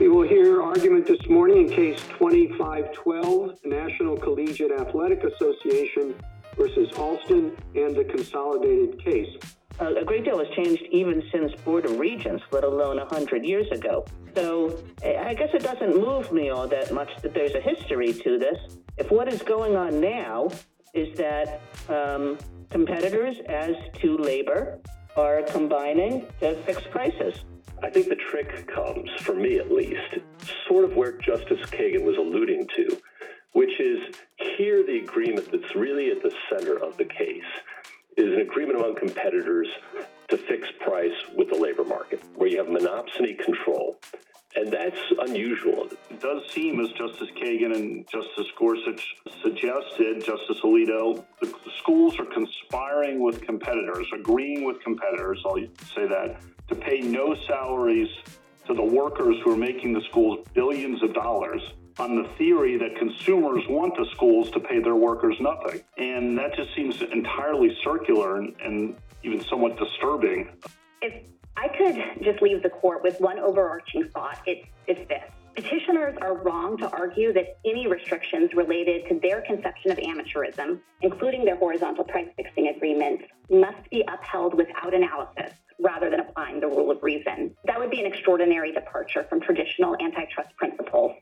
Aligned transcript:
We 0.00 0.08
will 0.08 0.26
hear 0.26 0.62
argument 0.62 1.06
this 1.06 1.28
morning 1.28 1.68
in 1.68 1.70
case 1.70 2.00
2512, 2.18 3.58
National 3.64 4.16
Collegiate 4.16 4.72
Athletic 4.72 5.22
Association 5.22 6.14
versus 6.56 6.90
Alston 6.96 7.56
and 7.74 7.94
the 7.94 8.04
consolidated 8.04 9.02
case. 9.04 9.28
Uh, 9.80 9.94
a 9.94 10.04
great 10.04 10.24
deal 10.24 10.38
has 10.38 10.48
changed 10.56 10.82
even 10.90 11.22
since 11.32 11.52
Board 11.62 11.84
of 11.84 11.98
Regents, 11.98 12.42
let 12.52 12.64
alone 12.64 12.96
100 12.96 13.44
years 13.44 13.66
ago. 13.70 14.04
So 14.34 14.78
I 15.04 15.34
guess 15.34 15.50
it 15.52 15.62
doesn't 15.62 15.96
move 15.96 16.32
me 16.32 16.50
all 16.50 16.68
that 16.68 16.92
much 16.92 17.10
that 17.22 17.34
there's 17.34 17.54
a 17.54 17.60
history 17.60 18.12
to 18.12 18.38
this. 18.38 18.58
If 18.96 19.10
what 19.10 19.32
is 19.32 19.42
going 19.42 19.76
on 19.76 20.00
now 20.00 20.48
is 20.92 21.16
that 21.16 21.60
um, 21.88 22.38
competitors, 22.70 23.36
as 23.48 23.74
to 24.00 24.16
labor, 24.18 24.78
are 25.16 25.42
combining 25.42 26.26
to 26.40 26.54
fix 26.64 26.82
prices. 26.90 27.44
I 27.82 27.90
think 27.90 28.08
the 28.08 28.16
trick 28.16 28.66
comes, 28.66 29.10
for 29.20 29.34
me 29.34 29.58
at 29.58 29.70
least, 29.70 30.18
sort 30.68 30.84
of 30.84 30.96
where 30.96 31.12
Justice 31.12 31.60
Kagan 31.70 32.02
was 32.02 32.16
alluding 32.16 32.66
to, 32.76 33.00
which 33.52 33.78
is 33.80 34.14
here 34.36 34.84
the 34.84 34.98
agreement 34.98 35.50
that's 35.50 35.74
really 35.74 36.10
at 36.10 36.22
the 36.22 36.32
center 36.50 36.76
of 36.82 36.96
the 36.96 37.04
case 37.04 37.42
is 38.16 38.32
an 38.32 38.40
agreement 38.40 38.78
among 38.78 38.94
competitors 38.94 39.68
to 40.28 40.36
fix 40.36 40.68
price 40.80 41.12
with 41.36 41.50
the 41.50 41.56
labor 41.56 41.84
market, 41.84 42.22
where 42.36 42.48
you 42.48 42.58
have 42.58 42.68
monopsony 42.68 43.38
control. 43.38 43.98
And 44.56 44.72
that's 44.72 44.98
unusual. 45.18 45.88
It 46.10 46.20
does 46.20 46.42
seem, 46.52 46.78
as 46.80 46.90
Justice 46.92 47.28
Kagan 47.36 47.74
and 47.74 48.08
Justice 48.08 48.46
Gorsuch 48.56 49.16
suggested, 49.42 50.24
Justice 50.24 50.60
Alito, 50.62 51.24
the 51.40 51.52
schools 51.78 52.16
are 52.20 52.26
conspiring 52.26 53.20
with 53.20 53.42
competitors, 53.42 54.06
agreeing 54.14 54.64
with 54.64 54.80
competitors, 54.82 55.42
I'll 55.44 55.56
say 55.96 56.06
that, 56.06 56.40
to 56.68 56.74
pay 56.74 57.00
no 57.00 57.34
salaries 57.46 58.08
to 58.66 58.74
the 58.74 58.82
workers 58.82 59.36
who 59.44 59.52
are 59.52 59.56
making 59.56 59.92
the 59.92 60.00
schools 60.08 60.46
billions 60.54 61.02
of 61.02 61.12
dollars 61.14 61.60
on 61.98 62.16
the 62.16 62.28
theory 62.36 62.76
that 62.76 62.96
consumers 62.98 63.62
want 63.68 63.94
the 63.96 64.06
schools 64.12 64.50
to 64.50 64.60
pay 64.60 64.80
their 64.80 64.96
workers 64.96 65.36
nothing. 65.40 65.80
And 65.96 66.36
that 66.38 66.54
just 66.56 66.74
seems 66.74 67.00
entirely 67.02 67.76
circular 67.84 68.38
and, 68.38 68.54
and 68.60 68.96
even 69.22 69.44
somewhat 69.44 69.78
disturbing. 69.78 70.48
If 71.02 71.24
I 71.56 71.68
could 71.68 72.24
just 72.24 72.42
leave 72.42 72.62
the 72.62 72.70
court 72.70 73.02
with 73.02 73.20
one 73.20 73.38
overarching 73.38 74.08
thought, 74.12 74.38
it's, 74.46 74.66
it's 74.86 75.08
this. 75.08 75.22
Petitioners 75.54 76.16
are 76.20 76.34
wrong 76.38 76.76
to 76.78 76.90
argue 76.90 77.32
that 77.32 77.58
any 77.64 77.86
restrictions 77.86 78.50
related 78.54 79.08
to 79.08 79.20
their 79.20 79.40
conception 79.42 79.92
of 79.92 79.98
amateurism, 79.98 80.80
including 81.00 81.44
their 81.44 81.56
horizontal 81.56 82.02
price 82.02 82.26
fixing 82.36 82.72
agreements, 82.74 83.22
must 83.48 83.88
be 83.88 84.02
upheld 84.08 84.54
without 84.54 84.92
analysis 84.92 85.52
rather 85.80 86.10
than 86.10 86.20
applying 86.20 86.60
the 86.60 86.66
rule 86.66 86.90
of 86.90 87.02
reason. 87.02 87.54
That 87.64 87.78
would 87.78 87.90
be 87.90 88.00
an 88.00 88.06
extraordinary 88.06 88.72
departure 88.72 89.24
from 89.28 89.40
traditional 89.40 89.96
antitrust 90.00 90.54
principles. 90.56 91.12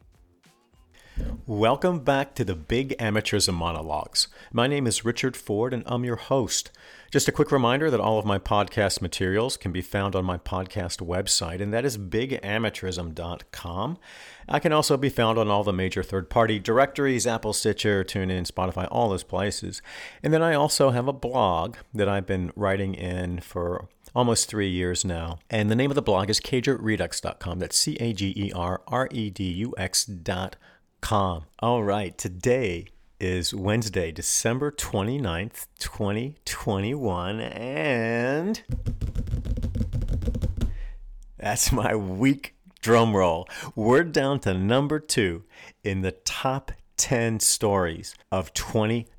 Welcome 1.47 2.01
back 2.01 2.35
to 2.37 2.45
the 2.45 2.55
Big 2.55 2.97
Amateurism 2.99 3.55
Monologues. 3.55 4.29
My 4.53 4.67
name 4.67 4.87
is 4.87 5.05
Richard 5.05 5.37
Ford 5.37 5.75
and 5.75 5.83
I'm 5.87 6.05
your 6.05 6.17
host. 6.17 6.71
Just 7.11 7.29
a 7.29 7.33
quick 7.33 7.53
reminder 7.53 7.91
that 7.91 8.01
all 8.01 8.19
of 8.19 8.25
my 8.25 8.39
podcast 8.39 9.03
materials 9.03 9.57
can 9.57 9.73
be 9.73 9.83
found 9.83 10.17
on 10.17 10.25
my 10.25 10.39
podcast 10.39 11.07
website, 11.07 11.61
and 11.61 11.75
that 11.75 11.85
is 11.85 11.99
bigamateurism.com. 11.99 13.99
I 14.49 14.59
can 14.59 14.73
also 14.73 14.97
be 14.97 15.11
found 15.11 15.37
on 15.37 15.49
all 15.49 15.63
the 15.63 15.75
major 15.75 16.03
third 16.03 16.31
party 16.31 16.59
directories 16.59 17.27
Apple, 17.27 17.53
Stitcher, 17.53 18.03
TuneIn, 18.03 18.51
Spotify, 18.51 18.89
all 18.91 19.11
those 19.11 19.25
places. 19.25 19.83
And 20.23 20.33
then 20.33 20.43
I 20.43 20.55
also 20.55 20.91
have 20.91 21.07
a 21.07 21.13
blog 21.13 21.77
that 21.93 22.09
I've 22.09 22.27
been 22.27 22.51
writing 22.57 22.95
in 22.95 23.41
for 23.41 23.89
almost 24.15 24.49
three 24.49 24.69
years 24.69 25.05
now. 25.05 25.39
And 25.51 25.71
the 25.71 25.77
name 25.77 25.91
of 25.91 25.95
the 25.95 26.03
blog 26.03 26.31
is 26.31 26.41
cagerredux.com. 26.41 27.59
That's 27.59 27.77
C 27.77 27.97
A 28.01 28.13
G 28.13 28.33
E 28.37 28.53
R 28.55 28.83
R 28.87 29.09
E 29.11 29.31
D 29.31 29.45
U 29.45 29.75
X.com. 29.77 31.45
All 31.59 31.83
right, 31.83 32.17
today 32.17 32.87
is 33.21 33.55
Wednesday, 33.55 34.11
December 34.11 34.73
29th, 34.73 35.67
2021, 35.79 37.41
and 37.41 38.63
that's 41.37 41.71
my 41.71 41.95
week 41.95 42.57
drum 42.81 43.15
roll. 43.15 43.49
We're 43.77 44.03
down 44.05 44.41
to 44.41 44.55
number 44.55 44.99
two 44.99 45.45
in 45.85 46.03
the 46.03 46.13
top 46.13 46.73
10 46.97 47.41
stories 47.41 48.15
of 48.31 48.53
2021. 48.55 49.12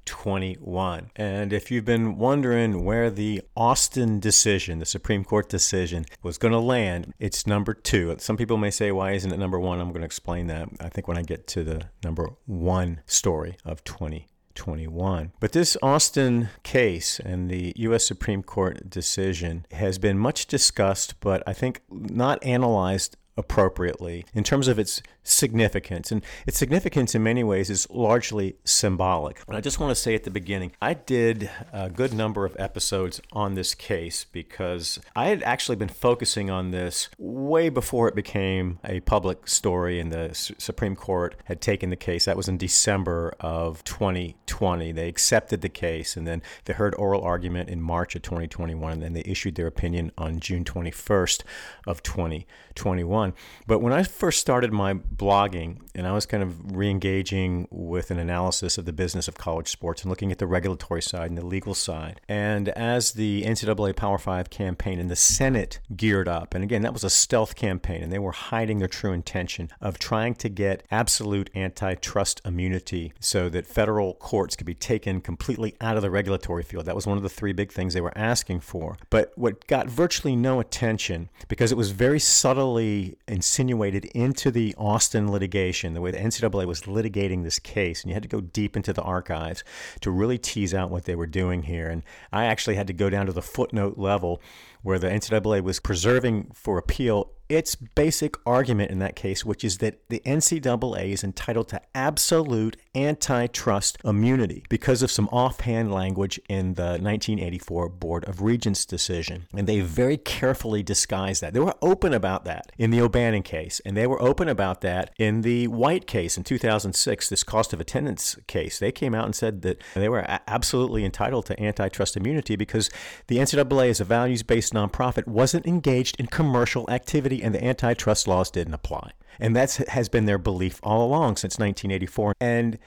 And 1.16 1.53
if 1.53 1.72
you've 1.72 1.86
been 1.86 2.18
wondering 2.18 2.84
where 2.84 3.09
the 3.09 3.41
Alston 3.56 4.19
decision, 4.19 4.80
the 4.80 4.86
Supreme 4.86 5.24
Court 5.24 5.50
decision, 5.50 6.06
was 6.22 6.38
going 6.38 6.52
to 6.52 6.59
land, 6.59 7.14
it's 7.19 7.47
number 7.47 7.74
two. 7.74 8.16
Some 8.19 8.38
people 8.38 8.58
may 8.58 8.72
say, 8.72 8.91
why 8.91 9.12
isn't 9.12 9.31
it 9.31 9.40
number 9.40 9.59
one? 9.59 9.80
I'm 9.80 9.90
going 9.90 10.02
to 10.02 10.06
explain 10.06 10.47
that, 10.47 10.69
I 10.80 10.90
think, 10.90 11.08
when 11.08 11.18
I 11.18 11.24
get 11.24 11.47
to 11.47 11.64
the 11.64 11.86
number 12.03 12.30
one 12.46 13.02
story 13.06 13.58
of 13.66 13.84
2021. 13.84 15.31
But 15.40 15.52
this 15.52 15.75
Alston 15.78 16.50
case 16.64 17.20
and 17.20 17.50
the 17.50 17.74
U.S. 17.78 18.06
Supreme 18.06 18.44
Court 18.44 18.90
decision 18.90 19.66
has 19.72 19.97
been 19.97 20.18
much 20.18 20.47
discussed, 20.47 21.20
but 21.20 21.44
I 21.47 21.53
think 21.53 21.81
not 21.90 22.44
analyzed 22.44 23.18
appropriately 23.35 24.25
in 24.34 24.44
terms 24.44 24.68
of 24.68 24.78
its 24.78 25.02
significance. 25.23 26.11
And 26.11 26.23
its 26.45 26.57
significance 26.57 27.16
in 27.16 27.23
many 27.23 27.44
ways 27.44 27.69
is 27.69 27.89
largely 27.89 28.56
symbolic. 28.63 29.41
And 29.47 29.56
I 29.56 29.61
just 29.61 29.79
want 29.79 29.91
to 29.91 29.95
say 29.95 30.16
at 30.16 30.23
the 30.23 30.31
beginning, 30.31 30.73
I 30.81 30.94
did 30.94 31.50
a 31.72 31.89
good 31.89 32.13
number 32.13 32.45
of 32.45 32.56
episodes 32.59 33.22
on 33.31 33.56
this 33.56 33.73
case 33.73 34.25
because 34.31 35.00
I 35.16 35.28
had 35.28 35.41
actually 35.44 35.78
been 35.78 35.89
focusing 35.89 36.50
on 36.50 36.72
this 36.72 37.09
way 37.17 37.69
before 37.69 38.07
it 38.07 38.16
became 38.16 38.79
a 38.84 39.00
public 39.01 39.47
story 39.47 40.00
and 40.00 40.11
the 40.11 40.34
Supreme 40.34 40.95
Court 40.95 41.35
had 41.45 41.61
taken 41.61 41.90
the 41.90 41.95
case. 41.95 42.25
That 42.25 42.38
was 42.38 42.47
in 42.47 42.57
December 42.57 43.34
of 43.40 43.84
2020. 43.85 44.91
They 44.91 45.07
accepted 45.07 45.61
the 45.61 45.69
case 45.69 46.17
and 46.17 46.28
then 46.28 46.41
they 46.66 46.73
heard 46.73 46.95
oral 46.95 47.22
argument 47.22 47.69
in 47.69 47.81
March 47.81 48.16
of 48.16 48.22
2021 48.22 48.94
and 48.94 49.01
then 49.01 49.13
they 49.13 49.23
issued 49.25 49.55
their 49.55 49.67
opinion 49.67 50.11
on 50.17 50.40
June 50.40 50.63
21st 50.63 51.44
of 51.88 52.03
2021. 52.03 53.34
But 53.67 53.79
when 53.79 53.94
I 53.94 54.03
first 54.03 54.40
started 54.40 54.73
my 54.73 54.94
blogging 55.18 55.79
and 55.96 56.07
I 56.07 56.12
was 56.12 56.25
kind 56.25 56.41
of 56.41 56.75
re 56.75 56.90
engaging 56.90 57.68
with 57.69 58.09
an 58.09 58.18
analysis 58.18 58.78
of 58.78 58.85
the 58.85 58.94
business 58.94 59.28
of 59.28 59.35
college 59.35 59.69
sports 59.69 60.01
and 60.01 60.09
looking 60.09 60.31
at 60.31 60.40
the 60.40 60.47
regulatory 60.47 61.01
side 61.01 61.29
and 61.29 61.38
the 61.38 61.46
legal 61.46 61.74
side, 61.74 62.19
and 62.28 62.69
as 62.69 63.13
the 63.13 63.44
NCAA 63.44 63.96
Power 63.96 64.18
Five 64.18 64.50
campaign 64.50 65.00
and 65.00 65.09
the 65.09 65.16
Senate 65.16 65.79
geared 65.96 66.28
up, 66.28 66.53
and 66.53 66.63
again, 66.63 66.81
that 66.81 66.94
was 66.94 67.03
a 67.03 67.09
stealth 67.09 67.56
campaign, 67.56 68.02
and 68.02 68.12
they 68.12 68.19
were 68.19 68.31
hiding 68.31 68.79
their 68.79 68.88
true 68.88 69.13
intention 69.13 69.69
of 69.81 70.00
trying 70.00 70.34
to 70.35 70.50
get 70.50 70.84
absolute 70.90 71.50
antitrust 71.56 72.41
immunity 72.46 73.13
so 73.19 73.50
that 73.50 73.68
federal 73.68 74.16
courts 74.16 74.56
could 74.56 74.68
be 74.68 74.73
taken 74.73 75.22
completely 75.22 75.75
out 75.79 75.96
of 75.96 76.02
the 76.02 76.12
regulatory 76.12 76.63
field. 76.63 76.85
That 76.85 76.96
was 76.96 77.07
one 77.07 77.18
of 77.18 77.23
the 77.23 77.29
three 77.29 77.53
big 77.53 77.72
things 77.72 77.94
they 77.94 78.02
were 78.02 78.18
asking 78.18 78.62
for. 78.62 78.97
But 79.09 79.31
what 79.35 79.68
got 79.68 79.88
virtually 79.88 80.35
no 80.35 80.59
attention, 80.59 81.29
because 81.47 81.72
it 81.72 81.78
was 81.78 81.91
very 81.91 82.19
subtly 82.19 83.18
insinuated 83.28 84.06
into 84.06 84.50
the 84.50 84.73
Alston 85.03 85.30
litigation, 85.30 85.94
the 85.94 86.00
way 86.00 86.12
the 86.12 86.18
NCAA 86.18 86.66
was 86.66 86.84
litigating 86.84 87.44
this 87.44 87.59
case, 87.59 88.02
and 88.02 88.09
you 88.09 88.14
had 88.14 88.24
to 88.24 88.30
go 88.30 88.40
deep 88.40 88.78
into 88.78 88.94
the 88.94 89.02
archives 89.02 89.62
to 90.00 90.09
really 90.09 90.38
tease 90.38 90.74
out 90.74 90.90
what 90.90 91.03
they 91.03 91.14
were 91.14 91.28
doing 91.28 91.64
here. 91.64 91.90
And 91.90 92.03
I 92.31 92.46
actually 92.46 92.75
had 92.75 92.88
to 92.88 92.94
go 92.94 93.09
down 93.09 93.25
to 93.25 93.34
the 93.34 93.41
footnote 93.41 93.97
level 93.97 94.41
where 94.81 94.97
the 94.97 95.09
NCAA 95.09 95.62
was 95.62 95.81
preserving 95.81 96.52
for 96.53 96.78
appeal 96.78 97.33
its 97.50 97.76
basic 97.76 98.36
argument 98.46 98.92
in 98.92 99.00
that 99.00 99.16
case, 99.16 99.46
which 99.46 99.64
is 99.64 99.80
that 99.80 100.00
the 100.09 100.22
NCAA 100.26 101.12
is 101.12 101.24
entitled 101.24 101.68
to 101.70 101.81
absolute 101.94 102.78
antitrust 102.96 103.98
immunity 104.04 104.64
because 104.70 105.02
of 105.02 105.12
some 105.12 105.28
offhand 105.29 105.91
language 105.91 106.40
in 106.50 106.76
the 106.76 106.97
1984 107.00 107.90
Board 107.90 108.28
of 108.28 108.41
Regents 108.41 108.85
decision. 108.85 109.47
And 109.53 109.67
they 109.67 109.82
very 109.82 110.17
carefully 110.17 110.84
disguised 110.84 111.41
that. 111.41 111.53
They 111.53 111.59
were 111.59 111.76
open 111.82 112.14
about 112.14 112.46
that 112.46 112.72
in 112.78 112.91
the 112.91 113.02
O'Bannon 113.02 113.44
case, 113.44 113.82
and 113.85 113.96
they 113.96 114.08
were 114.08 114.22
open 114.22 114.47
about 114.47 114.82
that 114.82 115.12
in 115.17 115.41
the 115.41 115.67
White 115.67 116.08
case 116.08 116.38
in 116.38 116.44
2006, 116.44 117.29
this 117.29 117.44
cost 117.44 117.73
of 117.73 117.82
attendance 117.82 118.38
case. 118.47 118.79
They 118.79 118.91
came 118.91 119.14
out 119.14 119.26
and 119.26 119.35
said 119.35 119.62
that 119.64 119.82
they 119.94 120.09
were 120.09 120.26
absolutely 120.47 121.06
entitled 121.06 121.46
to 121.47 121.62
antitrust 121.62 122.17
immunity 122.17 122.56
because 122.56 122.90
the 123.28 123.38
NCAA, 123.38 123.90
as 123.90 124.00
a 124.00 124.06
values 124.06 124.44
based 124.44 124.73
nonprofit, 124.73 125.28
wasn't 125.28 125.66
engaged 125.66 126.20
in 126.20 126.28
commercial 126.28 126.90
activity 126.90 127.42
and 127.43 127.53
the 127.53 127.63
antitrust 127.63 128.28
laws 128.28 128.49
didn't 128.49 128.73
apply. 128.73 129.11
And 129.40 129.55
that 129.55 129.75
has 129.90 130.09
been 130.09 130.25
their 130.25 130.37
belief 130.37 130.79
all 130.84 131.05
along 131.05 131.37
since 131.37 131.57
1984. 131.57 132.35
And 132.40 132.78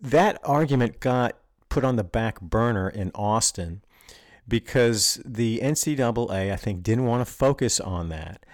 that 0.00 0.38
argument 0.44 1.00
got 1.00 1.36
put 1.68 1.84
on 1.84 1.96
the 1.96 2.04
back 2.04 2.40
burner 2.40 2.88
in 2.88 3.10
Alston 3.14 3.82
because 4.48 5.20
the 5.24 5.60
NCAA, 5.62 6.52
I 6.52 6.56
think, 6.56 6.82
didn't 6.82 7.06
want 7.06 7.26
to 7.26 7.32
focus 7.32 7.78
on 7.80 8.08
that. 8.08 8.44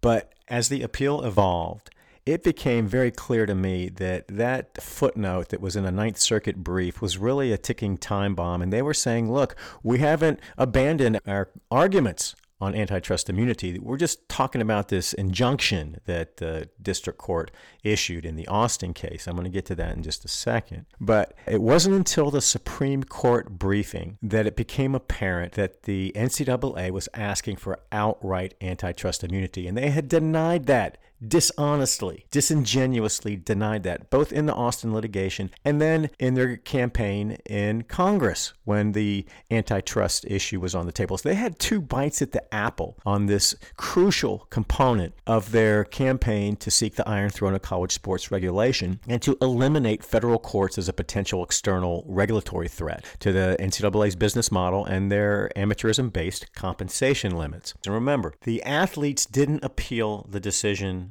But 0.00 0.32
as 0.48 0.68
the 0.68 0.82
appeal 0.82 1.24
evolved, 1.24 1.90
it 2.26 2.42
became 2.42 2.88
very 2.88 3.12
clear 3.12 3.46
to 3.46 3.54
me 3.54 3.88
that 3.88 4.26
that 4.26 4.82
footnote 4.82 5.48
that 5.50 5.60
was 5.60 5.76
in 5.76 5.86
a 5.86 5.92
Ninth 5.92 6.18
Circuit 6.18 6.56
brief 6.56 7.00
was 7.00 7.18
really 7.18 7.52
a 7.52 7.58
ticking 7.58 7.96
time 7.96 8.34
bomb. 8.34 8.60
And 8.60 8.72
they 8.72 8.82
were 8.82 8.94
saying, 8.94 9.32
look, 9.32 9.56
we 9.82 9.98
haven't 9.98 10.40
abandoned 10.58 11.20
our 11.26 11.48
arguments 11.70 12.34
on 12.60 12.74
antitrust 12.74 13.28
immunity. 13.28 13.78
We're 13.78 13.98
just 13.98 14.28
talking 14.28 14.62
about 14.62 14.88
this 14.88 15.12
injunction 15.12 16.00
that 16.06 16.38
the 16.38 16.70
district 16.80 17.18
court 17.18 17.50
issued 17.84 18.24
in 18.24 18.36
the 18.36 18.48
Alston 18.48 18.94
case. 18.94 19.26
I'm 19.26 19.34
going 19.34 19.44
to 19.44 19.50
get 19.50 19.66
to 19.66 19.74
that 19.74 19.94
in 19.94 20.02
just 20.02 20.24
a 20.24 20.28
second. 20.28 20.86
But 20.98 21.34
it 21.46 21.60
wasn't 21.60 21.96
until 21.96 22.30
the 22.30 22.40
Supreme 22.40 23.04
Court 23.04 23.58
briefing 23.58 24.18
that 24.22 24.46
it 24.46 24.56
became 24.56 24.94
apparent 24.94 25.52
that 25.52 25.82
the 25.82 26.12
NCAA 26.16 26.90
was 26.90 27.08
asking 27.12 27.56
for 27.56 27.80
outright 27.92 28.54
antitrust 28.62 29.22
immunity, 29.22 29.68
and 29.68 29.76
they 29.76 29.90
had 29.90 30.08
denied 30.08 30.66
that 30.66 30.96
dishonestly, 31.26 32.26
disingenuously 32.30 33.36
denied 33.36 33.82
that, 33.84 34.10
both 34.10 34.32
in 34.32 34.46
the 34.46 34.54
Alston 34.54 34.92
litigation 34.92 35.50
and 35.64 35.80
then 35.80 36.10
in 36.18 36.34
their 36.34 36.56
campaign 36.56 37.38
in 37.46 37.82
Congress 37.82 38.52
when 38.64 38.92
the 38.92 39.24
antitrust 39.50 40.24
issue 40.26 40.60
was 40.60 40.74
on 40.74 40.86
the 40.86 40.92
table. 40.92 41.16
So 41.16 41.28
they 41.28 41.34
had 41.34 41.58
two 41.58 41.80
bites 41.80 42.20
at 42.22 42.32
the 42.32 42.54
apple 42.54 42.96
on 43.06 43.26
this 43.26 43.54
crucial 43.76 44.46
component 44.50 45.14
of 45.26 45.52
their 45.52 45.84
campaign 45.84 46.56
to 46.56 46.70
seek 46.70 46.96
the 46.96 47.08
Iron 47.08 47.30
Throne 47.30 47.54
of 47.54 47.62
college 47.62 47.92
sports 47.92 48.30
regulation 48.30 49.00
and 49.08 49.22
to 49.22 49.36
eliminate 49.40 50.04
federal 50.04 50.38
courts 50.38 50.78
as 50.78 50.88
a 50.88 50.92
potential 50.92 51.44
external 51.44 52.04
regulatory 52.06 52.68
threat 52.68 53.04
to 53.20 53.32
the 53.32 53.56
NCAA's 53.60 54.16
business 54.16 54.50
model 54.50 54.84
and 54.84 55.10
their 55.10 55.50
amateurism 55.56 56.12
based 56.12 56.52
compensation 56.54 57.36
limits. 57.36 57.74
And 57.84 57.94
remember, 57.94 58.34
the 58.42 58.62
athletes 58.62 59.26
didn't 59.26 59.64
appeal 59.64 60.26
the 60.28 60.40
decision 60.40 61.10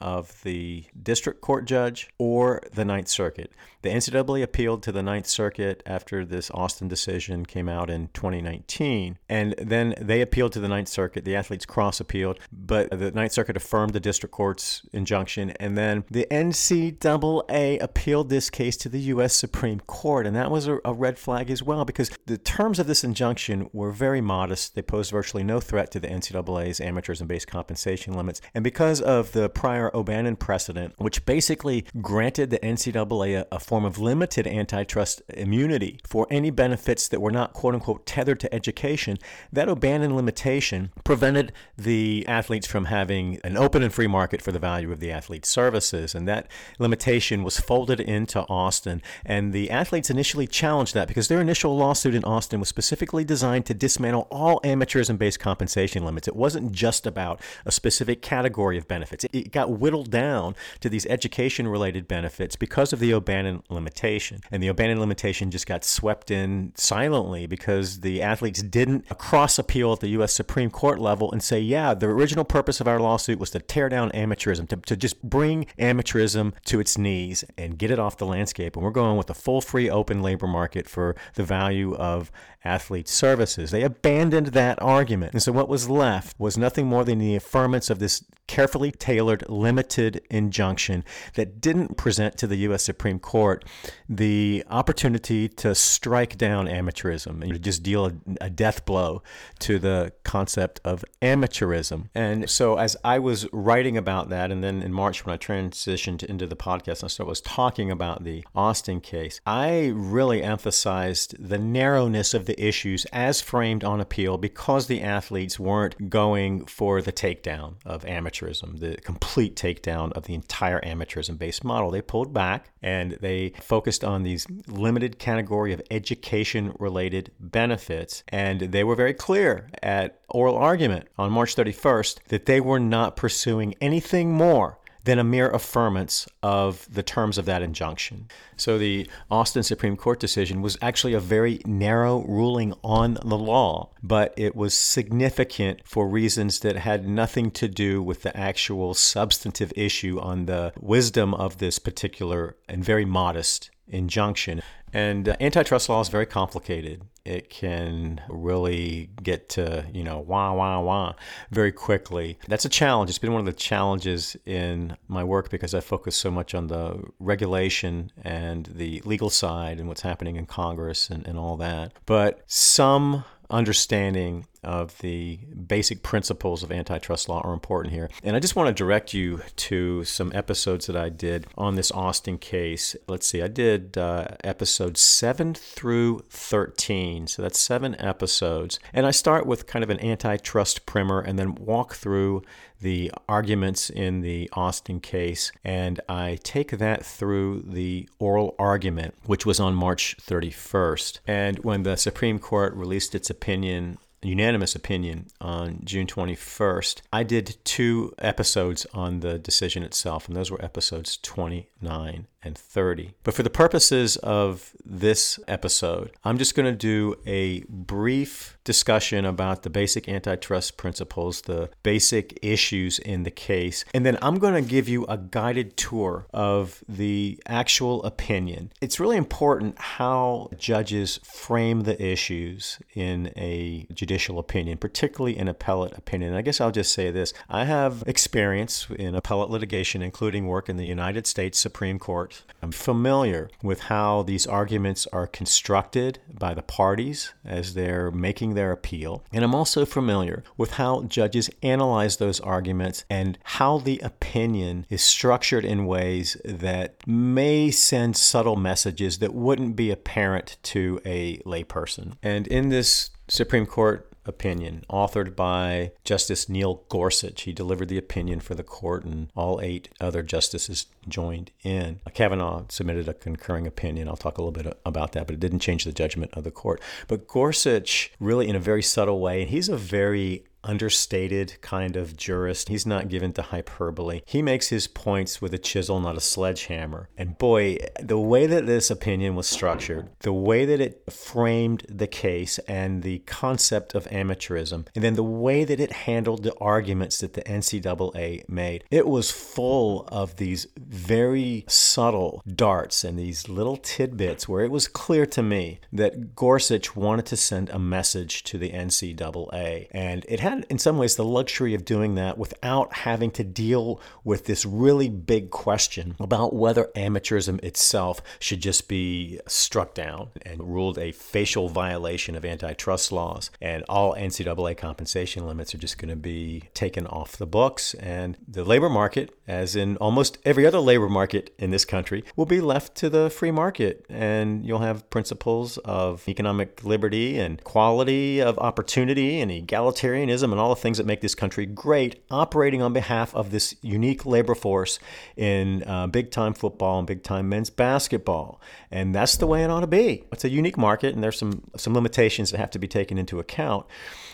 of 0.00 0.42
the 0.42 0.84
district 1.02 1.40
court 1.40 1.64
judge 1.64 2.08
or 2.18 2.60
the 2.72 2.84
Ninth 2.84 3.08
Circuit. 3.08 3.52
The 3.82 3.92
NCAA 3.92 4.42
appealed 4.42 4.82
to 4.82 4.92
the 4.92 5.02
Ninth 5.02 5.28
Circuit 5.28 5.80
after 5.86 6.24
this 6.24 6.50
Alston 6.50 6.88
decision 6.88 7.46
came 7.46 7.68
out 7.68 7.88
in 7.88 8.08
2019, 8.14 9.16
and 9.28 9.54
then 9.58 9.94
they 10.00 10.20
appealed 10.20 10.52
to 10.54 10.60
the 10.60 10.66
Ninth 10.66 10.88
Circuit. 10.88 11.24
The 11.24 11.36
athletes 11.36 11.64
cross 11.64 12.00
appealed, 12.00 12.40
but 12.50 12.90
the 12.90 13.12
Ninth 13.12 13.30
Circuit 13.30 13.56
affirmed 13.56 13.92
the 13.92 14.00
district 14.00 14.34
court's 14.34 14.82
injunction, 14.92 15.50
and 15.60 15.78
then 15.78 16.04
the 16.10 16.26
NCAA 16.32 17.80
appealed 17.80 18.28
this 18.28 18.50
case 18.50 18.76
to 18.78 18.88
the 18.88 18.98
U.S. 19.00 19.34
Supreme 19.34 19.78
Court, 19.80 20.26
and 20.26 20.34
that 20.34 20.50
was 20.50 20.66
a, 20.66 20.78
a 20.84 20.92
red 20.92 21.16
flag 21.16 21.48
as 21.48 21.62
well 21.62 21.84
because 21.84 22.10
the 22.26 22.38
terms 22.38 22.80
of 22.80 22.88
this 22.88 23.04
injunction 23.04 23.70
were 23.72 23.92
very 23.92 24.20
modest. 24.20 24.74
They 24.74 24.82
posed 24.82 25.12
virtually 25.12 25.44
no 25.44 25.60
threat 25.60 25.92
to 25.92 26.00
the 26.00 26.08
NCAA's 26.08 26.80
amateurism 26.80 27.28
based 27.28 27.46
compensation 27.46 28.14
limits, 28.14 28.40
and 28.52 28.64
because 28.64 29.00
of 29.00 29.30
the 29.30 29.48
prior 29.48 29.85
O'Bannon 29.94 30.36
precedent, 30.36 30.94
which 30.98 31.24
basically 31.26 31.84
granted 32.00 32.50
the 32.50 32.58
NCAA 32.58 33.40
a, 33.40 33.46
a 33.52 33.60
form 33.60 33.84
of 33.84 33.98
limited 33.98 34.46
antitrust 34.46 35.22
immunity 35.28 36.00
for 36.06 36.26
any 36.30 36.50
benefits 36.50 37.08
that 37.08 37.20
were 37.20 37.30
not 37.30 37.52
quote 37.52 37.74
unquote 37.74 38.06
tethered 38.06 38.40
to 38.40 38.54
education, 38.54 39.18
that 39.52 39.68
O'Bannon 39.68 40.16
limitation 40.16 40.90
prevented 41.04 41.52
the 41.76 42.24
athletes 42.26 42.66
from 42.66 42.86
having 42.86 43.38
an 43.44 43.56
open 43.56 43.82
and 43.82 43.92
free 43.92 44.06
market 44.06 44.42
for 44.42 44.52
the 44.52 44.58
value 44.58 44.92
of 44.92 45.00
the 45.00 45.10
athlete's 45.10 45.48
services. 45.48 46.14
And 46.14 46.26
that 46.28 46.48
limitation 46.78 47.42
was 47.42 47.58
folded 47.60 48.00
into 48.00 48.40
Alston. 48.42 49.02
And 49.24 49.52
the 49.52 49.70
athletes 49.70 50.10
initially 50.10 50.46
challenged 50.46 50.94
that 50.94 51.08
because 51.08 51.28
their 51.28 51.40
initial 51.40 51.76
lawsuit 51.76 52.14
in 52.14 52.24
Alston 52.24 52.60
was 52.60 52.68
specifically 52.68 53.24
designed 53.24 53.66
to 53.66 53.74
dismantle 53.74 54.28
all 54.30 54.60
amateurism 54.64 55.18
based 55.18 55.40
compensation 55.40 56.04
limits. 56.04 56.28
It 56.28 56.36
wasn't 56.36 56.72
just 56.72 57.06
about 57.06 57.40
a 57.64 57.72
specific 57.72 58.22
category 58.22 58.78
of 58.78 58.88
benefits, 58.88 59.24
it 59.32 59.52
got 59.52 59.70
whittled 59.76 60.10
down 60.10 60.54
to 60.80 60.88
these 60.88 61.06
education 61.06 61.68
related 61.68 62.08
benefits 62.08 62.56
because 62.56 62.92
of 62.92 62.98
the 62.98 63.12
O'Bannon 63.12 63.62
limitation. 63.68 64.40
And 64.50 64.62
the 64.62 64.70
O'Bannon 64.70 65.00
limitation 65.00 65.50
just 65.50 65.66
got 65.66 65.84
swept 65.84 66.30
in 66.30 66.72
silently 66.76 67.46
because 67.46 68.00
the 68.00 68.22
athletes 68.22 68.62
didn't 68.62 69.08
cross 69.18 69.58
appeal 69.58 69.92
at 69.92 70.00
the 70.00 70.08
U.S. 70.08 70.32
Supreme 70.32 70.70
Court 70.70 70.98
level 70.98 71.30
and 71.32 71.42
say, 71.42 71.60
yeah, 71.60 71.94
the 71.94 72.06
original 72.06 72.44
purpose 72.44 72.80
of 72.80 72.88
our 72.88 73.00
lawsuit 73.00 73.38
was 73.38 73.50
to 73.50 73.60
tear 73.60 73.88
down 73.88 74.10
amateurism, 74.10 74.68
to, 74.68 74.76
to 74.76 74.96
just 74.96 75.22
bring 75.22 75.66
amateurism 75.78 76.52
to 76.64 76.80
its 76.80 76.98
knees 76.98 77.44
and 77.56 77.78
get 77.78 77.90
it 77.90 77.98
off 77.98 78.16
the 78.16 78.26
landscape. 78.26 78.76
And 78.76 78.84
we're 78.84 78.90
going 78.90 79.16
with 79.16 79.30
a 79.30 79.34
full, 79.34 79.60
free, 79.60 79.88
open 79.90 80.22
labor 80.22 80.46
market 80.46 80.88
for 80.88 81.16
the 81.34 81.44
value 81.44 81.94
of 81.94 82.30
athlete 82.64 83.08
services. 83.08 83.70
They 83.70 83.82
abandoned 83.82 84.48
that 84.48 84.80
argument. 84.82 85.32
And 85.32 85.42
so 85.42 85.52
what 85.52 85.68
was 85.68 85.88
left 85.88 86.38
was 86.38 86.58
nothing 86.58 86.86
more 86.86 87.04
than 87.04 87.18
the 87.18 87.36
affirmance 87.36 87.90
of 87.90 87.98
this 87.98 88.24
carefully 88.46 88.90
tailored, 88.90 89.44
limited 89.48 90.22
injunction 90.30 91.04
that 91.34 91.60
didn't 91.60 91.96
present 91.96 92.36
to 92.38 92.46
the 92.46 92.56
U.S. 92.56 92.82
Supreme 92.82 93.18
Court 93.18 93.64
the 94.08 94.64
opportunity 94.70 95.48
to 95.48 95.74
strike 95.74 96.38
down 96.38 96.66
amateurism 96.66 97.42
and 97.42 97.60
just 97.62 97.82
deal 97.82 98.06
a, 98.06 98.12
a 98.40 98.50
death 98.50 98.84
blow 98.84 99.22
to 99.58 99.78
the 99.78 100.12
concept 100.24 100.80
of 100.84 101.04
amateurism. 101.20 102.08
And 102.14 102.48
so, 102.48 102.76
as 102.78 102.96
I 103.04 103.18
was 103.18 103.46
writing 103.52 103.96
about 103.96 104.28
that, 104.30 104.50
and 104.50 104.62
then 104.62 104.82
in 104.82 104.92
March 104.92 105.26
when 105.26 105.34
I 105.34 105.38
transitioned 105.38 106.22
into 106.24 106.46
the 106.46 106.56
podcast, 106.56 107.04
I 107.04 107.08
started 107.08 107.26
was 107.26 107.40
talking 107.40 107.90
about 107.90 108.24
the 108.24 108.44
Alston 108.54 109.00
case. 109.00 109.40
I 109.44 109.92
really 109.94 110.42
emphasized 110.42 111.34
the 111.38 111.58
narrowness 111.58 112.34
of 112.34 112.46
the 112.46 112.60
issues 112.62 113.04
as 113.06 113.40
framed 113.40 113.84
on 113.84 114.00
appeal 114.00 114.38
because 114.38 114.86
the 114.86 115.02
athletes 115.02 115.58
weren't 115.58 116.08
going 116.08 116.64
for 116.66 117.02
the 117.02 117.12
takedown 117.12 117.74
of 117.84 118.04
amateurism, 118.04 118.35
the 118.40 118.98
complete 119.02 119.56
takedown 119.56 120.12
of 120.12 120.24
the 120.24 120.34
entire 120.34 120.80
amateurism 120.80 121.38
based 121.38 121.64
model. 121.64 121.90
They 121.90 122.02
pulled 122.02 122.32
back 122.32 122.70
and 122.82 123.12
they 123.20 123.52
focused 123.60 124.04
on 124.04 124.22
these 124.22 124.46
limited 124.66 125.18
category 125.18 125.72
of 125.72 125.82
education 125.90 126.74
related 126.78 127.30
benefits. 127.40 128.22
And 128.28 128.60
they 128.60 128.84
were 128.84 128.94
very 128.94 129.14
clear 129.14 129.68
at 129.82 130.20
oral 130.28 130.56
argument 130.56 131.08
on 131.18 131.32
March 131.32 131.56
31st 131.56 132.24
that 132.28 132.46
they 132.46 132.60
were 132.60 132.80
not 132.80 133.16
pursuing 133.16 133.74
anything 133.80 134.32
more 134.32 134.78
than 135.06 135.18
a 135.20 135.24
mere 135.24 135.50
affirmance 135.50 136.28
of 136.42 136.86
the 136.92 137.02
terms 137.02 137.38
of 137.38 137.44
that 137.46 137.62
injunction. 137.62 138.28
So 138.56 138.76
the 138.76 139.08
Alston 139.30 139.62
Supreme 139.62 139.96
Court 139.96 140.18
decision 140.18 140.62
was 140.62 140.76
actually 140.82 141.14
a 141.14 141.20
very 141.20 141.60
narrow 141.64 142.24
ruling 142.26 142.74
on 142.82 143.14
the 143.24 143.38
law, 143.38 143.90
but 144.02 144.34
it 144.36 144.56
was 144.56 144.74
significant 144.74 145.80
for 145.84 146.08
reasons 146.08 146.60
that 146.60 146.76
had 146.76 147.08
nothing 147.08 147.52
to 147.52 147.68
do 147.68 148.02
with 148.02 148.22
the 148.22 148.36
actual 148.36 148.94
substantive 148.94 149.72
issue 149.76 150.18
on 150.20 150.46
the 150.46 150.72
wisdom 150.78 151.34
of 151.34 151.58
this 151.58 151.78
particular 151.78 152.56
and 152.68 152.84
very 152.84 153.04
modest 153.04 153.70
injunction. 153.88 154.60
And 154.92 155.28
uh, 155.28 155.36
antitrust 155.40 155.88
law 155.88 156.00
is 156.00 156.08
very 156.08 156.26
complicated. 156.26 157.02
It 157.24 157.50
can 157.50 158.20
really 158.28 159.10
get 159.22 159.48
to, 159.50 159.84
you 159.92 160.04
know, 160.04 160.20
wah, 160.20 160.54
wah, 160.54 160.80
wah 160.80 161.14
very 161.50 161.72
quickly. 161.72 162.38
That's 162.46 162.64
a 162.64 162.68
challenge. 162.68 163.10
It's 163.10 163.18
been 163.18 163.32
one 163.32 163.40
of 163.40 163.46
the 163.46 163.52
challenges 163.52 164.36
in 164.46 164.96
my 165.08 165.24
work 165.24 165.50
because 165.50 165.74
I 165.74 165.80
focus 165.80 166.14
so 166.14 166.30
much 166.30 166.54
on 166.54 166.68
the 166.68 167.02
regulation 167.18 168.12
and 168.22 168.66
the 168.66 169.02
legal 169.04 169.28
side 169.28 169.80
and 169.80 169.88
what's 169.88 170.02
happening 170.02 170.36
in 170.36 170.46
Congress 170.46 171.10
and, 171.10 171.26
and 171.26 171.36
all 171.36 171.56
that. 171.56 171.92
But 172.06 172.42
some 172.46 173.24
understanding 173.50 174.46
of 174.66 174.98
the 174.98 175.38
basic 175.66 176.02
principles 176.02 176.62
of 176.62 176.70
antitrust 176.70 177.28
law 177.28 177.40
are 177.42 177.54
important 177.54 177.94
here. 177.94 178.10
And 178.22 178.36
I 178.36 178.40
just 178.40 178.56
want 178.56 178.68
to 178.68 178.74
direct 178.74 179.14
you 179.14 179.40
to 179.56 180.04
some 180.04 180.32
episodes 180.34 180.86
that 180.86 180.96
I 180.96 181.08
did 181.08 181.46
on 181.56 181.76
this 181.76 181.90
Alston 181.90 182.38
case. 182.38 182.96
Let's 183.08 183.26
see, 183.26 183.40
I 183.42 183.48
did 183.48 183.96
uh, 183.96 184.28
episodes 184.44 185.00
7 185.00 185.54
through 185.54 186.24
13. 186.28 187.26
So 187.28 187.42
that's 187.42 187.58
seven 187.58 187.98
episodes. 188.00 188.78
And 188.92 189.06
I 189.06 189.10
start 189.10 189.46
with 189.46 189.66
kind 189.66 189.82
of 189.82 189.90
an 189.90 190.04
antitrust 190.04 190.84
primer 190.84 191.20
and 191.20 191.38
then 191.38 191.54
walk 191.54 191.94
through 191.94 192.42
the 192.80 193.10
arguments 193.28 193.90
in 193.90 194.20
the 194.20 194.50
Alston 194.52 195.00
case, 195.00 195.50
and 195.64 196.00
I 196.08 196.38
take 196.42 196.72
that 196.72 197.04
through 197.04 197.62
the 197.62 198.08
oral 198.18 198.54
argument, 198.58 199.14
which 199.24 199.46
was 199.46 199.58
on 199.58 199.74
March 199.74 200.16
31st. 200.18 201.20
And 201.26 201.58
when 201.60 201.84
the 201.84 201.96
Supreme 201.96 202.38
Court 202.38 202.74
released 202.74 203.14
its 203.14 203.30
opinion 203.30 203.98
unanimous 204.26 204.74
opinion 204.74 205.26
on 205.40 205.80
June 205.84 206.06
21st. 206.06 207.02
I 207.12 207.22
did 207.22 207.56
two 207.64 208.12
episodes 208.18 208.86
on 208.92 209.20
the 209.20 209.38
decision 209.38 209.82
itself, 209.82 210.26
and 210.26 210.36
those 210.36 210.50
were 210.50 210.62
episodes 210.64 211.18
29 211.22 212.26
and 212.42 212.56
30. 212.56 213.12
But 213.24 213.34
for 213.34 213.42
the 213.42 213.50
purposes 213.50 214.16
of 214.18 214.72
this 214.84 215.38
episode, 215.48 216.12
I'm 216.24 216.38
just 216.38 216.54
going 216.54 216.66
to 216.72 216.76
do 216.76 217.16
a 217.26 217.60
brief 217.68 218.56
discussion 218.64 219.24
about 219.24 219.62
the 219.62 219.70
basic 219.70 220.08
antitrust 220.08 220.76
principles, 220.76 221.42
the 221.42 221.70
basic 221.82 222.38
issues 222.42 222.98
in 222.98 223.22
the 223.24 223.30
case, 223.30 223.84
and 223.94 224.04
then 224.06 224.18
I'm 224.22 224.38
going 224.38 224.54
to 224.54 224.68
give 224.68 224.88
you 224.88 225.04
a 225.06 225.18
guided 225.18 225.76
tour 225.76 226.26
of 226.32 226.82
the 226.88 227.40
actual 227.46 228.02
opinion. 228.04 228.72
It's 228.80 229.00
really 229.00 229.16
important 229.16 229.78
how 229.78 230.50
judges 230.56 231.20
frame 231.24 231.82
the 231.82 232.00
issues 232.02 232.78
in 232.94 233.32
a 233.36 233.86
judicial 233.92 234.15
judicial 234.16 234.38
opinion, 234.38 234.78
particularly 234.78 235.36
in 235.36 235.46
appellate 235.46 235.92
opinion. 235.94 236.30
And 236.30 236.38
I 236.38 236.40
guess 236.40 236.58
I'll 236.58 236.70
just 236.70 236.94
say 236.94 237.10
this 237.10 237.34
I 237.50 237.66
have 237.66 238.02
experience 238.06 238.86
in 238.98 239.14
appellate 239.14 239.50
litigation, 239.50 240.00
including 240.00 240.46
work 240.46 240.70
in 240.70 240.78
the 240.78 240.86
United 240.86 241.26
States 241.26 241.58
Supreme 241.58 241.98
Court. 241.98 242.42
I'm 242.62 242.72
familiar 242.72 243.50
with 243.62 243.80
how 243.80 244.22
these 244.22 244.46
arguments 244.46 245.06
are 245.12 245.26
constructed 245.26 246.18
by 246.32 246.54
the 246.54 246.62
parties 246.62 247.34
as 247.44 247.74
they're 247.74 248.10
making 248.10 248.54
their 248.54 248.72
appeal. 248.72 249.22
And 249.34 249.44
I'm 249.44 249.54
also 249.54 249.84
familiar 249.84 250.42
with 250.56 250.72
how 250.72 251.02
judges 251.02 251.50
analyze 251.62 252.16
those 252.16 252.40
arguments 252.40 253.04
and 253.10 253.36
how 253.44 253.78
the 253.80 253.98
opinion 253.98 254.86
is 254.88 255.02
structured 255.02 255.66
in 255.66 255.84
ways 255.84 256.38
that 256.42 257.06
may 257.06 257.70
send 257.70 258.16
subtle 258.16 258.56
messages 258.56 259.18
that 259.18 259.34
wouldn't 259.34 259.76
be 259.76 259.90
apparent 259.90 260.56
to 260.62 261.02
a 261.04 261.36
layperson. 261.38 262.14
And 262.22 262.46
in 262.46 262.70
this 262.70 263.10
Supreme 263.28 263.66
Court 263.66 264.10
opinion, 264.26 264.84
authored 264.90 265.36
by 265.36 265.92
Justice 266.04 266.48
Neil 266.48 266.82
Gorsuch. 266.88 267.42
He 267.42 267.52
delivered 267.52 267.88
the 267.88 267.98
opinion 267.98 268.40
for 268.40 268.54
the 268.54 268.62
court, 268.62 269.04
and 269.04 269.28
all 269.36 269.60
eight 269.60 269.88
other 270.00 270.22
justices 270.22 270.86
joined 271.08 271.50
in. 271.62 272.00
Uh, 272.06 272.10
Kavanaugh 272.10 272.64
submitted 272.68 273.08
a 273.08 273.14
concurring 273.14 273.66
opinion. 273.66 274.08
I'll 274.08 274.16
talk 274.16 274.38
a 274.38 274.42
little 274.42 274.52
bit 274.52 274.78
about 274.84 275.12
that, 275.12 275.26
but 275.26 275.34
it 275.34 275.40
didn't 275.40 275.60
change 275.60 275.84
the 275.84 275.92
judgment 275.92 276.32
of 276.34 276.44
the 276.44 276.50
court. 276.50 276.80
But 277.08 277.26
Gorsuch, 277.28 278.12
really 278.18 278.48
in 278.48 278.56
a 278.56 278.60
very 278.60 278.82
subtle 278.82 279.20
way, 279.20 279.42
and 279.42 279.50
he's 279.50 279.68
a 279.68 279.76
very 279.76 280.44
understated 280.66 281.60
kind 281.60 281.96
of 281.96 282.16
jurist. 282.16 282.68
He's 282.68 282.86
not 282.86 283.08
given 283.08 283.32
to 283.34 283.42
hyperbole. 283.42 284.22
He 284.26 284.42
makes 284.42 284.68
his 284.68 284.86
points 284.86 285.40
with 285.40 285.54
a 285.54 285.58
chisel, 285.58 286.00
not 286.00 286.16
a 286.16 286.20
sledgehammer. 286.20 287.08
And 287.16 287.38
boy, 287.38 287.78
the 288.00 288.18
way 288.18 288.46
that 288.46 288.66
this 288.66 288.90
opinion 288.90 289.34
was 289.34 289.46
structured, 289.46 290.08
the 290.20 290.32
way 290.32 290.64
that 290.64 290.80
it 290.80 291.10
framed 291.10 291.86
the 291.88 292.06
case 292.06 292.58
and 292.60 293.02
the 293.02 293.20
concept 293.20 293.94
of 293.94 294.06
amateurism, 294.06 294.86
and 294.94 295.04
then 295.04 295.14
the 295.14 295.22
way 295.22 295.64
that 295.64 295.80
it 295.80 295.92
handled 295.92 296.42
the 296.42 296.54
arguments 296.60 297.20
that 297.20 297.34
the 297.34 297.42
NCAA 297.42 298.48
made, 298.48 298.84
it 298.90 299.06
was 299.06 299.30
full 299.30 300.06
of 300.08 300.36
these 300.36 300.66
very 300.76 301.64
subtle 301.68 302.42
darts 302.46 303.04
and 303.04 303.18
these 303.18 303.48
little 303.48 303.76
tidbits 303.76 304.48
where 304.48 304.64
it 304.64 304.70
was 304.70 304.88
clear 304.88 305.26
to 305.26 305.42
me 305.42 305.80
that 305.92 306.34
Gorsuch 306.34 306.96
wanted 306.96 307.26
to 307.26 307.36
send 307.36 307.70
a 307.70 307.78
message 307.78 308.42
to 308.44 308.58
the 308.58 308.70
NCAA. 308.70 309.88
And 309.90 310.24
it 310.28 310.40
had 310.40 310.55
had, 310.56 310.66
in 310.70 310.78
some 310.78 310.98
ways, 310.98 311.16
the 311.16 311.24
luxury 311.24 311.74
of 311.74 311.84
doing 311.84 312.14
that 312.16 312.38
without 312.38 312.92
having 312.92 313.30
to 313.32 313.44
deal 313.44 314.00
with 314.24 314.46
this 314.46 314.64
really 314.64 315.08
big 315.08 315.50
question 315.50 316.16
about 316.18 316.54
whether 316.54 316.90
amateurism 316.96 317.62
itself 317.62 318.20
should 318.38 318.60
just 318.60 318.88
be 318.88 319.40
struck 319.46 319.94
down 319.94 320.30
and 320.42 320.74
ruled 320.74 320.98
a 320.98 321.12
facial 321.12 321.68
violation 321.68 322.34
of 322.34 322.44
antitrust 322.44 323.12
laws. 323.12 323.50
And 323.60 323.84
all 323.88 324.14
NCAA 324.14 324.76
compensation 324.76 325.46
limits 325.46 325.74
are 325.74 325.78
just 325.78 325.98
going 325.98 326.08
to 326.08 326.16
be 326.16 326.64
taken 326.74 327.06
off 327.06 327.36
the 327.36 327.46
books. 327.46 327.94
And 327.94 328.36
the 328.46 328.64
labor 328.64 328.88
market, 328.88 329.36
as 329.46 329.76
in 329.76 329.96
almost 329.98 330.38
every 330.44 330.66
other 330.66 330.80
labor 330.80 331.08
market 331.08 331.54
in 331.58 331.70
this 331.70 331.84
country, 331.84 332.24
will 332.34 332.46
be 332.46 332.60
left 332.60 332.94
to 332.96 333.10
the 333.10 333.30
free 333.30 333.50
market. 333.50 334.04
And 334.08 334.64
you'll 334.64 334.78
have 334.80 335.08
principles 335.10 335.78
of 335.78 336.28
economic 336.28 336.84
liberty 336.84 337.38
and 337.38 337.62
quality 337.64 338.40
of 338.40 338.58
opportunity 338.58 339.40
and 339.40 339.50
egalitarianism 339.50 340.45
and 340.52 340.60
all 340.60 340.70
the 340.70 340.80
things 340.80 340.98
that 340.98 341.06
make 341.06 341.20
this 341.20 341.34
country 341.34 341.66
great, 341.66 342.22
operating 342.30 342.82
on 342.82 342.92
behalf 342.92 343.34
of 343.34 343.50
this 343.50 343.74
unique 343.82 344.26
labor 344.26 344.54
force 344.54 344.98
in 345.36 345.82
uh, 345.84 346.06
big 346.06 346.30
time 346.30 346.54
football 346.54 346.98
and 346.98 347.06
big 347.06 347.22
time 347.22 347.48
men's 347.48 347.70
basketball. 347.70 348.60
And 348.90 349.14
that's 349.14 349.36
the 349.36 349.46
way 349.46 349.64
it 349.64 349.70
ought 349.70 349.80
to 349.80 349.86
be. 349.86 350.24
It's 350.32 350.44
a 350.44 350.50
unique 350.50 350.78
market, 350.78 351.14
and 351.14 351.22
there's 351.22 351.38
some, 351.38 351.62
some 351.76 351.94
limitations 351.94 352.50
that 352.50 352.58
have 352.58 352.70
to 352.70 352.78
be 352.78 352.88
taken 352.88 353.18
into 353.18 353.38
account. 353.38 353.86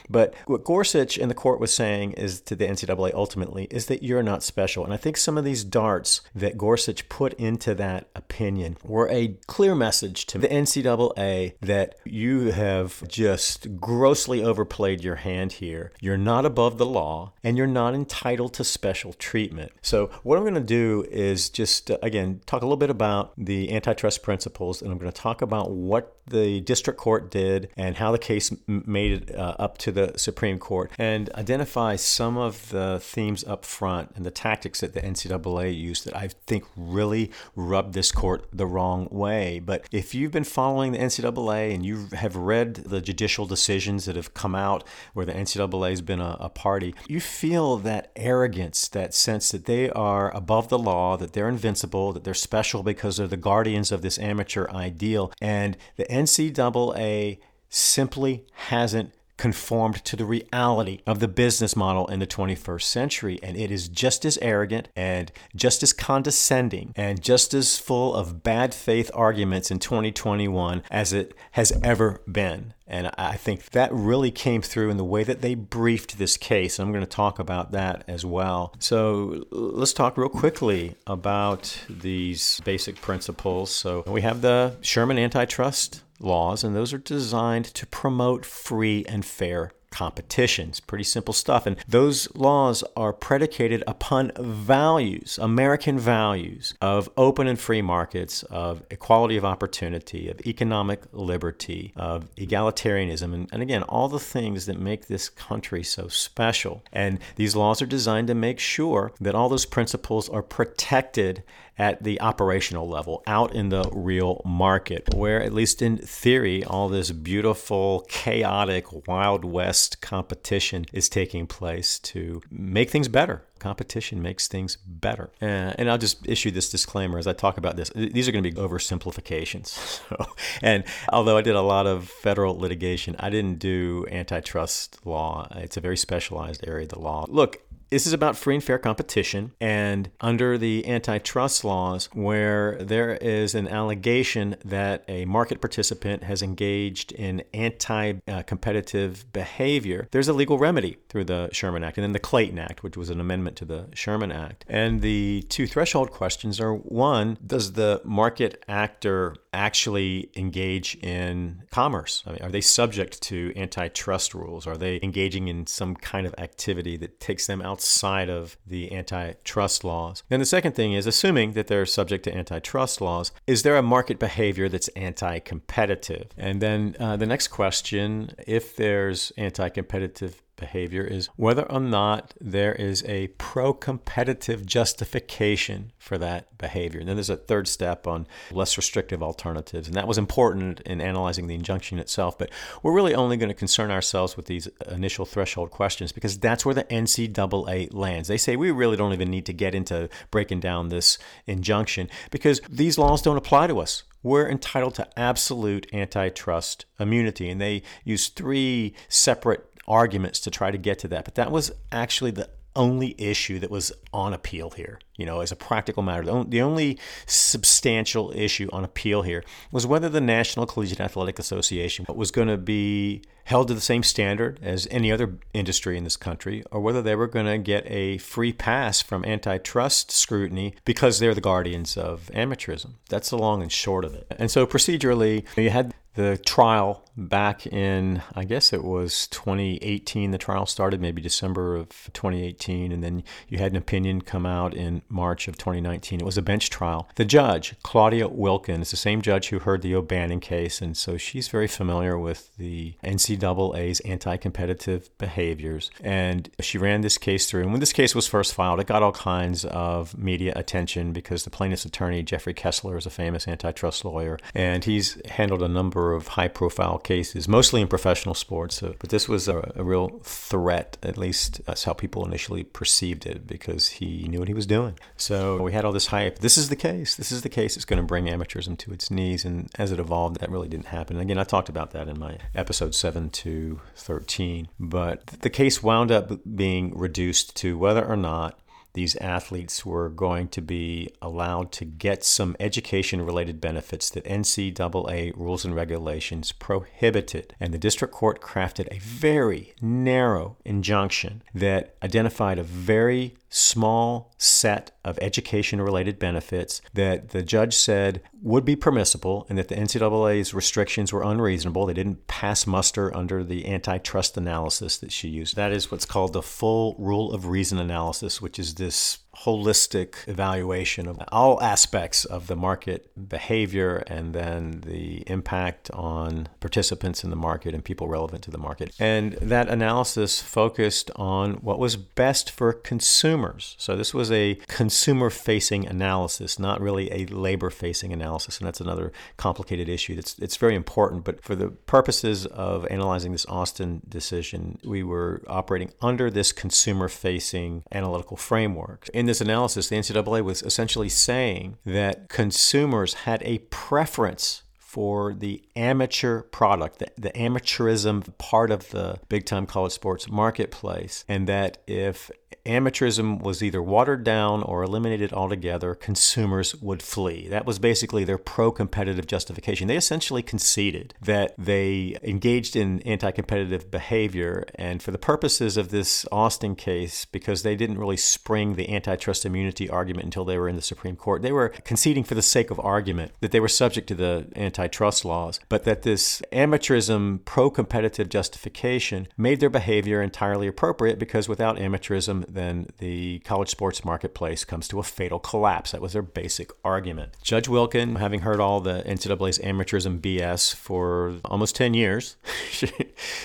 But 0.09 0.35
what 0.47 0.65
Gorsuch 0.65 1.19
and 1.19 1.31
the 1.31 1.35
court 1.35 1.61
was 1.61 1.75
saying 1.75 2.13
is 2.13 2.41
to 2.43 2.57
the 2.57 2.67
NCAA 2.67 3.15
ultimately 3.15 3.65
is 3.71 3.87
that 3.87 4.03
you're 4.03 4.23
not 4.23 4.43
special. 4.43 4.85
And 4.85 4.93
I 4.93 4.97
think 4.97 5.17
some 5.17 5.39
of 5.39 5.45
these 5.45 5.65
darts 5.65 6.21
that 6.35 6.59
Gorsuch 6.59 7.09
put 7.09 7.33
into 7.35 7.75
that 7.75 8.09
opinion 8.15 8.77
were 8.83 9.09
a 9.09 9.37
clear 9.47 9.75
message 9.75 10.27
to 10.27 10.39
the 10.39 10.49
NCAA 10.49 11.55
that 11.61 11.97
you 12.05 12.51
have 12.53 13.07
just 13.09 13.81
grossly 13.81 14.43
overplayed 14.43 15.03
your 15.03 15.17
hand 15.17 15.53
here. 15.53 15.93
You're 16.01 16.17
not 16.17 16.45
above 16.45 16.79
the 16.79 16.87
law 16.87 17.33
and 17.43 17.57
you're 17.57 17.67
not 17.67 17.95
entitled 17.95 18.55
to 18.55 18.65
special 18.65 19.13
treatment. 19.13 19.73
So, 19.83 20.11
what 20.23 20.37
I'm 20.37 20.45
going 20.45 20.55
to 20.55 20.61
do 20.61 21.07
is 21.11 21.49
just, 21.49 21.91
uh, 21.91 21.99
again, 22.03 22.41
talk 22.47 22.63
a 22.63 22.65
little 22.65 22.77
bit 22.77 22.91
about 22.91 23.33
the 23.37 23.73
antitrust 23.73 24.23
principles 24.23 24.83
and 24.83 24.91
I'm 24.91 24.99
going 24.99 25.11
to 25.11 25.21
talk 25.21 25.43
about 25.43 25.71
what 25.71 26.17
the 26.27 26.61
district 26.61 26.99
court 26.99 27.31
did 27.31 27.69
and 27.77 27.97
how 27.97 28.13
the 28.13 28.19
case 28.19 28.53
made 28.67 29.31
it 29.31 29.35
uh, 29.35 29.57
up 29.59 29.79
to 29.79 29.92
the 29.93 30.13
Supreme 30.17 30.59
Court 30.59 30.91
and 30.99 31.31
identify 31.35 31.97
some 31.97 32.37
of 32.37 32.71
the 32.71 32.99
themes 33.01 33.45
up 33.45 33.65
front 33.65 34.13
and 34.15 34.27
the 34.27 34.31
tactics 34.31 34.81
that 34.81 34.95
the 34.95 35.01
NCAA 35.01 35.77
used 35.77 36.05
that 36.07 36.17
I 36.17 36.29
think 36.47 36.65
really 36.77 37.31
rubbed 37.55 37.95
this 37.95 38.13
court 38.13 38.47
the 38.53 38.67
wrong 38.67 39.09
way. 39.11 39.59
But 39.59 39.87
if 39.93 40.15
you've 40.15 40.33
been 40.33 40.45
following 40.45 40.93
the 40.93 40.99
NCAA 40.99 41.75
and 41.75 41.85
you 41.85 42.09
have 42.13 42.37
read 42.37 42.75
the 42.75 43.01
judicial 43.01 43.47
decisions 43.47 44.05
that 44.07 44.17
have 44.17 44.35
come 44.35 44.55
out 44.55 44.85
where 45.15 45.27
the 45.27 45.33
NCAA 45.33 45.91
has 45.91 46.03
been 46.03 46.21
a, 46.21 46.37
a 46.41 46.49
party, 46.49 46.95
you 47.09 47.21
feel 47.21 47.77
that 47.79 48.11
arrogance, 48.17 48.89
that 48.89 49.15
sense 49.15 49.51
that 49.51 49.67
they 49.67 49.91
are 49.91 50.35
above 50.35 50.69
the 50.69 50.79
law, 50.79 51.17
that 51.17 51.33
they're 51.33 51.49
invincible, 51.49 52.13
that 52.13 52.25
they're 52.25 52.35
special 52.35 52.83
because 52.83 53.17
they're 53.17 53.27
the 53.27 53.37
guardians 53.37 53.93
of 53.93 54.03
this 54.03 54.19
amateur 54.19 54.69
ideal. 54.71 55.33
And 55.41 55.77
the 55.97 56.05
NCAA 56.05 57.39
simply 57.69 58.45
hasn't 58.53 59.13
conformed 59.43 60.05
to 60.05 60.15
the 60.15 60.25
reality 60.25 61.01
of 61.05 61.19
the 61.19 61.27
business 61.27 61.75
model 61.75 62.07
in 62.07 62.21
the 62.21 62.27
21st 62.29 62.83
century. 62.83 63.41
And 63.43 63.57
it 63.57 63.73
is 63.73 63.89
just 63.89 64.25
as 64.25 64.39
arrogant 64.39 64.87
and 64.95 65.33
just 65.57 65.83
as 65.83 65.93
condescending 65.93 66.93
and 66.95 67.21
just 67.21 67.53
as 67.53 67.77
full 67.77 68.15
of 68.15 68.45
bad 68.45 68.73
faith 68.73 69.11
arguments 69.13 69.73
in 69.73 69.81
2021 69.81 70.85
as 70.93 71.13
it 71.13 71.35
has 71.53 71.73
ever 71.83 72.23
been. 72.31 72.73
And 72.87 73.11
I 73.19 73.35
think 73.35 73.71
that 73.71 73.93
really 73.93 74.31
came 74.31 74.63
through 74.63 74.91
in 74.91 74.97
the 74.97 75.05
way 75.05 75.25
that 75.25 75.41
they 75.41 75.57
briefed 75.57 76.19
this 76.19 76.37
case. 76.37 76.79
I'm 76.79 76.93
going 76.93 77.05
to 77.05 77.11
talk 77.11 77.41
about 77.41 77.73
that 77.73 78.05
as 78.07 78.25
well. 78.25 78.75
So 78.79 79.45
let's 79.51 79.93
talk 79.93 80.17
real 80.17 80.29
quickly 80.29 80.95
about 81.07 81.81
these 81.91 82.61
basic 82.65 83.01
principles. 83.01 83.73
So 83.73 84.05
we 84.07 84.21
have 84.21 84.41
the 84.41 84.77
Sherman 84.83 85.19
antitrust 85.19 86.03
laws, 86.23 86.65
and 86.65 86.75
those 86.75 86.93
are 86.93 86.99
designed 86.99 87.67
to 87.67 87.87
promote 87.87 88.47
free 88.47 89.05
and 89.09 89.25
fair 89.25 89.73
competitions. 89.93 90.81
Pretty 90.81 91.05
simple 91.05 91.35
stuff. 91.35 91.67
And 91.67 91.77
those 91.87 92.35
laws 92.35 92.83
are 92.97 93.13
predicated 93.13 93.85
upon 93.87 94.33
values, 94.39 95.39
American 95.41 95.99
values 95.99 96.75
of 96.81 97.09
open 97.17 97.47
and 97.47 97.61
free 97.61 97.83
markets, 97.83 98.43
of 98.45 98.83
equality 98.91 99.37
of 99.37 99.45
opportunity, 99.45 100.29
of 100.29 100.41
economic 100.47 101.03
liberty, 101.13 101.93
of 101.95 102.35
egalitarianism, 102.37 103.35
and, 103.35 103.49
and 103.53 103.63
again, 103.63 103.83
all 103.85 104.09
the 104.09 104.19
things 104.19 104.67
that 104.67 104.81
make 104.81 105.07
this 105.07 105.29
country 105.29 105.85
so 105.85 106.09
special. 106.09 106.83
And 106.93 107.21
these 107.37 107.55
laws 107.55 107.81
are 107.83 107.87
designed 107.87 108.29
to 108.29 108.35
make 108.35 108.59
sure 108.59 109.13
that 109.21 109.35
all 109.35 109.49
those 109.49 109.67
principles 109.67 110.29
are 110.29 110.43
protected 110.43 111.43
at 111.79 112.03
the 112.03 112.21
operational 112.21 112.89
level, 112.89 113.23
out 113.27 113.55
in 113.55 113.71
the 113.71 113.89
real 113.93 114.43
market, 114.45 115.15
where, 115.15 115.43
at 115.43 115.53
least 115.53 115.81
in 115.81 115.97
theory, 115.97 116.63
all 116.65 116.89
this 116.89 117.11
beautiful, 117.11 118.05
chaotic, 118.09 119.07
Wild 119.09 119.45
West 119.45 120.01
competition 120.01 120.87
is 120.93 121.09
taking 121.09 121.47
place 121.47 121.99
to 122.01 122.43
make 122.51 122.91
things 122.91 123.09
better. 123.09 123.45
Competition 123.59 124.21
makes 124.21 124.49
things 124.49 124.77
better. 124.77 125.31
Uh, 125.41 125.73
and 125.79 125.89
I'll 125.91 125.99
just 125.99 126.27
issue 126.27 126.51
this 126.51 126.69
disclaimer 126.69 127.19
as 127.19 127.27
I 127.27 127.33
talk 127.33 127.59
about 127.59 127.77
this. 127.77 127.91
These 127.95 128.29
are 128.29 128.33
going 128.33 128.45
to 128.45 128.51
be 128.51 128.57
oversimplifications. 128.57 129.79
So, 130.13 130.27
and 130.63 130.85
although 131.13 131.37
I 131.37 131.43
did 131.43 131.55
a 131.55 131.63
lot 131.63 131.87
of 131.87 132.09
federal 132.09 132.59
litigation, 132.59 133.15
I 133.19 133.31
didn't 133.31 133.59
do 133.59 134.07
antitrust 134.11 134.99
law. 135.07 135.49
It's 135.57 135.77
a 135.77 135.81
very 135.81 135.97
specialized 135.97 136.67
area 136.67 136.85
of 136.85 136.91
the 136.91 136.99
law. 136.99 137.27
Look, 137.29 137.63
this 137.93 138.07
is 138.07 138.15
about 138.15 138.39
free 138.39 138.55
and 138.55 138.65
fair 138.65 138.79
competition. 138.79 139.53
And 139.61 140.11
under 140.19 140.57
the 140.57 140.89
antitrust 140.89 141.63
laws, 141.63 142.09
where 142.15 142.79
there 142.81 143.17
is 143.17 143.55
an 143.55 143.69
allegation 143.69 144.57
that 144.65 145.05
a 145.09 145.27
market 145.27 145.61
participant 145.61 146.23
has 146.23 146.41
engaged 146.41 147.13
in 147.13 147.43
anti 147.53 148.15
competitive 148.47 149.31
behavior, 149.35 150.09
there's 150.11 150.29
a 150.29 150.33
legal 150.33 150.57
remedy 150.59 150.97
through 151.11 151.25
the 151.25 151.51
Sherman 151.53 151.85
Act 151.85 151.99
and 151.99 152.05
then 152.05 152.13
the 152.13 152.19
Clayton 152.19 152.59
Act, 152.59 152.83
which 152.83 152.97
was 152.97 153.11
an 153.11 153.21
amendment 153.21 153.57
to 153.57 153.67
the 153.67 153.89
Sherman 153.93 154.33
Act. 154.33 154.65
And 154.67 155.03
the 155.03 155.45
two 155.51 155.67
threshold 155.67 156.13
questions 156.13 156.61
are 156.61 156.75
one, 156.75 157.37
does 157.47 157.73
the 157.73 158.01
market 158.05 158.65
actor 158.69 159.37
actually 159.53 160.31
engage 160.35 160.95
in 161.03 161.65
commerce? 161.71 162.23
I 162.27 162.31
mean, 162.31 162.43
are 162.43 162.51
they 162.51 162.63
subject 162.63 163.21
to 163.25 163.53
antitrust 163.55 164.33
rules? 164.33 164.67
Are 164.67 164.79
they 164.79 164.99
engaging 165.03 165.49
in 165.49 165.67
some 165.67 165.95
kind 165.95 166.27
of 166.27 166.35
activity 166.39 166.97
that 166.97 167.21
takes 167.21 167.47
them 167.47 167.61
outside? 167.61 167.82
Outside 167.83 168.29
of 168.31 168.57
the 168.65 168.93
antitrust 168.93 169.83
laws. 169.83 170.23
Then 170.29 170.39
the 170.39 170.47
second 170.47 170.77
thing 170.77 170.93
is 170.93 171.05
assuming 171.05 171.55
that 171.55 171.67
they're 171.67 171.85
subject 171.85 172.23
to 172.25 172.35
antitrust 172.35 173.01
laws, 173.01 173.33
is 173.49 173.65
there 173.65 173.77
a 173.77 173.83
market 173.83 174.21
behavior 174.21 174.69
that's 174.69 174.87
anti 174.89 175.41
competitive? 175.41 176.29
And 176.37 176.63
then 176.63 176.95
uh, 177.01 177.17
the 177.17 177.27
next 177.27 177.49
question 177.49 178.31
if 178.47 178.77
there's 178.77 179.33
anti 179.37 179.69
competitive 179.69 180.43
behavior 180.63 181.03
is 181.03 181.29
whether 181.35 181.71
or 181.71 181.81
not 181.81 182.35
there 182.41 182.73
is 182.73 183.05
a 183.05 183.27
pro 183.37 183.75
competitive 183.75 184.65
justification 184.65 185.91
for 185.99 186.17
that 186.19 186.57
behavior. 186.57 187.01
And 187.01 187.09
then 187.09 187.17
there's 187.17 187.29
a 187.29 187.37
third 187.37 187.67
step 187.67 188.07
on 188.07 188.29
less 188.53 188.77
restrictive 188.77 189.23
alternatives. 189.23 189.89
And 189.89 189.97
that 189.97 190.07
was 190.07 190.19
important 190.19 190.81
in 190.83 191.01
analyzing 191.01 191.49
the 191.49 191.57
injunction 191.57 191.99
itself. 191.99 192.39
But 192.39 192.51
we're 192.83 192.95
really 192.95 193.15
only 193.15 193.37
going 193.37 193.49
to 193.49 193.55
concern 193.55 193.91
ourselves 193.91 194.37
with 194.37 194.47
these 194.47 194.69
initial 194.89 195.27
threshold 195.27 195.73
questions 195.73 196.13
because 196.13 196.39
that's 196.39 196.65
where 196.65 196.75
the 196.75 196.85
NCAA 196.85 197.93
lands. 197.93 198.29
They 198.29 198.39
say 198.39 198.55
we 198.55 198.71
really 198.71 198.97
don't 198.97 199.13
even 199.13 199.31
need 199.31 199.47
to 199.47 199.53
get 199.53 199.75
into 199.75 200.09
breaking 200.31 200.61
down 200.61 200.89
this 200.89 201.19
injunction 201.47 202.09
because 202.31 202.61
these 202.71 202.99
laws 202.99 203.21
don't 203.21 203.37
apply 203.37 203.67
to 203.67 203.81
us 203.81 204.05
we're 204.23 204.49
entitled 204.49 204.95
to 204.95 205.19
absolute 205.19 205.87
antitrust 205.93 206.87
immunity. 206.99 207.51
And 207.51 207.61
they 207.61 207.83
use 208.05 208.29
three 208.29 208.95
separate 209.09 209.72
arguments 209.93 210.41
to 210.41 210.51
try 210.51 210.71
to 210.71 210.79
get 210.79 210.99
to 211.01 211.09
that. 211.09 211.25
But 211.25 211.35
that 211.35 211.53
was 211.53 211.71
actually 211.93 212.31
the 212.31 212.49
only 212.75 213.15
issue 213.19 213.59
that 213.59 213.71
was 213.71 213.93
on 214.15 214.33
appeal 214.33 214.71
here. 214.71 214.99
You 215.17 215.27
know, 215.27 215.41
as 215.41 215.53
a 215.53 215.57
practical 215.57 216.03
matter, 216.03 216.45
the 216.45 216.63
only 216.63 216.99
substantial 217.27 218.33
issue 218.35 218.71
on 218.73 218.83
appeal 218.83 219.21
here 219.23 219.45
was 219.71 219.87
whether 219.87 220.09
the 220.09 220.23
National 220.23 220.65
Collegiate 220.65 221.01
Athletic 221.01 221.39
Association 221.39 222.07
was 222.09 222.31
going 222.31 222.49
to 222.49 222.57
be 222.57 223.23
held 223.45 223.69
to 223.69 223.75
the 223.75 223.81
same 223.81 224.03
standard 224.03 224.59
as 224.63 224.89
any 224.91 225.13
other 225.13 225.37
industry 225.53 225.99
in 225.99 226.05
this 226.05 226.17
country, 226.17 226.65
or 226.71 226.81
whether 226.81 227.03
they 227.03 227.15
were 227.15 227.27
going 227.27 227.45
to 227.45 227.59
get 227.59 227.85
a 227.87 228.17
free 228.19 228.53
pass 228.53 229.03
from 229.03 229.25
antitrust 229.25 230.11
scrutiny 230.11 230.75
because 230.87 231.19
they're 231.19 231.35
the 231.35 231.41
guardians 231.41 231.97
of 231.97 232.31
amateurism. 232.35 232.95
That's 233.11 233.31
the 233.31 233.39
long 233.39 233.61
and 233.61 233.71
short 233.71 234.05
of 234.07 234.15
it. 234.15 234.27
And 234.39 234.51
so, 234.51 234.67
procedurally, 234.67 235.45
you 235.57 235.71
had 235.71 235.93
the 236.15 236.39
trial 236.39 237.05
back 237.17 237.67
in, 237.67 238.23
I 238.35 238.45
guess 238.45 238.73
it 238.73 238.85
was 238.85 239.27
2018. 239.29 240.31
The 240.31 240.39
trial 240.39 240.67
started 240.67 241.01
maybe 241.01 241.23
December 241.23 241.77
of 241.77 241.89
2018, 242.13 242.93
and 242.93 243.03
then 243.03 243.23
you 243.49 243.59
had 243.59 243.73
an 243.73 243.77
opinion 243.77 244.23
come 244.23 244.47
out 244.47 244.75
in 244.75 245.03
March 245.09 245.49
of 245.49 245.57
2019. 245.57 246.21
It 246.21 246.25
was 246.25 246.39
a 246.39 246.43
bench 246.43 246.71
trial. 246.71 247.09
The 247.17 247.25
judge, 247.25 247.75
Claudia 247.83 248.29
Wilken, 248.29 248.81
is 248.83 248.91
the 248.91 248.97
same 248.97 249.23
judge 249.23 249.49
who 249.49 249.61
heard 249.61 249.83
the 249.83 249.95
O'Bannon 249.95 250.41
case, 250.41 250.81
and 250.81 250.97
so 250.97 251.17
she's 251.17 251.49
very 251.49 251.69
familiar 251.69 252.19
with 252.19 252.57
the 252.57 252.95
NCAA's 253.05 254.01
anti 254.01 254.37
competitive 254.37 255.17
behaviors. 255.19 255.91
And 256.03 256.51
she 256.61 256.79
ran 256.79 257.03
this 257.03 257.19
case 257.19 257.47
through. 257.47 257.63
And 257.63 257.71
when 257.71 257.81
this 257.81 257.93
case 257.93 258.15
was 258.15 258.27
first 258.27 258.55
filed, 258.55 258.81
it 258.81 258.87
got 258.87 259.03
all 259.03 259.13
kinds 259.13 259.65
of 259.67 260.17
media 260.17 260.53
attention 260.57 261.13
because 261.13 261.45
the 261.45 261.51
plaintiff's 261.51 261.85
attorney, 261.85 262.23
Jeffrey 262.23 262.55
Kessler, 262.55 262.97
is 262.97 263.07
a 263.07 263.11
famous 263.11 263.47
antitrust 263.47 264.05
lawyer, 264.05 264.39
and 264.55 264.85
he's 264.85 265.21
handled 265.27 265.63
a 265.63 265.69
number 265.69 265.93
number 265.93 266.13
of 266.13 266.29
high 266.29 266.49
profile 266.49 266.99
cases, 267.05 267.49
mostly 267.49 267.81
in 267.81 267.89
professional 267.89 268.35
sports. 268.35 268.77
So, 268.77 268.95
but 268.99 269.11
this 269.11 269.29
was 269.29 269.49
a, 269.49 269.73
a, 269.77 269.83
real 269.83 270.21
threat, 270.23 270.97
at 271.03 271.19
least 271.19 271.65
that's 271.67 271.85
how 271.85 271.93
people 271.93 272.25
initially 272.25 272.65
perceived 272.65 273.27
it, 273.27 273.47
because 273.47 273.89
he 273.89 274.27
knew 274.29 274.39
what 274.39 274.49
he 274.49 274.55
was 274.55 274.67
doing. 274.67 274.99
So 275.17 275.63
we 275.63 275.73
had 275.73 275.85
all 275.85 275.93
this 275.93 276.09
hype. 276.09 276.39
This 276.39 276.57
is 276.57 276.69
the 276.69 276.77
case. 276.77 277.17
This 277.17 277.33
is 277.33 277.43
the 277.43 277.49
case 277.49 277.75
that's 277.75 277.85
going 277.85 278.01
to 278.01 278.07
bring 278.07 278.27
amateurism 278.27 278.79
to 278.79 278.93
its 278.93 279.11
knees. 279.11 279.45
And 279.45 279.71
as 279.79 279.93
it 279.93 280.01
evolved, 280.01 280.41
that 280.41 280.51
really 280.51 280.69
didn't 280.69 280.87
happen. 280.87 281.17
And 281.17 281.23
again, 281.23 281.39
I 281.39 281.45
talked 281.45 281.69
about 281.69 281.91
that 281.93 282.09
in 282.09 282.19
my 282.19 282.39
episode 282.55 282.95
7 282.95 283.31
to 283.31 283.81
13. 283.97 284.69
But 284.79 285.27
the 285.27 285.51
case 285.51 285.83
wound 285.83 286.11
up 286.11 286.31
being 286.55 286.97
reduced 286.97 287.57
to 287.57 287.77
whether 287.79 288.05
or 288.05 288.17
not 288.17 288.59
these 288.95 289.17
athletes 289.17 289.87
were 289.87 290.09
going 290.09 290.49
to 290.49 290.61
be 290.61 291.11
allowed 291.23 291.73
to 291.73 291.85
get 291.85 292.25
some 292.25 292.57
education 292.61 293.23
related 293.23 293.61
benefits 293.61 294.11
that 294.11 294.25
NCAA 294.25 295.33
rules 295.37 295.65
and 295.65 295.75
regulations 295.75 296.53
prohibited. 296.53 297.55
And 297.59 297.73
the 297.73 297.79
district 297.79 298.13
court 298.13 298.41
crafted 298.41 298.89
a 298.91 298.99
very 298.99 299.73
narrow 299.81 300.57
injunction 300.65 301.43
that 301.55 301.95
identified 302.03 302.59
a 302.59 302.63
very 302.63 303.35
small 303.55 304.33
set 304.39 304.93
of 305.05 305.19
education 305.21 305.79
related 305.81 306.19
benefits 306.19 306.81
that 306.95 307.29
the 307.31 307.43
judge 307.43 307.75
said 307.75 308.23
would 308.41 308.65
be 308.65 308.75
permissible 308.75 309.47
and 309.49 309.59
that 309.59 309.69
the 309.69 309.75
NCAA's 309.75 310.55
restrictions 310.55 311.13
were 311.13 311.23
unreasonable. 311.23 311.85
They 311.85 311.93
didn't 311.93 312.27
pass 312.27 312.67
muster 312.67 313.15
under 313.15 313.45
the 313.45 313.69
antitrust 313.69 314.39
analysis 314.39 314.97
that 314.99 315.13
she 315.13 315.29
used. 315.29 315.55
That 315.55 315.71
is 315.71 315.91
what's 315.91 316.07
called 316.07 316.33
the 316.33 316.43
full 316.43 316.97
rule 316.99 317.31
of 317.33 317.47
reason 317.47 317.79
analysis, 317.79 318.41
which 318.41 318.59
is 318.59 318.77
this 318.77 319.19
holistic 319.45 320.29
evaluation 320.29 321.09
of 321.09 321.19
all 321.29 321.61
aspects 321.63 322.25
of 322.25 322.47
the 322.47 322.57
market 322.57 323.11
behavior 323.29 324.05
and 324.07 324.35
then 324.35 324.83
the 324.87 325.23
impact 325.27 325.91
on 325.91 326.49
participants 326.61 327.25
in 327.25 327.31
the 327.31 327.37
market 327.37 327.75
and 327.75 327.85
people 327.85 328.07
relevant 328.07 328.43
to 328.45 328.51
the 328.51 328.59
market. 328.59 328.95
And 328.99 329.33
that 329.35 329.69
analysis 329.69 330.41
focused 330.41 331.11
on 331.17 331.55
what 331.55 331.79
was 331.79 331.97
best 331.97 332.51
for 332.51 332.73
consumers. 332.73 333.75
So 333.79 333.97
this 333.97 334.15
was 334.15 334.31
a 334.31 334.55
consumer 334.69 335.31
facing 335.31 335.87
analysis, 335.87 336.59
not 336.59 336.81
really 336.81 337.11
a 337.11 337.27
labor 337.27 337.71
facing 337.71 338.13
analysis. 338.13 338.59
And 338.59 338.67
that's 338.67 338.81
another 338.81 339.13
complicated 339.37 339.89
issue. 339.89 340.15
It's, 340.17 340.39
it's 340.39 340.57
very 340.57 340.75
important. 340.75 341.25
But 341.25 341.43
for 341.43 341.55
the 341.57 341.69
purposes 341.69 342.47
of 342.47 342.87
analyzing 342.91 343.33
this 343.33 343.45
Alston 343.47 344.03
decision, 344.09 344.79
we 344.85 345.03
were 345.03 345.43
operating 345.49 345.93
under 346.01 346.31
this 346.31 346.53
consumer 346.53 347.09
facing 347.09 347.83
analytical 347.91 348.37
framework. 348.37 349.09
In 349.13 349.32
this 349.33 349.41
analysis, 349.41 349.89
the 349.89 349.97
NCAA 349.97 350.45
was 350.45 350.63
essentially 350.63 351.09
saying 351.09 351.79
that 351.87 352.29
consumers 352.29 353.15
had 353.15 353.43
a 353.45 353.59
preference 353.71 354.63
for 354.77 355.33
the 355.33 355.63
amateur 355.75 356.43
product, 356.43 356.99
the, 356.99 357.11
the, 357.17 357.31
amateurism 357.31 358.37
part 358.37 358.71
of 358.71 358.91
the 358.91 359.19
big 359.31 359.47
time 359.47 359.65
college 359.65 359.93
sports 359.93 360.29
marketplace, 360.29 361.25
and 361.27 361.49
that 361.49 361.79
if 361.87 362.31
amateurism 362.65 363.43
was 363.43 363.63
either 363.63 363.83
watered 363.83 364.25
down 364.25 364.63
or 364.63 364.83
eliminated 364.83 365.33
altogether, 365.33 365.95
consumers 365.95 366.75
would 366.77 367.03
flee. 367.03 367.49
That 367.49 367.67
was 367.67 367.79
basically 367.79 368.25
their 368.25 368.39
pro 368.39 368.71
competitive 368.71 369.27
justification. 369.27 369.89
They 369.89 369.97
essentially 369.97 370.43
conceded 370.43 371.15
that 371.21 371.55
they 371.59 372.17
engaged 372.23 372.77
in 372.77 373.01
anti 373.03 373.31
competitive 373.31 373.91
behavior, 373.91 374.65
and 374.77 375.03
for 375.03 375.11
the 375.11 375.19
purposes 375.19 375.77
of 375.77 375.91
this 375.91 376.25
Alston 376.27 376.77
case, 376.77 377.25
because 377.25 377.63
they 377.63 377.77
didn't 377.77 377.99
really 377.99 378.17
spring 378.17 378.75
the 378.75 378.95
antitrust 378.95 379.45
immunity 379.45 379.91
argument 379.91 380.25
until 380.25 380.45
they 380.45 380.59
were 380.59 380.69
in 380.69 380.77
the 380.77 380.83
Supreme 380.83 381.17
Court, 381.17 381.43
they 381.43 381.53
were 381.53 381.69
conceding 381.69 382.25
for 382.25 382.35
the 382.35 382.43
sake 382.43 382.71
of 382.71 382.79
argument 382.81 383.33
that 383.41 383.51
they 383.51 383.61
were 383.61 383.69
subject 383.69 384.07
to 384.09 384.15
the 384.15 384.47
antitrust 384.55 385.25
laws, 385.25 385.59
but 385.69 385.85
that 385.85 386.03
this 386.03 386.43
amateurism 386.53 387.45
pro 387.45 387.71
competitive 387.71 388.29
justification 388.29 389.27
made 389.37 389.61
their 389.61 389.71
behavior 389.71 390.23
entirely 390.23 390.67
appropriate 390.67 391.19
because 391.19 391.49
without 391.49 391.77
amateurism, 391.77 392.52
then 392.55 392.89
the 392.99 393.39
college 393.41 393.69
sports 393.69 394.05
marketplace 394.05 394.65
comes 394.65 394.89
to 394.89 394.99
a 394.99 395.03
fatal 395.03 395.39
collapse. 395.39 395.93
That 395.93 396.01
was 396.01 396.13
their 396.13 396.23
basic 396.23 396.71
argument. 396.85 397.37
Judge 397.43 397.69
Wilken, 397.69 398.17
having 398.17 398.41
heard 398.41 398.61
all 398.61 398.81
the 398.81 399.03
NCAA's 399.07 399.59
amateurism 399.59 400.21
BS 400.21 400.75
for 400.75 401.37
almost 401.45 401.77
10 401.77 401.95
years, 401.95 402.37
she, 402.71 402.91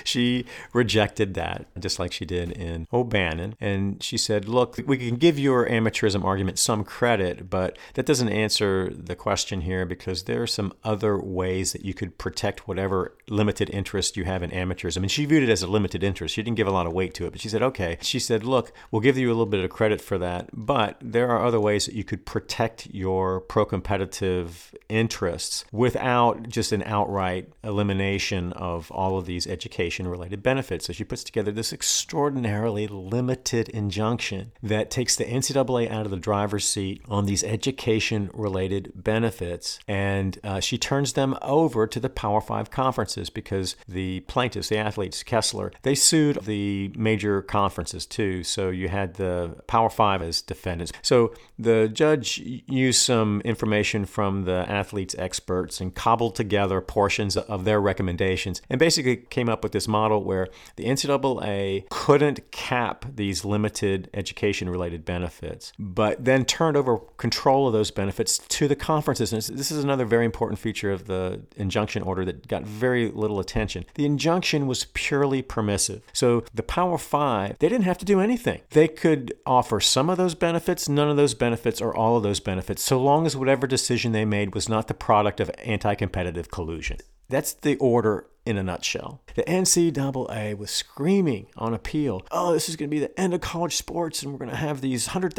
she 0.03 0.45
rejected 0.73 1.33
that, 1.35 1.65
just 1.79 1.99
like 1.99 2.11
she 2.11 2.25
did 2.25 2.51
in 2.51 2.87
O'Bannon. 2.91 3.55
And 3.59 4.01
she 4.03 4.17
said, 4.17 4.47
look, 4.47 4.79
we 4.85 4.97
can 4.97 5.15
give 5.15 5.39
your 5.39 5.67
amateurism 5.67 6.23
argument 6.23 6.59
some 6.59 6.83
credit, 6.83 7.49
but 7.49 7.77
that 7.93 8.05
doesn't 8.05 8.29
answer 8.29 8.91
the 8.93 9.15
question 9.15 9.61
here 9.61 9.85
because 9.85 10.23
there 10.23 10.41
are 10.41 10.47
some 10.47 10.73
other 10.83 11.17
ways 11.17 11.71
that 11.73 11.85
you 11.85 11.93
could 11.93 12.17
protect 12.17 12.67
whatever 12.67 13.15
limited 13.29 13.69
interest 13.69 14.17
you 14.17 14.25
have 14.25 14.43
in 14.43 14.51
amateurism. 14.51 14.97
And 14.97 15.11
she 15.11 15.25
viewed 15.25 15.43
it 15.43 15.49
as 15.49 15.63
a 15.63 15.67
limited 15.67 16.03
interest. 16.03 16.35
She 16.35 16.43
didn't 16.43 16.57
give 16.57 16.67
a 16.67 16.71
lot 16.71 16.87
of 16.87 16.93
weight 16.93 17.13
to 17.15 17.25
it, 17.25 17.31
but 17.31 17.41
she 17.41 17.49
said, 17.49 17.61
okay. 17.61 17.97
She 18.01 18.19
said, 18.19 18.43
look, 18.43 18.71
We'll 18.96 18.96
give 18.99 19.17
you 19.17 19.27
a 19.27 19.29
little 19.29 19.45
bit 19.45 19.63
of 19.63 19.69
credit 19.69 20.01
for 20.01 20.17
that, 20.17 20.49
but 20.53 20.97
there 21.01 21.29
are 21.29 21.45
other 21.45 21.59
ways 21.59 21.85
that 21.85 21.95
you 21.95 22.03
could 22.03 22.25
protect 22.25 22.87
your 22.87 23.41
pro 23.41 23.65
competitive 23.65 24.73
interests 24.89 25.65
without 25.71 26.49
just 26.49 26.71
an 26.71 26.83
outright 26.83 27.49
elimination 27.63 28.53
of 28.53 28.91
all 28.91 29.17
of 29.17 29.25
these 29.25 29.47
education 29.47 30.07
related 30.07 30.41
benefits. 30.43 30.85
So 30.85 30.93
she 30.93 31.03
puts 31.03 31.23
together 31.23 31.51
this 31.51 31.73
extraordinarily 31.73 32.87
limited 32.87 33.69
injunction 33.69 34.51
that 34.63 34.89
takes 34.89 35.15
the 35.15 35.25
NCAA 35.25 35.91
out 35.91 36.05
of 36.05 36.11
the 36.11 36.17
driver's 36.17 36.67
seat 36.67 37.01
on 37.07 37.25
these 37.25 37.43
education 37.43 38.29
related 38.33 38.91
benefits 38.95 39.79
and 39.87 40.39
uh, 40.43 40.59
she 40.59 40.77
turns 40.77 41.13
them 41.13 41.37
over 41.41 41.87
to 41.87 41.99
the 41.99 42.09
Power 42.09 42.41
Five 42.41 42.71
conferences 42.71 43.29
because 43.29 43.75
the 43.87 44.21
plaintiffs, 44.21 44.69
the 44.69 44.77
athletes, 44.77 45.23
Kessler, 45.23 45.71
they 45.81 45.95
sued 45.95 46.43
the 46.43 46.91
major 46.95 47.41
conferences 47.41 48.05
too. 48.05 48.43
So 48.43 48.69
you 48.69 48.86
had 48.87 49.15
the 49.15 49.55
Power 49.67 49.89
Five 49.89 50.21
as 50.21 50.41
defendants. 50.41 50.91
So 51.01 51.33
the 51.59 51.87
judge 51.87 52.39
used 52.67 53.01
some 53.01 53.41
information 53.41 54.05
from 54.05 54.43
the 54.45 54.65
athletes' 54.69 55.15
experts 55.17 55.81
and 55.81 55.93
cobbled 55.93 56.35
together 56.35 56.81
portions 56.81 57.35
of 57.37 57.65
their 57.65 57.81
recommendations 57.81 58.61
and 58.69 58.79
basically 58.79 59.17
came 59.17 59.49
up 59.49 59.63
with 59.63 59.71
this 59.71 59.87
model 59.87 60.23
where 60.23 60.47
the 60.75 60.85
NCAA 60.85 61.89
couldn't 61.89 62.51
cap 62.51 63.05
these 63.15 63.43
limited 63.43 64.09
education 64.13 64.69
related 64.69 65.05
benefits, 65.05 65.73
but 65.79 66.23
then 66.23 66.45
turned 66.45 66.77
over 66.77 66.97
control 67.17 67.67
of 67.67 67.73
those 67.73 67.91
benefits 67.91 68.37
to 68.37 68.67
the 68.67 68.75
conferences. 68.75 69.31
And 69.33 69.41
this 69.57 69.71
is 69.71 69.83
another 69.83 70.05
very 70.05 70.25
important 70.25 70.59
feature 70.59 70.91
of 70.91 71.07
the 71.07 71.41
injunction 71.55 72.03
order 72.03 72.23
that 72.25 72.47
got 72.47 72.63
very 72.63 73.09
little 73.09 73.39
attention. 73.39 73.85
The 73.95 74.05
injunction 74.05 74.67
was 74.67 74.85
purely 74.93 75.41
permissive. 75.41 76.01
So 76.13 76.43
the 76.53 76.63
Power 76.63 76.97
Five, 76.97 77.57
they 77.59 77.69
didn't 77.69 77.85
have 77.85 77.97
to 77.99 78.05
do 78.05 78.19
anything. 78.19 78.61
They 78.71 78.87
could 78.87 79.33
offer 79.45 79.79
some 79.79 80.09
of 80.09 80.17
those 80.17 80.35
benefits, 80.35 80.87
none 80.89 81.09
of 81.09 81.17
those 81.17 81.33
benefits, 81.33 81.46
or 81.81 81.95
all 81.95 82.17
of 82.17 82.23
those 82.23 82.39
benefits, 82.39 82.81
so 82.81 83.01
long 83.01 83.25
as 83.25 83.35
whatever 83.35 83.67
decision 83.67 84.11
they 84.11 84.25
made 84.25 84.53
was 84.53 84.67
not 84.67 84.87
the 84.87 84.93
product 84.93 85.39
of 85.39 85.51
anti 85.63 85.95
competitive 85.95 86.51
collusion. 86.51 86.97
That's 87.29 87.53
the 87.53 87.75
order 87.77 88.27
in 88.47 88.57
a 88.57 88.63
nutshell. 88.63 89.19
The 89.35 89.43
NCAA 89.43 90.57
was 90.57 90.71
screaming 90.71 91.47
on 91.57 91.73
appeal, 91.73 92.25
oh, 92.31 92.53
this 92.53 92.69
is 92.69 92.77
going 92.77 92.89
to 92.89 92.95
be 92.95 93.01
the 93.01 93.19
end 93.19 93.33
of 93.33 93.41
college 93.41 93.75
sports, 93.75 94.23
and 94.23 94.31
we're 94.31 94.39
going 94.39 94.49
to 94.49 94.55
have 94.55 94.79
these 94.79 95.09
$100,000 95.09 95.33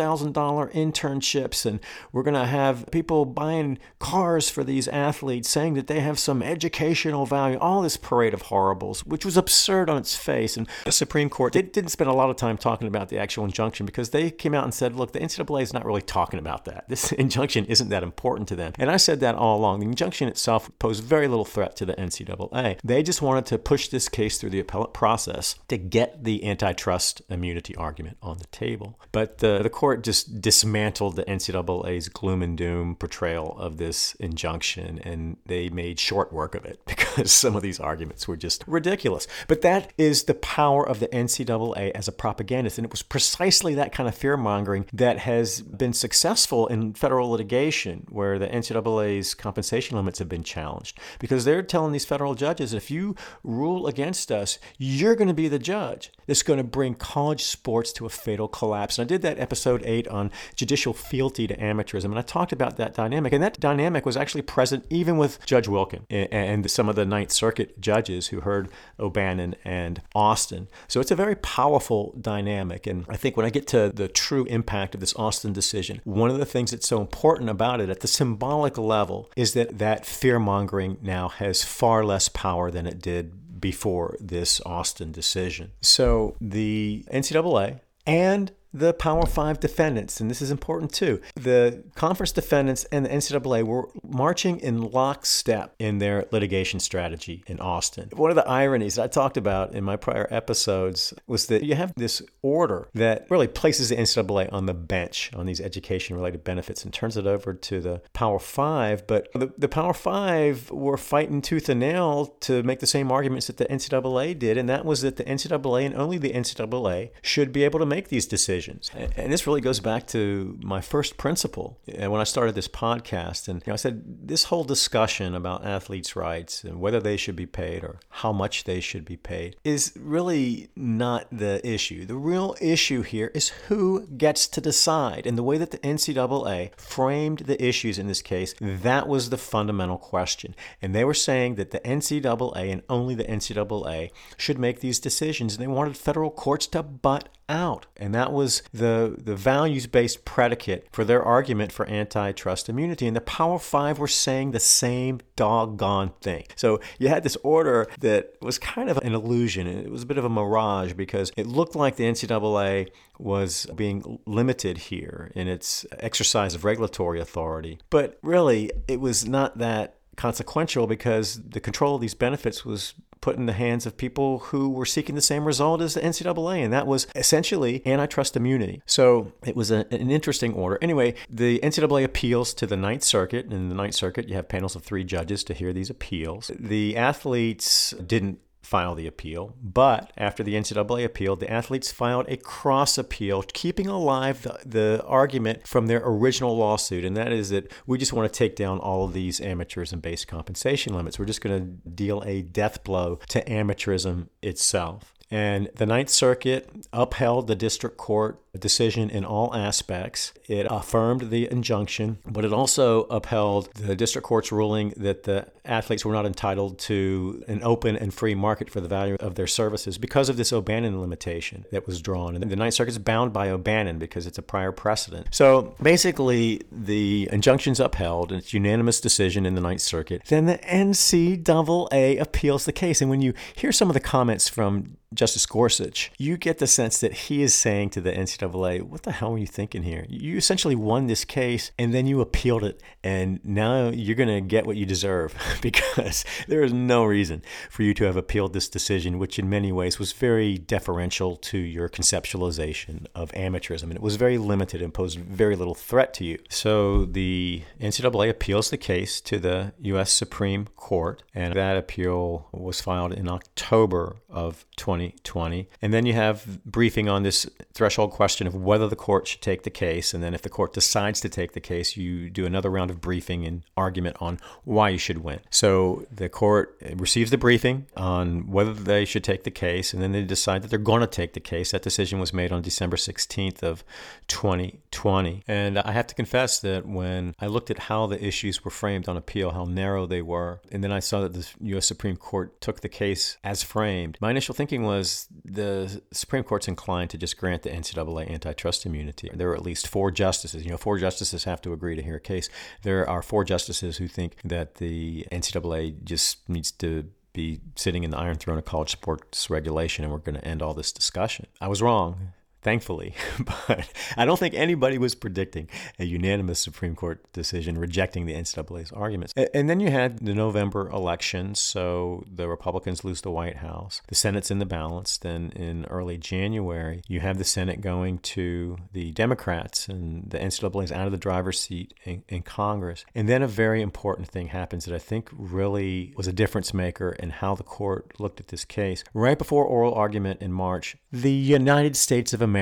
internships, 0.74 1.64
and 1.64 1.80
we're 2.12 2.22
going 2.22 2.34
to 2.34 2.44
have 2.44 2.86
people 2.92 3.24
buying 3.24 3.78
cars 3.98 4.50
for 4.50 4.62
these 4.62 4.88
athletes, 4.88 5.48
saying 5.48 5.72
that 5.72 5.86
they 5.86 6.00
have 6.00 6.18
some 6.18 6.42
educational 6.42 7.24
value, 7.24 7.56
all 7.58 7.80
this 7.80 7.96
parade 7.96 8.34
of 8.34 8.42
horribles, 8.42 9.06
which 9.06 9.24
was 9.24 9.38
absurd 9.38 9.88
on 9.88 9.96
its 9.96 10.14
face. 10.14 10.58
And 10.58 10.68
the 10.84 10.92
Supreme 10.92 11.30
Court 11.30 11.54
they 11.54 11.62
didn't 11.62 11.90
spend 11.90 12.10
a 12.10 12.12
lot 12.12 12.28
of 12.28 12.36
time 12.36 12.58
talking 12.58 12.88
about 12.88 13.08
the 13.08 13.18
actual 13.18 13.46
injunction 13.46 13.86
because 13.86 14.10
they 14.10 14.30
came 14.30 14.52
out 14.52 14.64
and 14.64 14.74
said, 14.74 14.94
look, 14.94 15.12
the 15.12 15.20
NCAA 15.20 15.62
is 15.62 15.72
not 15.72 15.86
really 15.86 16.02
talking 16.02 16.38
about 16.38 16.66
that. 16.66 16.84
This 16.90 17.10
injunction 17.12 17.64
isn't 17.64 17.88
that 17.88 18.02
important 18.02 18.48
to 18.48 18.56
them. 18.56 18.74
And 18.78 18.90
I 18.90 18.98
said 18.98 19.20
that 19.20 19.34
all 19.34 19.58
along. 19.58 19.80
The 19.80 19.86
injunction 19.86 20.28
itself 20.28 20.70
posed 20.78 21.02
very 21.02 21.26
little 21.26 21.46
threat 21.46 21.74
to 21.78 21.86
the 21.86 21.94
NCAA. 21.94 22.78
They 22.84 23.02
just 23.02 23.22
wanted 23.22 23.46
to 23.46 23.58
push 23.58 23.88
this 23.88 24.08
case 24.08 24.38
through 24.38 24.50
the 24.50 24.60
appellate 24.60 24.92
process 24.92 25.54
to 25.68 25.78
get 25.78 26.24
the 26.24 26.44
antitrust 26.44 27.22
immunity 27.28 27.74
argument 27.76 28.18
on 28.22 28.38
the 28.38 28.46
table. 28.46 29.00
But 29.12 29.38
the, 29.38 29.60
the 29.62 29.70
court 29.70 30.02
just 30.02 30.40
dismantled 30.40 31.16
the 31.16 31.24
NCAA's 31.24 32.08
gloom 32.08 32.42
and 32.42 32.58
doom 32.58 32.96
portrayal 32.96 33.56
of 33.58 33.76
this 33.78 34.14
injunction 34.16 34.98
and 35.04 35.36
they 35.46 35.68
made 35.68 36.00
short 36.00 36.32
work 36.32 36.54
of 36.54 36.64
it 36.64 36.80
because 36.86 37.30
some 37.30 37.54
of 37.54 37.62
these 37.62 37.78
arguments 37.78 38.26
were 38.26 38.36
just 38.36 38.64
ridiculous. 38.66 39.26
But 39.46 39.62
that 39.62 39.92
is 39.96 40.24
the 40.24 40.34
power 40.34 40.86
of 40.86 41.00
the 41.00 41.08
NCAA 41.08 41.92
as 41.92 42.08
a 42.08 42.12
propagandist. 42.12 42.78
And 42.78 42.84
it 42.84 42.90
was 42.90 43.02
precisely 43.02 43.74
that 43.74 43.92
kind 43.92 44.08
of 44.08 44.14
fear 44.14 44.36
mongering 44.36 44.86
that 44.92 45.18
has 45.20 45.62
been 45.62 45.92
successful 45.92 46.66
in 46.66 46.94
federal 46.94 47.30
litigation 47.30 48.06
where 48.10 48.38
the 48.38 48.48
NCAA's 48.48 49.34
compensation 49.34 49.96
limits 49.96 50.18
have 50.18 50.28
been 50.28 50.42
challenged 50.42 50.98
because 51.20 51.44
they're 51.44 51.62
telling 51.68 51.92
these 51.92 52.04
federal 52.04 52.34
judges 52.34 52.72
if 52.72 52.90
you 52.90 53.14
rule 53.42 53.86
against 53.86 54.30
us, 54.32 54.58
you're 54.78 55.14
going 55.14 55.28
to 55.28 55.34
be 55.34 55.48
the 55.48 55.58
judge. 55.58 56.10
That's 56.26 56.42
going 56.42 56.58
to 56.58 56.64
bring 56.64 56.94
college 56.94 57.44
sports 57.44 57.92
to 57.94 58.06
a 58.06 58.10
fatal 58.10 58.48
collapse. 58.48 58.98
And 58.98 59.06
I 59.06 59.08
did 59.08 59.22
that 59.22 59.38
episode 59.38 59.82
eight 59.84 60.06
on 60.08 60.30
judicial 60.54 60.92
fealty 60.92 61.46
to 61.46 61.56
amateurism, 61.56 62.06
and 62.06 62.18
I 62.18 62.22
talked 62.22 62.52
about 62.52 62.76
that 62.76 62.94
dynamic. 62.94 63.32
And 63.32 63.42
that 63.42 63.58
dynamic 63.60 64.04
was 64.04 64.16
actually 64.16 64.42
present 64.42 64.84
even 64.90 65.16
with 65.16 65.44
Judge 65.46 65.66
Wilken 65.66 66.04
and 66.10 66.70
some 66.70 66.88
of 66.88 66.96
the 66.96 67.04
Ninth 67.04 67.32
Circuit 67.32 67.80
judges 67.80 68.28
who 68.28 68.40
heard 68.40 68.68
O'Bannon 68.98 69.54
and 69.64 70.02
Alston. 70.14 70.68
So 70.86 71.00
it's 71.00 71.10
a 71.10 71.16
very 71.16 71.36
powerful 71.36 72.14
dynamic. 72.20 72.86
And 72.86 73.04
I 73.08 73.16
think 73.16 73.36
when 73.36 73.46
I 73.46 73.50
get 73.50 73.66
to 73.68 73.90
the 73.94 74.08
true 74.08 74.44
impact 74.46 74.94
of 74.94 75.00
this 75.00 75.14
Alston 75.14 75.52
decision, 75.52 76.00
one 76.04 76.30
of 76.30 76.38
the 76.38 76.46
things 76.46 76.70
that's 76.70 76.88
so 76.88 77.00
important 77.00 77.50
about 77.50 77.80
it 77.80 77.88
at 77.88 78.00
the 78.00 78.08
symbolic 78.08 78.76
level 78.78 79.30
is 79.36 79.54
that 79.54 79.78
that 79.78 80.06
fear 80.06 80.38
mongering 80.38 80.98
now 81.02 81.28
has 81.28 81.57
far 81.64 82.04
less 82.04 82.28
power 82.28 82.70
than 82.70 82.86
it 82.86 83.00
did 83.00 83.60
before 83.60 84.16
this 84.20 84.60
Alston 84.60 85.12
decision. 85.12 85.72
So 85.80 86.36
the 86.40 87.04
NCAA 87.12 87.80
and 88.06 88.52
the 88.78 88.92
Power 88.94 89.26
Five 89.26 89.60
defendants, 89.60 90.20
and 90.20 90.30
this 90.30 90.40
is 90.40 90.50
important 90.50 90.92
too. 90.92 91.20
The 91.34 91.82
conference 91.94 92.32
defendants 92.32 92.84
and 92.84 93.04
the 93.04 93.10
NCAA 93.10 93.64
were 93.64 93.88
marching 94.06 94.60
in 94.60 94.82
lockstep 94.82 95.74
in 95.78 95.98
their 95.98 96.26
litigation 96.30 96.80
strategy 96.80 97.42
in 97.46 97.60
Alston. 97.60 98.10
One 98.12 98.30
of 98.30 98.36
the 98.36 98.48
ironies 98.48 98.98
I 98.98 99.08
talked 99.08 99.36
about 99.36 99.74
in 99.74 99.84
my 99.84 99.96
prior 99.96 100.28
episodes 100.30 101.12
was 101.26 101.46
that 101.46 101.64
you 101.64 101.74
have 101.74 101.92
this 101.96 102.22
order 102.42 102.88
that 102.94 103.26
really 103.30 103.48
places 103.48 103.88
the 103.88 103.96
NCAA 103.96 104.52
on 104.52 104.66
the 104.66 104.74
bench 104.74 105.30
on 105.34 105.46
these 105.46 105.60
education 105.60 106.16
related 106.16 106.44
benefits 106.44 106.84
and 106.84 106.92
turns 106.92 107.16
it 107.16 107.26
over 107.26 107.52
to 107.52 107.80
the 107.80 108.00
Power 108.12 108.38
Five. 108.38 109.06
But 109.06 109.28
the, 109.32 109.52
the 109.58 109.68
Power 109.68 109.94
Five 109.94 110.70
were 110.70 110.96
fighting 110.96 111.42
tooth 111.42 111.68
and 111.68 111.80
nail 111.80 112.26
to 112.40 112.62
make 112.62 112.80
the 112.80 112.86
same 112.86 113.10
arguments 113.10 113.48
that 113.48 113.56
the 113.56 113.66
NCAA 113.66 114.38
did, 114.38 114.56
and 114.56 114.68
that 114.68 114.84
was 114.84 115.02
that 115.02 115.16
the 115.16 115.24
NCAA 115.24 115.86
and 115.86 115.94
only 115.96 116.18
the 116.18 116.32
NCAA 116.32 117.10
should 117.22 117.52
be 117.52 117.64
able 117.64 117.80
to 117.80 117.86
make 117.86 118.08
these 118.08 118.26
decisions 118.26 118.67
decisions. 118.76 119.14
And 119.16 119.32
this 119.32 119.46
really 119.46 119.60
goes 119.60 119.80
back 119.80 120.06
to 120.08 120.58
my 120.62 120.80
first 120.80 121.16
principle 121.16 121.78
uh, 121.88 122.10
when 122.10 122.20
I 122.20 122.24
started 122.24 122.54
this 122.54 122.68
podcast. 122.68 123.48
And 123.48 123.62
you 123.66 123.70
know, 123.70 123.74
I 123.74 123.76
said 123.76 124.28
this 124.28 124.44
whole 124.44 124.64
discussion 124.64 125.34
about 125.34 125.64
athletes' 125.64 126.16
rights 126.16 126.64
and 126.64 126.80
whether 126.80 127.00
they 127.00 127.16
should 127.16 127.36
be 127.36 127.46
paid 127.46 127.84
or 127.84 128.00
how 128.10 128.32
much 128.32 128.64
they 128.64 128.80
should 128.80 129.04
be 129.04 129.16
paid 129.16 129.56
is 129.64 129.92
really 129.96 130.70
not 130.76 131.26
the 131.30 131.66
issue. 131.66 132.04
The 132.04 132.16
real 132.16 132.56
issue 132.60 133.02
here 133.02 133.30
is 133.34 133.48
who 133.68 134.06
gets 134.06 134.46
to 134.48 134.60
decide. 134.60 135.26
And 135.26 135.36
the 135.36 135.42
way 135.42 135.58
that 135.58 135.70
the 135.70 135.78
NCAA 135.78 136.78
framed 136.78 137.40
the 137.40 137.62
issues 137.62 137.98
in 137.98 138.06
this 138.06 138.22
case, 138.22 138.54
that 138.60 139.08
was 139.08 139.30
the 139.30 139.38
fundamental 139.38 139.98
question. 139.98 140.54
And 140.82 140.94
they 140.94 141.04
were 141.04 141.14
saying 141.14 141.56
that 141.56 141.70
the 141.70 141.80
NCAA 141.80 142.72
and 142.72 142.82
only 142.88 143.14
the 143.14 143.24
NCAA 143.24 144.10
should 144.36 144.58
make 144.58 144.80
these 144.80 144.98
decisions. 144.98 145.54
And 145.54 145.62
they 145.62 145.68
wanted 145.68 145.96
federal 145.96 146.30
courts 146.30 146.66
to 146.68 146.82
butt 146.82 147.28
out. 147.48 147.86
And 147.96 148.14
that 148.14 148.32
was 148.32 148.62
the, 148.72 149.16
the 149.18 149.36
values 149.36 149.86
based 149.86 150.24
predicate 150.24 150.86
for 150.92 151.04
their 151.04 151.22
argument 151.22 151.72
for 151.72 151.88
antitrust 151.88 152.68
immunity. 152.68 153.06
And 153.06 153.16
the 153.16 153.20
Power 153.20 153.58
Five 153.58 153.98
were 153.98 154.08
saying 154.08 154.50
the 154.50 154.60
same 154.60 155.20
doggone 155.36 156.12
thing. 156.20 156.44
So 156.56 156.80
you 156.98 157.08
had 157.08 157.22
this 157.22 157.36
order 157.42 157.88
that 158.00 158.34
was 158.40 158.58
kind 158.58 158.90
of 158.90 158.98
an 158.98 159.14
illusion. 159.14 159.66
It 159.66 159.90
was 159.90 160.02
a 160.02 160.06
bit 160.06 160.18
of 160.18 160.24
a 160.24 160.28
mirage 160.28 160.92
because 160.92 161.32
it 161.36 161.46
looked 161.46 161.74
like 161.74 161.96
the 161.96 162.04
NCAA 162.04 162.90
was 163.18 163.66
being 163.74 164.20
limited 164.26 164.78
here 164.78 165.32
in 165.34 165.48
its 165.48 165.84
exercise 165.98 166.54
of 166.54 166.64
regulatory 166.64 167.20
authority. 167.20 167.78
But 167.90 168.18
really, 168.22 168.70
it 168.86 169.00
was 169.00 169.26
not 169.26 169.58
that 169.58 169.96
consequential 170.18 170.86
because 170.86 171.40
the 171.42 171.60
control 171.60 171.94
of 171.94 172.00
these 172.00 172.14
benefits 172.14 172.64
was 172.64 172.94
put 173.20 173.36
in 173.36 173.46
the 173.46 173.52
hands 173.52 173.86
of 173.86 173.96
people 173.96 174.38
who 174.38 174.68
were 174.68 174.86
seeking 174.86 175.14
the 175.14 175.20
same 175.20 175.44
result 175.44 175.80
as 175.80 175.94
the 175.94 176.00
NCAA, 176.00 176.64
and 176.64 176.72
that 176.72 176.86
was 176.86 177.06
essentially 177.14 177.82
antitrust 177.86 178.36
immunity. 178.36 178.82
So 178.86 179.32
it 179.44 179.56
was 179.56 179.70
a, 179.70 179.86
an 179.92 180.10
interesting 180.10 180.54
order. 180.54 180.78
Anyway, 180.80 181.14
the 181.28 181.58
NCAA 181.60 182.04
appeals 182.04 182.54
to 182.54 182.66
the 182.66 182.76
Ninth 182.76 183.02
Circuit. 183.02 183.44
and 183.46 183.54
In 183.54 183.68
the 183.68 183.74
Ninth 183.74 183.94
Circuit, 183.94 184.28
you 184.28 184.34
have 184.34 184.48
panels 184.48 184.76
of 184.76 184.82
three 184.82 185.04
judges 185.04 185.44
to 185.44 185.54
hear 185.54 185.72
these 185.72 185.90
appeals. 185.90 186.50
The 186.58 186.96
athletes 186.96 187.94
didn't 188.06 188.38
file 188.68 188.94
the 188.94 189.06
appeal. 189.06 189.54
But 189.62 190.12
after 190.18 190.42
the 190.42 190.54
NCAA 190.54 191.02
appealed, 191.02 191.40
the 191.40 191.50
athletes 191.50 191.90
filed 191.90 192.26
a 192.28 192.36
cross 192.36 192.98
appeal, 192.98 193.42
keeping 193.54 193.86
alive 193.86 194.42
the, 194.42 194.58
the, 194.66 195.04
argument 195.06 195.66
from 195.66 195.86
their 195.86 196.02
original 196.04 196.54
lawsuit. 196.54 197.02
And 197.02 197.16
that 197.16 197.32
is 197.32 197.48
that 197.48 197.72
we 197.86 197.96
just 197.96 198.12
want 198.12 198.30
to 198.30 198.38
take 198.38 198.56
down 198.56 198.78
all 198.78 199.04
of 199.04 199.14
these 199.14 199.40
amateurs 199.40 199.90
and 199.92 200.02
base 200.02 200.26
compensation 200.26 200.92
limits. 200.94 201.18
We're 201.18 201.24
just 201.24 201.40
going 201.40 201.58
to 201.58 201.90
deal 201.90 202.22
a 202.26 202.42
death 202.42 202.84
blow 202.84 203.20
to 203.28 203.42
amateurism 203.44 204.28
itself. 204.42 205.14
And 205.30 205.70
the 205.74 205.86
Ninth 205.86 206.10
Circuit 206.10 206.70
upheld 206.92 207.46
the 207.46 207.54
district 207.54 207.96
court 207.96 208.40
decision 208.60 209.10
in 209.10 209.24
all 209.24 209.54
aspects. 209.54 210.32
It 210.46 210.66
affirmed 210.70 211.30
the 211.30 211.50
injunction, 211.50 212.18
but 212.26 212.44
it 212.44 212.52
also 212.52 213.04
upheld 213.04 213.72
the 213.74 213.96
district 213.96 214.26
court's 214.26 214.52
ruling 214.52 214.94
that 214.96 215.24
the 215.24 215.46
athletes 215.64 216.04
were 216.04 216.12
not 216.12 216.26
entitled 216.26 216.78
to 216.78 217.44
an 217.46 217.62
open 217.62 217.96
and 217.96 218.12
free 218.12 218.34
market 218.34 218.70
for 218.70 218.80
the 218.80 218.88
value 218.88 219.16
of 219.20 219.34
their 219.34 219.46
services 219.46 219.98
because 219.98 220.28
of 220.28 220.36
this 220.36 220.52
O'Bannon 220.52 221.00
limitation 221.00 221.66
that 221.70 221.86
was 221.86 222.00
drawn. 222.00 222.34
And 222.34 222.50
the 222.50 222.56
Ninth 222.56 222.74
Circuit 222.74 222.92
is 222.92 222.98
bound 222.98 223.32
by 223.32 223.50
O'Bannon 223.50 223.98
because 223.98 224.26
it's 224.26 224.38
a 224.38 224.42
prior 224.42 224.72
precedent. 224.72 225.28
So 225.30 225.74
basically, 225.82 226.62
the 226.72 227.28
injunction's 227.30 227.80
upheld, 227.80 228.32
and 228.32 228.40
it's 228.40 228.52
unanimous 228.52 229.00
decision 229.00 229.44
in 229.46 229.54
the 229.54 229.60
Ninth 229.60 229.82
Circuit. 229.82 230.22
Then 230.28 230.46
the 230.46 230.58
NCAA 230.58 232.20
appeals 232.20 232.64
the 232.64 232.72
case. 232.72 233.00
And 233.00 233.10
when 233.10 233.20
you 233.20 233.34
hear 233.54 233.72
some 233.72 233.90
of 233.90 233.94
the 233.94 234.00
comments 234.00 234.48
from 234.48 234.96
Justice 235.14 235.46
Gorsuch, 235.46 236.12
you 236.18 236.36
get 236.36 236.58
the 236.58 236.66
sense 236.66 237.00
that 237.00 237.12
he 237.12 237.42
is 237.42 237.54
saying 237.54 237.90
to 237.90 238.00
the 238.00 238.12
NCAA, 238.12 238.47
What 238.54 239.02
the 239.02 239.12
hell 239.12 239.32
were 239.32 239.38
you 239.38 239.46
thinking 239.46 239.82
here? 239.82 240.06
You 240.08 240.36
essentially 240.36 240.74
won 240.74 241.06
this 241.06 241.24
case 241.24 241.70
and 241.78 241.92
then 241.92 242.06
you 242.06 242.20
appealed 242.20 242.64
it, 242.64 242.82
and 243.02 243.40
now 243.44 243.88
you're 243.88 244.16
going 244.16 244.28
to 244.28 244.40
get 244.40 244.66
what 244.66 244.76
you 244.76 244.86
deserve 244.86 245.34
because 245.62 246.24
there 246.46 246.62
is 246.62 246.72
no 246.72 247.04
reason 247.04 247.42
for 247.70 247.82
you 247.82 247.94
to 247.94 248.04
have 248.04 248.16
appealed 248.16 248.52
this 248.52 248.68
decision, 248.68 249.18
which 249.18 249.38
in 249.38 249.48
many 249.48 249.72
ways 249.72 249.98
was 249.98 250.12
very 250.12 250.58
deferential 250.58 251.36
to 251.36 251.58
your 251.58 251.88
conceptualization 251.88 253.06
of 253.14 253.32
amateurism. 253.32 253.84
And 253.84 253.94
it 253.94 254.02
was 254.02 254.16
very 254.16 254.38
limited 254.38 254.82
and 254.82 254.92
posed 254.92 255.18
very 255.18 255.56
little 255.56 255.74
threat 255.74 256.14
to 256.14 256.24
you. 256.24 256.38
So 256.48 257.04
the 257.04 257.62
NCAA 257.80 258.30
appeals 258.30 258.70
the 258.70 258.76
case 258.76 259.20
to 259.22 259.38
the 259.38 259.72
U.S. 259.80 260.12
Supreme 260.12 260.66
Court, 260.76 261.22
and 261.34 261.54
that 261.54 261.76
appeal 261.76 262.48
was 262.52 262.80
filed 262.80 263.12
in 263.12 263.28
October 263.28 264.16
of 264.28 264.64
2020. 264.76 265.68
And 265.80 265.92
then 265.92 266.06
you 266.06 266.12
have 266.14 266.64
briefing 266.64 267.08
on 267.08 267.22
this 267.22 267.48
threshold 267.72 268.10
question 268.12 268.27
of 268.46 268.54
whether 268.54 268.88
the 268.88 268.96
court 268.96 269.26
should 269.26 269.40
take 269.40 269.62
the 269.62 269.70
case. 269.70 270.14
And 270.14 270.22
then 270.22 270.34
if 270.34 270.42
the 270.42 270.48
court 270.48 270.72
decides 270.72 271.20
to 271.20 271.28
take 271.28 271.52
the 271.52 271.60
case, 271.60 271.96
you 271.96 272.30
do 272.30 272.46
another 272.46 272.70
round 272.70 272.90
of 272.90 273.00
briefing 273.00 273.44
and 273.44 273.62
argument 273.76 274.16
on 274.20 274.38
why 274.64 274.90
you 274.90 274.98
should 274.98 275.18
win. 275.18 275.40
So 275.50 276.06
the 276.10 276.28
court 276.28 276.80
receives 276.96 277.30
the 277.30 277.38
briefing 277.38 277.86
on 277.96 278.50
whether 278.50 278.72
they 278.72 279.04
should 279.04 279.24
take 279.24 279.44
the 279.44 279.50
case, 279.50 279.92
and 279.92 280.02
then 280.02 280.12
they 280.12 280.22
decide 280.22 280.62
that 280.62 280.68
they're 280.68 280.78
going 280.78 281.00
to 281.00 281.06
take 281.06 281.32
the 281.32 281.40
case. 281.40 281.72
That 281.72 281.82
decision 281.82 282.18
was 282.18 282.32
made 282.32 282.52
on 282.52 282.62
December 282.62 282.96
16th 282.96 283.62
of 283.62 283.84
2020. 284.28 285.42
And 285.48 285.78
I 285.78 285.92
have 285.92 286.06
to 286.08 286.14
confess 286.14 286.60
that 286.60 286.86
when 286.86 287.34
I 287.38 287.46
looked 287.46 287.70
at 287.70 287.78
how 287.78 288.06
the 288.06 288.22
issues 288.24 288.64
were 288.64 288.70
framed 288.70 289.08
on 289.08 289.16
appeal, 289.16 289.52
how 289.52 289.64
narrow 289.64 290.06
they 290.06 290.22
were, 290.22 290.60
and 290.70 290.82
then 290.84 290.92
I 290.92 291.00
saw 291.00 291.20
that 291.20 291.34
the 291.34 291.48
U.S. 291.60 291.86
Supreme 291.86 292.16
Court 292.16 292.60
took 292.60 292.80
the 292.80 292.88
case 292.88 293.38
as 293.44 293.62
framed, 293.62 294.18
my 294.20 294.30
initial 294.30 294.54
thinking 294.54 294.82
was 294.82 295.28
the 295.44 296.02
Supreme 296.12 296.42
Court's 296.42 296.68
inclined 296.68 297.10
to 297.10 297.18
just 297.18 297.36
grant 297.36 297.62
the 297.62 297.70
NCAA 297.70 298.17
antitrust 298.26 298.86
immunity. 298.86 299.30
There 299.32 299.50
are 299.50 299.54
at 299.54 299.62
least 299.62 299.88
four 299.88 300.10
justices. 300.10 300.64
You 300.64 300.70
know, 300.70 300.76
four 300.76 300.98
justices 300.98 301.44
have 301.44 301.60
to 301.62 301.72
agree 301.72 301.96
to 301.96 302.02
hear 302.02 302.16
a 302.16 302.20
case. 302.20 302.48
There 302.82 303.08
are 303.08 303.22
four 303.22 303.44
justices 303.44 303.96
who 303.98 304.08
think 304.08 304.36
that 304.44 304.76
the 304.76 305.26
NCAA 305.30 306.04
just 306.04 306.48
needs 306.48 306.70
to 306.72 307.08
be 307.32 307.60
sitting 307.76 308.04
in 308.04 308.10
the 308.10 308.18
iron 308.18 308.36
throne 308.36 308.58
of 308.58 308.64
college 308.64 308.90
sports 308.90 309.48
regulation 309.50 310.04
and 310.04 310.12
we're 310.12 310.18
going 310.18 310.34
to 310.34 310.44
end 310.44 310.62
all 310.62 310.74
this 310.74 310.90
discussion. 310.92 311.46
I 311.60 311.68
was 311.68 311.80
wrong 311.82 312.32
thankfully. 312.68 313.14
but 313.66 313.88
I 314.18 314.26
don't 314.26 314.38
think 314.38 314.52
anybody 314.52 314.98
was 314.98 315.14
predicting 315.14 315.70
a 315.98 316.04
unanimous 316.04 316.60
Supreme 316.60 316.94
Court 316.94 317.24
decision 317.32 317.78
rejecting 317.78 318.26
the 318.26 318.34
NCAA's 318.34 318.92
arguments. 318.92 319.32
And 319.54 319.70
then 319.70 319.80
you 319.80 319.90
had 319.90 320.18
the 320.18 320.34
November 320.34 320.90
elections, 320.90 321.60
so 321.60 322.24
the 322.30 322.46
Republicans 322.46 323.04
lose 323.04 323.22
the 323.22 323.30
White 323.30 323.56
House. 323.56 324.02
The 324.08 324.14
Senate's 324.14 324.50
in 324.50 324.58
the 324.58 324.66
balance. 324.66 325.16
Then 325.16 325.50
in 325.56 325.86
early 325.86 326.18
January, 326.18 327.00
you 327.08 327.20
have 327.20 327.38
the 327.38 327.44
Senate 327.44 327.80
going 327.80 328.18
to 328.36 328.76
the 328.92 329.12
Democrats, 329.12 329.88
and 329.88 330.30
the 330.30 330.38
NCAA's 330.38 330.92
out 330.92 331.06
of 331.06 331.12
the 331.12 331.16
driver's 331.16 331.58
seat 331.58 331.94
in, 332.04 332.22
in 332.28 332.42
Congress. 332.42 333.06
And 333.14 333.30
then 333.30 333.42
a 333.42 333.48
very 333.48 333.80
important 333.80 334.28
thing 334.28 334.48
happens 334.48 334.84
that 334.84 334.94
I 334.94 334.98
think 334.98 335.30
really 335.32 336.12
was 336.18 336.26
a 336.26 336.34
difference 336.34 336.74
maker 336.74 337.12
in 337.12 337.30
how 337.30 337.54
the 337.54 337.62
court 337.62 338.20
looked 338.20 338.40
at 338.40 338.48
this 338.48 338.66
case. 338.66 339.04
Right 339.14 339.38
before 339.38 339.64
oral 339.64 339.94
argument 339.94 340.42
in 340.42 340.52
March, 340.52 340.98
the 341.10 341.32
United 341.32 341.96
States 341.96 342.34
of 342.34 342.42
America 342.42 342.57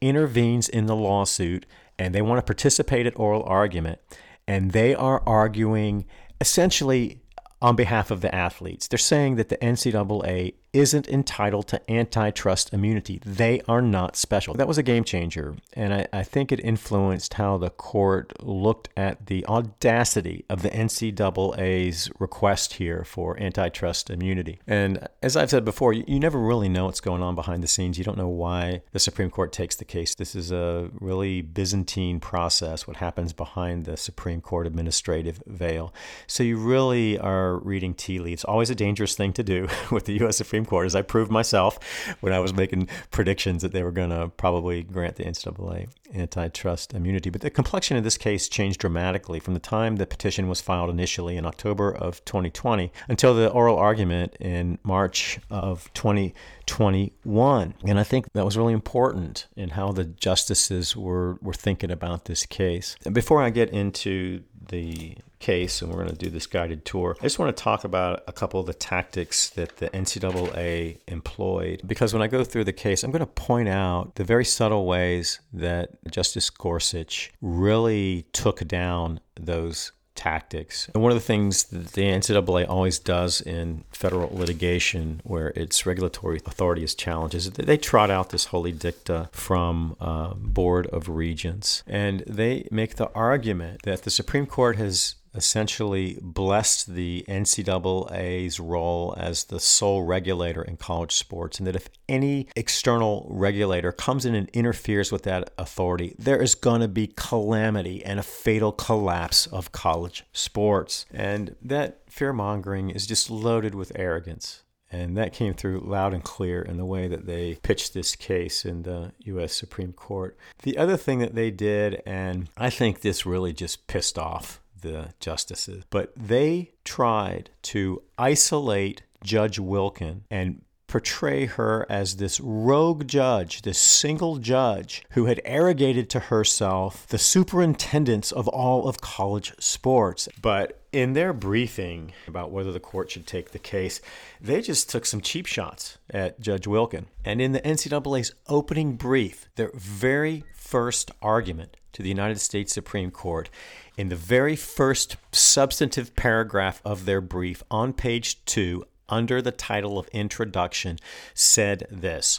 intervenes 0.00 0.68
in 0.68 0.86
the 0.86 0.96
lawsuit 0.96 1.66
and 1.98 2.14
they 2.14 2.22
want 2.22 2.38
to 2.38 2.42
participate 2.42 3.06
at 3.06 3.18
oral 3.18 3.42
argument. 3.44 3.98
And 4.46 4.72
they 4.72 4.94
are 4.94 5.22
arguing 5.26 6.06
essentially 6.40 7.20
on 7.60 7.76
behalf 7.76 8.10
of 8.10 8.20
the 8.20 8.32
athletes. 8.34 8.88
They're 8.88 8.98
saying 8.98 9.36
that 9.36 9.48
the 9.48 9.56
NCAA 9.56 10.54
isn't 10.72 11.08
entitled 11.08 11.66
to 11.68 11.90
antitrust 11.90 12.72
immunity. 12.72 13.20
They 13.24 13.60
are 13.68 13.82
not 13.82 14.16
special. 14.16 14.54
That 14.54 14.68
was 14.68 14.78
a 14.78 14.82
game 14.82 15.04
changer, 15.04 15.56
and 15.72 15.94
I, 15.94 16.06
I, 16.12 16.22
think 16.22 16.52
it 16.52 16.60
influenced 16.60 17.34
how 17.34 17.56
the 17.56 17.70
court 17.70 18.32
looked 18.42 18.88
at 18.96 19.26
the 19.26 19.46
audacity 19.46 20.44
of 20.50 20.62
the 20.62 20.70
NCAA's 20.70 22.10
request 22.18 22.74
here 22.74 23.04
for 23.04 23.40
antitrust 23.40 24.10
immunity. 24.10 24.60
And 24.66 25.08
as 25.22 25.36
I've 25.36 25.50
said 25.50 25.64
before, 25.64 25.92
you, 25.92 26.04
you 26.06 26.20
never 26.20 26.38
really 26.38 26.68
know 26.68 26.86
what's 26.86 27.00
going 27.00 27.22
on 27.22 27.34
behind 27.34 27.62
the 27.62 27.68
scenes. 27.68 27.98
You 27.98 28.04
don't 28.04 28.18
know 28.18 28.28
why 28.28 28.82
the 28.92 28.98
Supreme 28.98 29.30
Court 29.30 29.52
takes 29.52 29.76
the 29.76 29.84
case. 29.84 30.14
This 30.14 30.34
is 30.34 30.52
a 30.52 30.90
really 31.00 31.40
Byzantine 31.40 32.20
process, 32.20 32.86
what 32.86 32.96
happens 32.96 33.32
behind 33.32 33.84
the 33.84 33.96
Supreme 33.96 34.40
Court 34.40 34.66
administrative 34.66 35.42
veil. 35.46 35.94
So 36.26 36.42
you 36.42 36.58
really 36.58 37.18
are 37.18 37.58
reading 37.58 37.94
tea 37.94 38.18
leaves. 38.18 38.44
Always 38.44 38.70
a 38.70 38.74
dangerous 38.74 39.14
thing 39.14 39.32
to 39.34 39.42
do 39.42 39.68
with 39.90 40.04
the 40.04 40.14
U.S. 40.20 40.36
Supreme 40.36 40.57
Supreme 40.58 40.68
Court, 40.68 40.86
as 40.86 40.96
I 40.96 41.02
proved 41.02 41.30
myself 41.30 41.78
when 42.20 42.32
I 42.32 42.40
was 42.40 42.52
making 42.52 42.88
predictions 43.12 43.62
that 43.62 43.70
they 43.72 43.84
were 43.84 43.92
going 43.92 44.10
to 44.10 44.28
probably 44.36 44.82
grant 44.82 45.14
the 45.14 45.24
NCAA 45.24 45.88
antitrust 46.12 46.94
immunity. 46.94 47.30
But 47.30 47.42
the 47.42 47.50
complexion 47.50 47.96
of 47.96 48.02
this 48.02 48.16
case 48.16 48.48
changed 48.48 48.80
dramatically 48.80 49.38
from 49.38 49.54
the 49.54 49.60
time 49.60 49.96
the 49.96 50.06
petition 50.06 50.48
was 50.48 50.60
filed 50.60 50.90
initially 50.90 51.36
in 51.36 51.46
October 51.46 51.94
of 51.94 52.24
2020 52.24 52.90
until 53.08 53.34
the 53.34 53.48
oral 53.50 53.76
argument 53.76 54.34
in 54.40 54.78
March 54.82 55.38
of 55.48 55.92
2021. 55.94 57.74
And 57.84 58.00
I 58.00 58.02
think 58.02 58.32
that 58.32 58.44
was 58.44 58.58
really 58.58 58.72
important 58.72 59.46
in 59.54 59.70
how 59.70 59.92
the 59.92 60.06
justices 60.06 60.96
were, 60.96 61.38
were 61.40 61.54
thinking 61.54 61.92
about 61.92 62.24
this 62.24 62.44
case. 62.44 62.96
And 63.04 63.14
before 63.14 63.40
I 63.42 63.50
get 63.50 63.70
into 63.70 64.42
the 64.70 65.18
case, 65.38 65.82
and 65.82 65.90
we're 65.90 66.04
going 66.04 66.10
to 66.10 66.16
do 66.16 66.30
this 66.30 66.46
guided 66.46 66.84
tour. 66.84 67.16
I 67.20 67.24
just 67.24 67.38
want 67.38 67.56
to 67.56 67.62
talk 67.62 67.84
about 67.84 68.22
a 68.26 68.32
couple 68.32 68.60
of 68.60 68.66
the 68.66 68.74
tactics 68.74 69.50
that 69.50 69.76
the 69.76 69.88
NCAA 69.90 70.98
employed. 71.06 71.82
Because 71.86 72.12
when 72.12 72.22
I 72.22 72.26
go 72.26 72.44
through 72.44 72.64
the 72.64 72.72
case, 72.72 73.02
I'm 73.02 73.10
going 73.10 73.20
to 73.20 73.26
point 73.26 73.68
out 73.68 74.16
the 74.16 74.24
very 74.24 74.44
subtle 74.44 74.86
ways 74.86 75.40
that 75.52 75.90
Justice 76.10 76.50
Gorsuch 76.50 77.32
really 77.40 78.26
took 78.32 78.66
down 78.66 79.20
those 79.38 79.92
tactics. 80.18 80.90
And 80.92 81.02
one 81.02 81.12
of 81.12 81.16
the 81.16 81.24
things 81.24 81.64
that 81.64 81.92
the 81.92 82.02
NCAA 82.02 82.68
always 82.68 82.98
does 82.98 83.40
in 83.40 83.84
federal 83.92 84.36
litigation, 84.36 85.20
where 85.22 85.48
its 85.50 85.86
regulatory 85.86 86.40
authority 86.44 86.82
is 86.82 86.96
challenged, 86.96 87.36
is 87.36 87.52
that 87.52 87.66
they 87.66 87.76
trot 87.76 88.10
out 88.10 88.30
this 88.30 88.46
holy 88.46 88.72
dicta 88.72 89.30
from 89.32 89.96
uh, 90.00 90.34
Board 90.34 90.88
of 90.88 91.08
Regents. 91.08 91.84
And 91.86 92.24
they 92.26 92.66
make 92.72 92.96
the 92.96 93.12
argument 93.12 93.82
that 93.84 94.02
the 94.02 94.10
Supreme 94.10 94.46
Court 94.46 94.76
has 94.76 95.14
essentially 95.34 96.18
blessed 96.20 96.94
the 96.94 97.24
NCAA's 97.28 98.60
role 98.60 99.14
as 99.16 99.44
the 99.44 99.60
sole 99.60 100.02
regulator 100.02 100.62
in 100.62 100.76
college 100.76 101.12
sports, 101.12 101.58
and 101.58 101.66
that 101.66 101.76
if 101.76 101.88
any 102.08 102.48
external 102.56 103.26
regulator 103.30 103.92
comes 103.92 104.24
in 104.24 104.34
and 104.34 104.48
interferes 104.50 105.12
with 105.12 105.22
that 105.24 105.52
authority, 105.58 106.14
there 106.18 106.40
is 106.42 106.54
going 106.54 106.80
to 106.80 106.88
be 106.88 107.06
calamity 107.06 108.04
and 108.04 108.18
a 108.18 108.22
fatal 108.22 108.72
collapse 108.72 109.46
of 109.46 109.72
college 109.72 110.24
sports. 110.32 111.06
And 111.12 111.56
that 111.62 112.00
fear 112.08 112.32
mongering 112.32 112.90
is 112.90 113.06
just 113.06 113.30
loaded 113.30 113.74
with 113.74 113.92
arrogance. 113.94 114.62
And 114.90 115.18
that 115.18 115.34
came 115.34 115.52
through 115.52 115.80
loud 115.80 116.14
and 116.14 116.24
clear 116.24 116.62
in 116.62 116.78
the 116.78 116.84
way 116.86 117.08
that 117.08 117.26
they 117.26 117.56
pitched 117.56 117.92
this 117.92 118.16
case 118.16 118.64
in 118.64 118.82
the 118.82 119.12
U.S. 119.24 119.54
Supreme 119.54 119.92
Court. 119.92 120.36
The 120.62 120.78
other 120.78 120.96
thing 120.96 121.18
that 121.18 121.34
they 121.34 121.50
did, 121.50 122.02
and 122.06 122.48
I 122.56 122.70
think 122.70 123.02
this 123.02 123.26
really 123.26 123.52
just 123.52 123.86
pissed 123.86 124.18
off 124.18 124.62
the 124.80 125.14
justices, 125.20 125.84
but 125.90 126.12
they 126.16 126.72
tried 126.84 127.50
to 127.62 128.02
isolate 128.16 129.02
Judge 129.22 129.58
Wilken 129.58 130.22
and 130.30 130.62
portray 130.88 131.44
her 131.44 131.86
as 131.88 132.16
this 132.16 132.40
rogue 132.40 133.06
judge, 133.06 133.62
this 133.62 133.78
single 133.78 134.38
judge 134.38 135.04
who 135.10 135.26
had 135.26 135.40
arrogated 135.44 136.08
to 136.10 136.18
herself 136.18 137.06
the 137.08 137.18
superintendence 137.18 138.32
of 138.32 138.48
all 138.48 138.88
of 138.88 139.00
college 139.00 139.52
sports. 139.60 140.28
But 140.40 140.80
in 140.90 141.12
their 141.12 141.34
briefing 141.34 142.12
about 142.26 142.50
whether 142.50 142.72
the 142.72 142.80
court 142.80 143.10
should 143.10 143.26
take 143.26 143.50
the 143.50 143.58
case, 143.58 144.00
they 144.40 144.62
just 144.62 144.88
took 144.90 145.04
some 145.04 145.20
cheap 145.20 145.46
shots 145.46 145.98
at 146.10 146.40
Judge 146.40 146.64
Wilken. 146.64 147.04
And 147.24 147.40
in 147.42 147.52
the 147.52 147.60
NCAA's 147.60 148.32
opening 148.48 148.96
brief, 148.96 149.48
their 149.56 149.70
very 149.74 150.44
first 150.54 151.10
argument 151.20 151.76
to 151.98 152.02
the 152.04 152.08
United 152.08 152.38
States 152.40 152.72
Supreme 152.72 153.10
Court, 153.10 153.50
in 153.96 154.08
the 154.08 154.14
very 154.14 154.54
first 154.54 155.16
substantive 155.32 156.14
paragraph 156.14 156.80
of 156.84 157.06
their 157.06 157.20
brief 157.20 157.64
on 157.72 157.92
page 157.92 158.44
two, 158.44 158.84
under 159.08 159.42
the 159.42 159.50
title 159.50 159.98
of 159.98 160.06
Introduction, 160.12 161.00
said 161.34 161.88
this. 161.90 162.38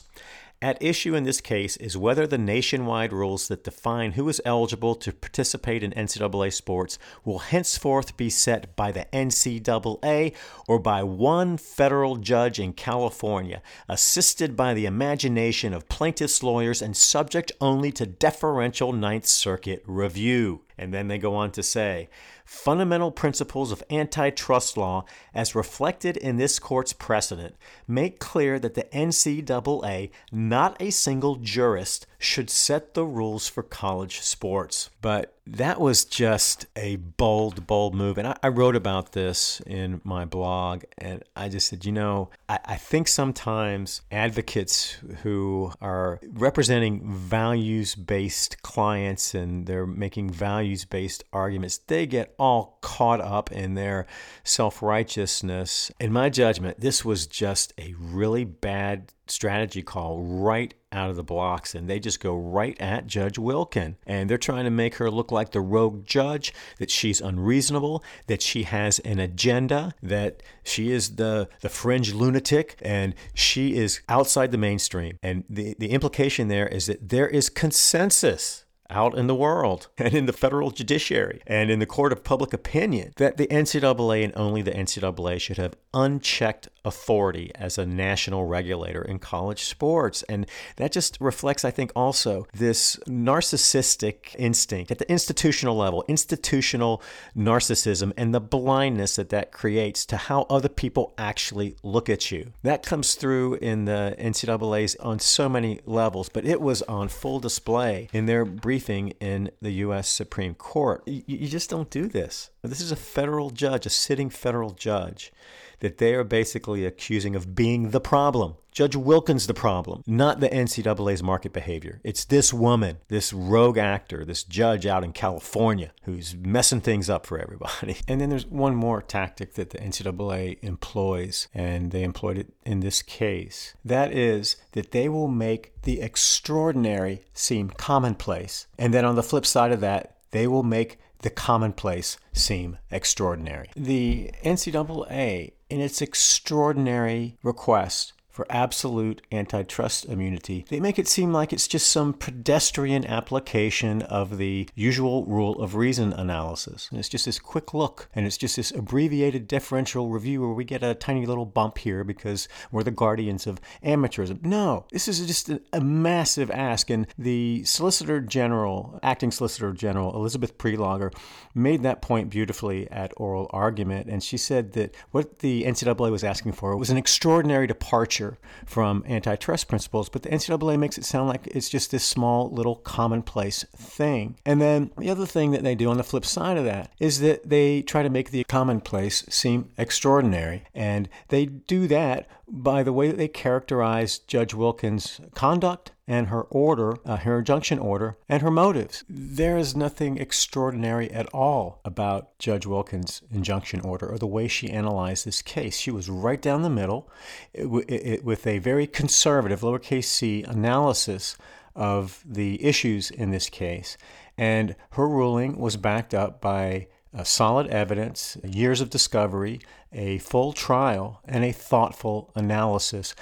At 0.62 0.84
issue 0.84 1.15
in 1.15 1.24
this 1.24 1.39
case 1.39 1.78
is 1.78 1.95
whether 1.95 2.28
the 2.28 2.38
nationwide 2.38 3.13
rules 3.13 3.48
that 3.48 3.63
define 3.63 4.12
who 4.12 4.28
is 4.28 4.41
eligible 4.43 4.93
to 4.95 5.13
participate 5.13 5.84
in 5.84 5.91
NCAA 5.91 6.52
sports 6.52 7.00
will 7.24 7.39
henceforth 7.39 8.17
be 8.17 8.30
set 8.30 8.76
by 8.76 8.91
the 8.91 9.08
NCAA 9.13 10.36
or 10.67 10.78
by 10.78 11.02
one 11.02 11.56
federal 11.56 12.17
judge 12.17 12.60
in 12.60 12.74
California, 12.74 13.62
assisted 13.88 14.58
by 14.58 14.74
the 14.74 14.86
imagination 14.86 15.74
of 15.74 15.88
plaintiffs' 15.88 16.43
lawyers 16.43 16.82
and 16.82 16.98
subject 16.98 17.54
only 17.62 17.93
to 17.93 18.06
deferential 18.06 18.91
Ninth 18.91 19.28
Circuit 19.28 19.82
review. 19.88 20.63
And 20.78 20.93
then 20.93 21.08
they 21.08 21.17
go 21.17 21.36
on 21.36 21.52
to 21.52 21.63
say, 21.63 22.10
fundamental 22.50 23.12
principles 23.12 23.72
of 23.72 23.84
antitrust 23.92 24.76
law, 24.76 25.06
as 25.36 25.54
reflected 25.54 26.18
in 26.18 26.38
this 26.38 26.58
court's 26.58 26.94
precedent, 26.94 27.56
make 27.88 28.20
clear 28.20 28.58
that 28.58 28.74
the 28.74 28.86
NCAA, 28.86 30.10
not 30.32 30.76
a 30.82 30.90
single 30.90 31.36
jurist, 31.36 32.08
should 32.22 32.50
set 32.50 32.94
the 32.94 33.06
rules 33.06 33.48
for 33.48 33.64
college 33.64 34.20
sports. 34.20 34.90
But 35.02 35.40
that 35.48 35.80
was 35.80 36.04
just 36.06 36.66
a 36.76 36.98
bold, 36.98 37.66
bold 37.66 37.96
move. 37.96 38.18
And 38.18 38.28
I, 38.28 38.38
I, 38.44 38.50
wrote 38.50 38.76
about 38.76 39.14
this 39.14 39.62
in 39.66 40.02
my 40.04 40.26
blog. 40.26 40.84
And 40.98 41.24
I 41.36 41.50
just 41.50 41.70
said, 41.70 41.86
you 41.86 41.92
know, 41.92 42.30
I, 42.48 42.60
I 42.66 42.76
think 42.76 43.08
sometimes 43.08 44.02
advocates 44.12 44.98
who 45.24 45.72
are 45.82 46.20
representing 46.24 47.10
values 47.12 47.96
based 47.96 48.62
clients 48.62 49.34
and 49.34 49.66
they're 49.66 49.88
making 49.88 50.30
values 50.30 50.86
based 50.86 51.24
arguments, 51.32 51.78
they 51.78 52.06
get 52.06 52.36
all 52.38 52.78
caught 52.82 53.22
up 53.22 53.52
in 53.52 53.74
their 53.74 54.06
self 54.44 54.84
righteousness. 54.84 55.90
In 56.00 56.12
my 56.12 56.30
judgment, 56.30 56.82
this 56.82 57.06
was 57.06 57.26
just 57.26 57.74
a 57.80 57.96
really 57.98 58.44
bad 58.44 59.14
strategy 59.32 59.82
call 59.82 60.20
right 60.20 60.74
out 60.92 61.10
of 61.10 61.15
the 61.15 61.24
blocks 61.24 61.76
and 61.76 61.89
they 61.89 62.00
just 62.00 62.20
go 62.20 62.36
right 62.36 62.80
at 62.80 63.08
Judge 63.08 63.36
Wilken. 63.36 63.96
And 64.06 64.30
they're 64.30 64.38
trying 64.38 64.65
to 64.65 64.72
make 64.72 64.96
her 64.96 65.12
look 65.12 65.32
like 65.32 65.52
the 65.52 65.62
rogue 65.62 66.06
judge, 66.06 66.54
that 66.80 66.89
she's 66.89 67.22
unreasonable, 67.22 68.04
that 68.28 68.42
she 68.42 68.63
has 68.63 69.00
an 69.00 69.20
agenda, 69.20 69.94
that 70.02 70.42
she 70.63 70.92
is 70.92 71.15
the, 71.15 71.48
the 71.62 71.70
fringe 71.70 72.13
lunatic, 72.13 72.78
and 72.82 73.13
she 73.34 73.76
is 73.76 74.02
outside 74.10 74.52
the 74.52 74.58
mainstream. 74.58 75.18
And 75.22 75.44
the, 75.50 75.76
the 75.80 75.92
implication 75.92 76.48
there 76.48 76.68
is 76.68 76.88
that 76.88 77.10
there 77.10 77.28
is 77.28 77.50
consensus 77.50 78.65
out 78.89 79.15
in 79.18 79.28
the 79.28 79.36
world 79.36 79.88
and 79.98 80.13
in 80.13 80.26
the 80.26 80.34
federal 80.34 80.72
judiciary 80.72 81.42
and 81.46 81.70
in 81.70 81.80
the 81.80 81.86
court 81.86 82.12
of 82.12 82.24
public 82.24 82.54
opinion 82.54 83.13
that 83.18 83.38
the 83.38 83.48
NCAA 83.48 84.24
and 84.24 84.34
only 84.36 84.62
the 84.62 84.72
NCAA 84.72 85.39
should 85.39 85.58
have 85.58 85.76
unchecked 85.94 86.70
authority 86.86 87.52
as 87.56 87.78
a 87.78 87.86
national 87.86 88.46
regulator 88.46 89.02
in 89.02 89.20
college 89.20 89.63
sports. 89.63 90.24
And 90.24 90.46
that 90.78 90.92
just 90.92 91.18
reflects, 91.20 91.65
I 91.65 91.72
think, 91.72 91.92
also 91.96 92.48
this 92.54 92.96
narcissistic 93.08 94.36
instinct 94.38 94.92
at 94.92 95.00
the 95.00 95.10
institutional 95.12 95.76
level, 95.76 96.04
institutional 96.08 97.02
narcissism, 97.36 98.13
and 98.18 98.34
the 98.34 98.42
blindness 98.42 99.15
that 99.15 99.30
that 99.30 99.52
creates 99.52 100.06
to 100.08 100.18
how 100.18 100.44
other 100.50 100.70
people 100.70 101.13
actually 101.18 101.76
look 101.84 102.10
at 102.10 102.32
you. 102.32 102.54
That 102.63 102.84
comes 102.84 103.15
through 103.15 103.56
in 103.56 103.86
the 103.86 104.15
NCAA's 104.20 104.96
on 104.98 105.20
so 105.20 105.50
many 105.50 105.80
levels, 105.86 106.30
but 106.30 106.46
it 106.46 106.62
was 106.62 106.82
on 106.84 107.08
full 107.10 107.39
display 107.39 108.10
in 108.13 108.26
their 108.26 108.46
briefing 108.46 109.10
in 109.20 109.52
the 109.62 109.72
U.S. 109.72 110.08
Supreme 110.08 110.54
Court. 110.56 111.04
You, 111.06 111.48
just 111.48 111.70
don't 111.70 111.89
do 111.89 112.08
this. 112.08 112.50
This 112.62 112.82
is 112.82 112.92
a 112.92 112.96
federal 112.96 113.50
judge, 113.50 113.86
a 113.86 113.89
sitting 113.89 114.30
federal 114.30 114.72
judge 114.72 115.32
that 115.80 115.98
they 115.98 116.13
are 116.13 116.24
basically 116.24 116.86
accusing 116.86 117.36
of 117.36 117.56
being 117.56 117.92
the 117.92 118.00
problem. 118.00 118.56
Judge 118.72 118.96
Wilken's 118.96 119.48
the 119.48 119.54
problem, 119.54 120.04
not 120.06 120.39
the 120.39 120.48
NCAA's 120.48 121.24
market 121.24 121.52
behavior. 121.52 122.00
It's 122.04 122.24
this 122.24 122.54
woman, 122.54 123.00
this 123.08 123.34
rogue 123.34 123.78
actor, 123.78 124.24
this 124.24 124.44
judge 124.44 124.86
out 124.86 125.04
in 125.04 125.12
California 125.12 125.92
who's 126.04 126.36
messing 126.36 126.80
things 126.80 127.10
up 127.10 127.26
for 127.26 127.39
everybody. 127.39 127.98
And 128.08 128.20
then 128.22 128.30
there's 128.30 128.46
one 128.46 128.76
more 128.76 129.02
tactic 129.02 129.54
that 129.54 129.72
the 129.72 129.78
NCAA 129.78 130.63
employs, 130.63 131.48
and 131.54 131.92
they 131.92 132.04
employed 132.04 132.38
it 132.38 132.54
in 132.65 132.80
this 132.80 133.02
case. 133.02 133.76
That 133.84 134.12
is 134.12 134.56
that 134.72 134.92
they 134.92 135.10
will 135.10 135.28
make 135.28 135.82
the 135.84 136.02
extraordinary 136.02 137.24
seem 137.34 137.70
commonplace. 137.70 138.68
And 138.78 138.94
then 138.94 139.06
on 139.06 139.15
the 139.15 139.24
flip 139.24 139.46
side 139.46 139.72
of 139.72 139.82
that, 139.82 140.19
they 140.32 140.48
will 140.48 140.63
make 140.63 141.00
the 141.20 141.30
commonplace 141.30 142.18
seem 142.34 142.78
extraordinary. 142.92 143.70
The 143.76 144.32
NCAA, 144.44 145.54
in 145.70 145.82
its 145.82 146.02
extraordinary 146.02 147.38
request 147.44 148.13
for 148.39 148.45
absolute 148.49 149.21
antitrust 149.34 150.06
immunity, 150.06 150.65
they 150.69 150.80
make 150.80 150.97
it 150.97 151.10
seem 151.10 151.34
like 151.34 151.52
it's 151.52 151.67
just 151.67 151.91
some 151.91 152.13
pedestrian 152.13 153.06
application 153.06 154.02
of 154.04 154.38
the 154.38 154.65
usual 154.75 155.25
rule 155.25 155.62
of 155.62 155.75
reason 155.75 156.13
analysis. 156.13 156.88
And 156.89 156.97
it's 156.97 157.10
just 157.10 157.25
this 157.25 157.38
quick 157.38 157.73
look, 157.73 158.08
and 158.15 158.25
it's 158.25 158.38
just 158.38 158.56
this 158.56 158.71
abbreviated 158.71 159.45
deferential 159.45 160.08
review 160.08 160.39
where 160.39 160.54
we 160.54 160.63
get 160.63 160.84
a 160.84 160.95
tiny 160.95 161.25
little 161.25 161.45
bump 161.45 161.80
here 161.80 162.06
because 162.06 162.47
we're 162.71 162.84
the 162.84 162.91
guardians 162.91 163.45
of 163.45 163.60
amateurism. 163.84 164.41
No, 164.41 164.86
this 164.89 165.10
is 165.10 165.28
just 165.28 165.49
a, 165.49 165.62
a 165.73 165.82
massive 165.82 166.49
ask. 166.49 166.89
And 166.89 167.08
the 167.17 167.65
Solicitor 167.65 168.21
General, 168.21 169.02
Acting 169.04 169.32
Solicitor 169.32 169.73
General 169.73 170.15
Elizabeth 170.15 170.58
Prelogar, 170.58 171.13
made 171.54 171.84
that 171.84 172.02
point 172.02 172.30
beautifully 172.30 172.89
at 172.89 173.12
oral 173.17 173.49
argument. 173.52 174.08
And 174.08 174.23
she 174.23 174.38
said 174.38 174.71
that 174.73 174.95
what 175.12 175.39
the 175.39 175.63
NCAA 175.63 176.10
was 176.10 176.23
asking 176.23 176.54
for 176.54 176.78
was 176.78 176.89
an 176.89 176.95
extraordinary 176.95 177.67
departure 177.67 178.29
from 178.65 179.04
antitrust 179.08 179.68
principles, 179.68 180.10
but 180.10 180.24
the 180.24 180.30
NCAA 180.30 180.78
makes 180.78 180.98
it 180.98 181.06
sound 181.06 181.30
like 181.30 181.48
it's 181.48 181.70
just 181.70 181.92
this 181.92 182.04
small 182.04 182.50
little 182.50 182.76
commonplace 182.76 183.65
thing. 183.76 184.36
And 184.46 184.62
then 184.62 184.92
the 184.98 185.10
other 185.10 185.26
thing 185.26 185.52
that 185.52 185.63
they 185.63 185.76
do 185.76 185.89
on 185.89 185.98
the 185.98 186.04
flip 186.04 186.26
side 186.26 186.58
of 186.58 186.65
that 186.65 186.92
is 187.00 187.20
that 187.22 187.50
they 187.50 187.82
try 187.82 188.04
to 188.04 188.10
make 188.10 188.32
the 188.32 188.44
commonplace 188.44 189.26
seem 189.30 189.70
extraordinary. 189.78 190.63
And 190.74 191.10
they 191.30 191.46
do 191.46 191.88
that 191.88 192.28
by 192.48 192.84
the 192.84 192.94
way 192.94 193.08
that 193.08 193.18
they 193.18 193.28
characterize 193.28 194.20
Judge 194.20 194.54
Wilken's 194.54 195.22
conduct 195.36 195.92
and 196.10 196.30
her 196.30 196.41
order, 196.41 196.98
uh, 197.06 197.17
her 197.17 197.38
injunction 197.38 197.78
order, 197.78 198.17
and 198.28 198.41
her 198.41 198.50
motives. 198.50 199.04
There 199.08 199.60
is 199.60 199.76
nothing 199.76 200.17
extraordinary 200.17 201.12
at 201.12 201.28
all 201.28 201.80
about 201.86 202.38
Judge 202.39 202.65
Wilken's 202.65 203.22
injunction 203.30 203.80
order 203.82 204.12
or 204.12 204.17
the 204.17 204.26
way 204.26 204.48
she 204.48 204.72
analyzed 204.72 205.24
this 205.24 205.43
case. 205.43 205.78
She 205.78 205.91
was 205.91 206.10
right 206.10 206.41
down 206.41 206.63
the 206.63 206.69
middle 206.69 207.12
it, 207.54 207.67
it, 207.88 208.24
with 208.26 208.48
a 208.48 208.58
very 208.58 208.88
conservative, 208.88 209.62
lowercase 209.62 210.06
c, 210.06 210.41
analysis 210.41 211.38
of 211.76 212.24
the 212.26 212.65
issues 212.65 213.12
in 213.12 213.30
this 213.30 213.48
case. 213.48 213.95
And 214.36 214.76
her 214.91 215.08
ruling 215.08 215.60
was 215.60 215.78
backed 215.78 216.15
up 216.15 216.41
by 216.41 216.88
uh, 217.15 217.24
solid 217.24 217.67
evidence, 217.67 218.36
years 218.43 218.82
of 218.82 218.89
discovery, 218.89 219.62
a 219.93 220.17
full 220.17 220.54
trial, 220.54 221.22
and 221.26 221.43
a 221.43 221.52
thoughtful 221.52 222.32
analysis. 222.36 223.13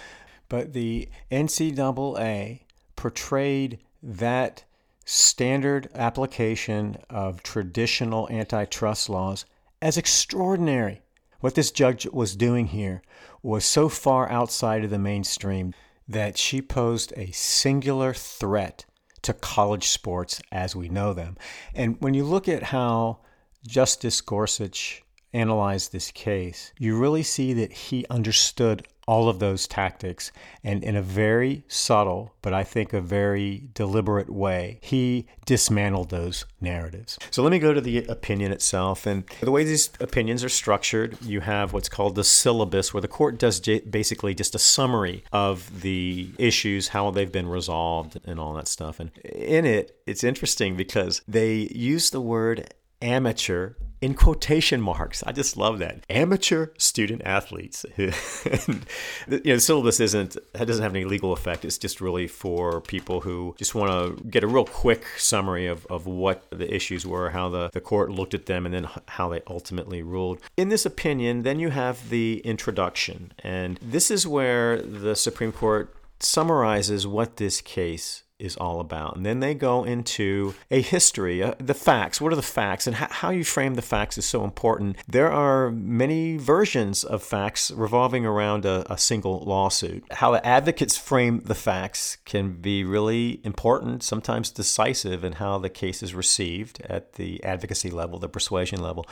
But 0.48 0.72
the 0.72 1.10
NCAA 1.30 2.62
portrayed 2.98 3.80
that 4.04 4.66
standard 5.06 5.90
application 5.96 6.98
of 7.10 7.42
traditional 7.42 8.30
antitrust 8.30 9.10
laws 9.10 9.46
as 9.82 9.98
extraordinary. 9.98 11.02
What 11.40 11.56
this 11.56 11.72
judge 11.72 12.06
was 12.08 12.36
doing 12.36 12.68
here 12.68 13.02
was 13.42 13.64
so 13.64 13.88
far 13.88 14.30
outside 14.30 14.84
of 14.84 14.90
the 14.90 15.00
mainstream 15.00 15.74
that 16.10 16.38
she 16.38 16.62
posed 16.62 17.14
a 17.16 17.32
singular 17.32 18.14
threat 18.14 18.86
to 19.22 19.34
college 19.34 19.88
sports 19.88 20.42
as 20.52 20.76
we 20.76 20.90
know 20.90 21.14
them. 21.14 21.38
And 21.74 21.96
when 22.02 22.14
you 22.14 22.24
look 22.24 22.50
at 22.50 22.64
how 22.64 23.20
Justice 23.66 24.20
Gorsuch 24.22 25.04
analyzed 25.38 25.92
this 25.92 26.12
case, 26.12 26.74
you 26.78 26.98
really 26.98 27.24
see 27.24 27.54
that 27.54 27.72
he 27.72 28.06
understood 28.10 28.88
all 29.08 29.30
of 29.30 29.40
those 29.40 29.68
tactics 29.68 30.32
and 30.66 30.84
in 30.84 30.94
a 30.96 31.02
very 31.02 31.64
subtle 31.70 32.34
but 32.42 32.54
i 32.54 32.62
think 32.62 32.92
a 32.92 33.00
very 33.00 33.70
deliberate 33.74 34.30
way 34.30 34.78
he 34.82 35.26
dismantled 35.46 36.10
those 36.10 36.46
narratives. 36.60 37.18
So 37.32 37.42
let 37.42 37.52
me 37.52 37.60
go 37.60 37.74
to 37.74 37.80
the 37.80 38.04
opinion 38.06 38.52
itself 38.52 39.06
and 39.06 39.24
the 39.40 39.50
way 39.50 39.64
these 39.64 39.90
opinions 40.02 40.44
are 40.44 40.50
structured 40.50 41.18
you 41.22 41.40
have 41.40 41.72
what's 41.72 41.88
called 41.88 42.16
the 42.16 42.24
syllabus 42.24 42.94
where 42.94 43.02
the 43.02 43.08
court 43.08 43.40
does 43.40 43.62
basically 43.90 44.36
just 44.36 44.56
a 44.56 44.60
summary 44.60 45.24
of 45.32 45.82
the 45.82 46.30
issues 46.38 46.90
how 46.90 47.10
they've 47.12 47.32
been 47.32 47.48
resolved 47.48 48.20
and 48.26 48.40
all 48.40 48.54
that 48.54 48.68
stuff. 48.68 49.00
And 49.00 49.12
in 49.24 49.66
it 49.66 49.98
it's 50.06 50.24
interesting 50.24 50.76
because 50.76 51.22
they 51.28 51.70
use 51.74 52.10
the 52.10 52.22
word 52.22 52.74
amateur 53.02 53.76
in 54.02 54.14
quotation 54.14 54.82
marks. 54.82 55.24
I 55.26 55.32
just 55.32 55.58
love 55.58 55.80
that. 55.80 56.06
Amateur 56.10 56.68
student 56.78 57.22
athletes. 57.26 57.86
you 57.98 58.08
know, 58.08 58.80
the 59.28 59.60
syllabus 59.60 60.00
isn't 60.00 60.38
that 60.54 60.66
doesn't 60.66 60.84
have 60.84 60.96
any 60.96 61.06
legal 61.06 61.34
effect. 61.34 61.66
It's 61.66 61.78
just 61.78 62.02
really 62.02 62.28
for 62.28 62.82
people 62.82 63.22
who 63.22 63.56
just 63.58 63.76
want 63.76 64.18
to 64.18 64.24
get 64.26 64.44
a 64.44 64.48
real 64.48 64.66
quick 64.66 65.06
summary 65.18 65.68
of, 65.68 65.86
of 65.88 66.06
what 66.06 66.46
the 66.52 66.74
issues 66.74 67.06
were, 67.06 67.32
how 67.32 67.50
the, 67.50 67.70
the 67.74 67.82
court 67.82 68.12
looked 68.12 68.34
at 68.34 68.46
them, 68.46 68.66
and 68.66 68.74
then 68.74 68.88
how 69.08 69.30
they 69.30 69.42
ultimately 69.48 70.02
ruled. 70.02 70.40
In 70.56 70.70
this 70.70 70.86
opinion, 70.86 71.44
then 71.44 71.60
you 71.60 71.70
have 71.70 72.10
the 72.10 72.42
introduction. 72.46 73.32
And 73.40 73.80
this 73.82 74.12
is 74.12 74.28
where 74.28 74.82
the 74.82 75.16
Supreme 75.16 75.52
Court 75.52 75.94
summarizes 76.20 77.06
what 77.06 77.38
this 77.38 77.62
case 77.62 78.24
is 78.40 78.56
all 78.58 78.80
about. 78.80 79.16
And 79.16 79.26
then 79.26 79.40
they 79.40 79.56
go 79.56 79.84
into 79.84 80.54
a 80.70 80.82
history, 80.82 81.42
uh, 81.42 81.56
the 81.58 81.74
facts. 81.74 82.22
What 82.22 82.32
are 82.32 82.36
the 82.38 82.42
facts? 82.42 82.86
And 82.86 82.98
how, 82.98 83.08
how 83.10 83.30
you 83.32 83.44
frame 83.44 83.76
the 83.76 83.82
facts 83.82 84.18
is 84.18 84.26
so 84.26 84.44
important. 84.44 84.98
There 85.08 85.32
are 85.32 85.72
many 85.72 86.38
versions 86.38 87.04
of 87.04 87.24
facts 87.24 87.72
revolving 87.72 88.26
around 88.26 88.66
a, 88.66 88.92
a 88.92 88.98
single 88.98 89.40
lawsuit. 89.40 90.04
How 90.12 90.36
advocates 90.36 90.98
frame 90.98 91.42
the 91.46 91.56
facts 91.56 92.18
can 92.26 92.54
be 92.54 92.84
really 92.84 93.42
important, 93.44 94.04
sometimes 94.04 94.52
decisive 94.52 95.24
in 95.24 95.34
how 95.34 95.58
the 95.58 95.70
case 95.70 96.04
is 96.04 96.14
received 96.14 96.82
at 96.82 97.14
the 97.14 97.44
advocacy 97.44 97.90
level, 97.90 98.20
the 98.20 98.30
persuasion 98.30 98.82
level. 98.82 99.08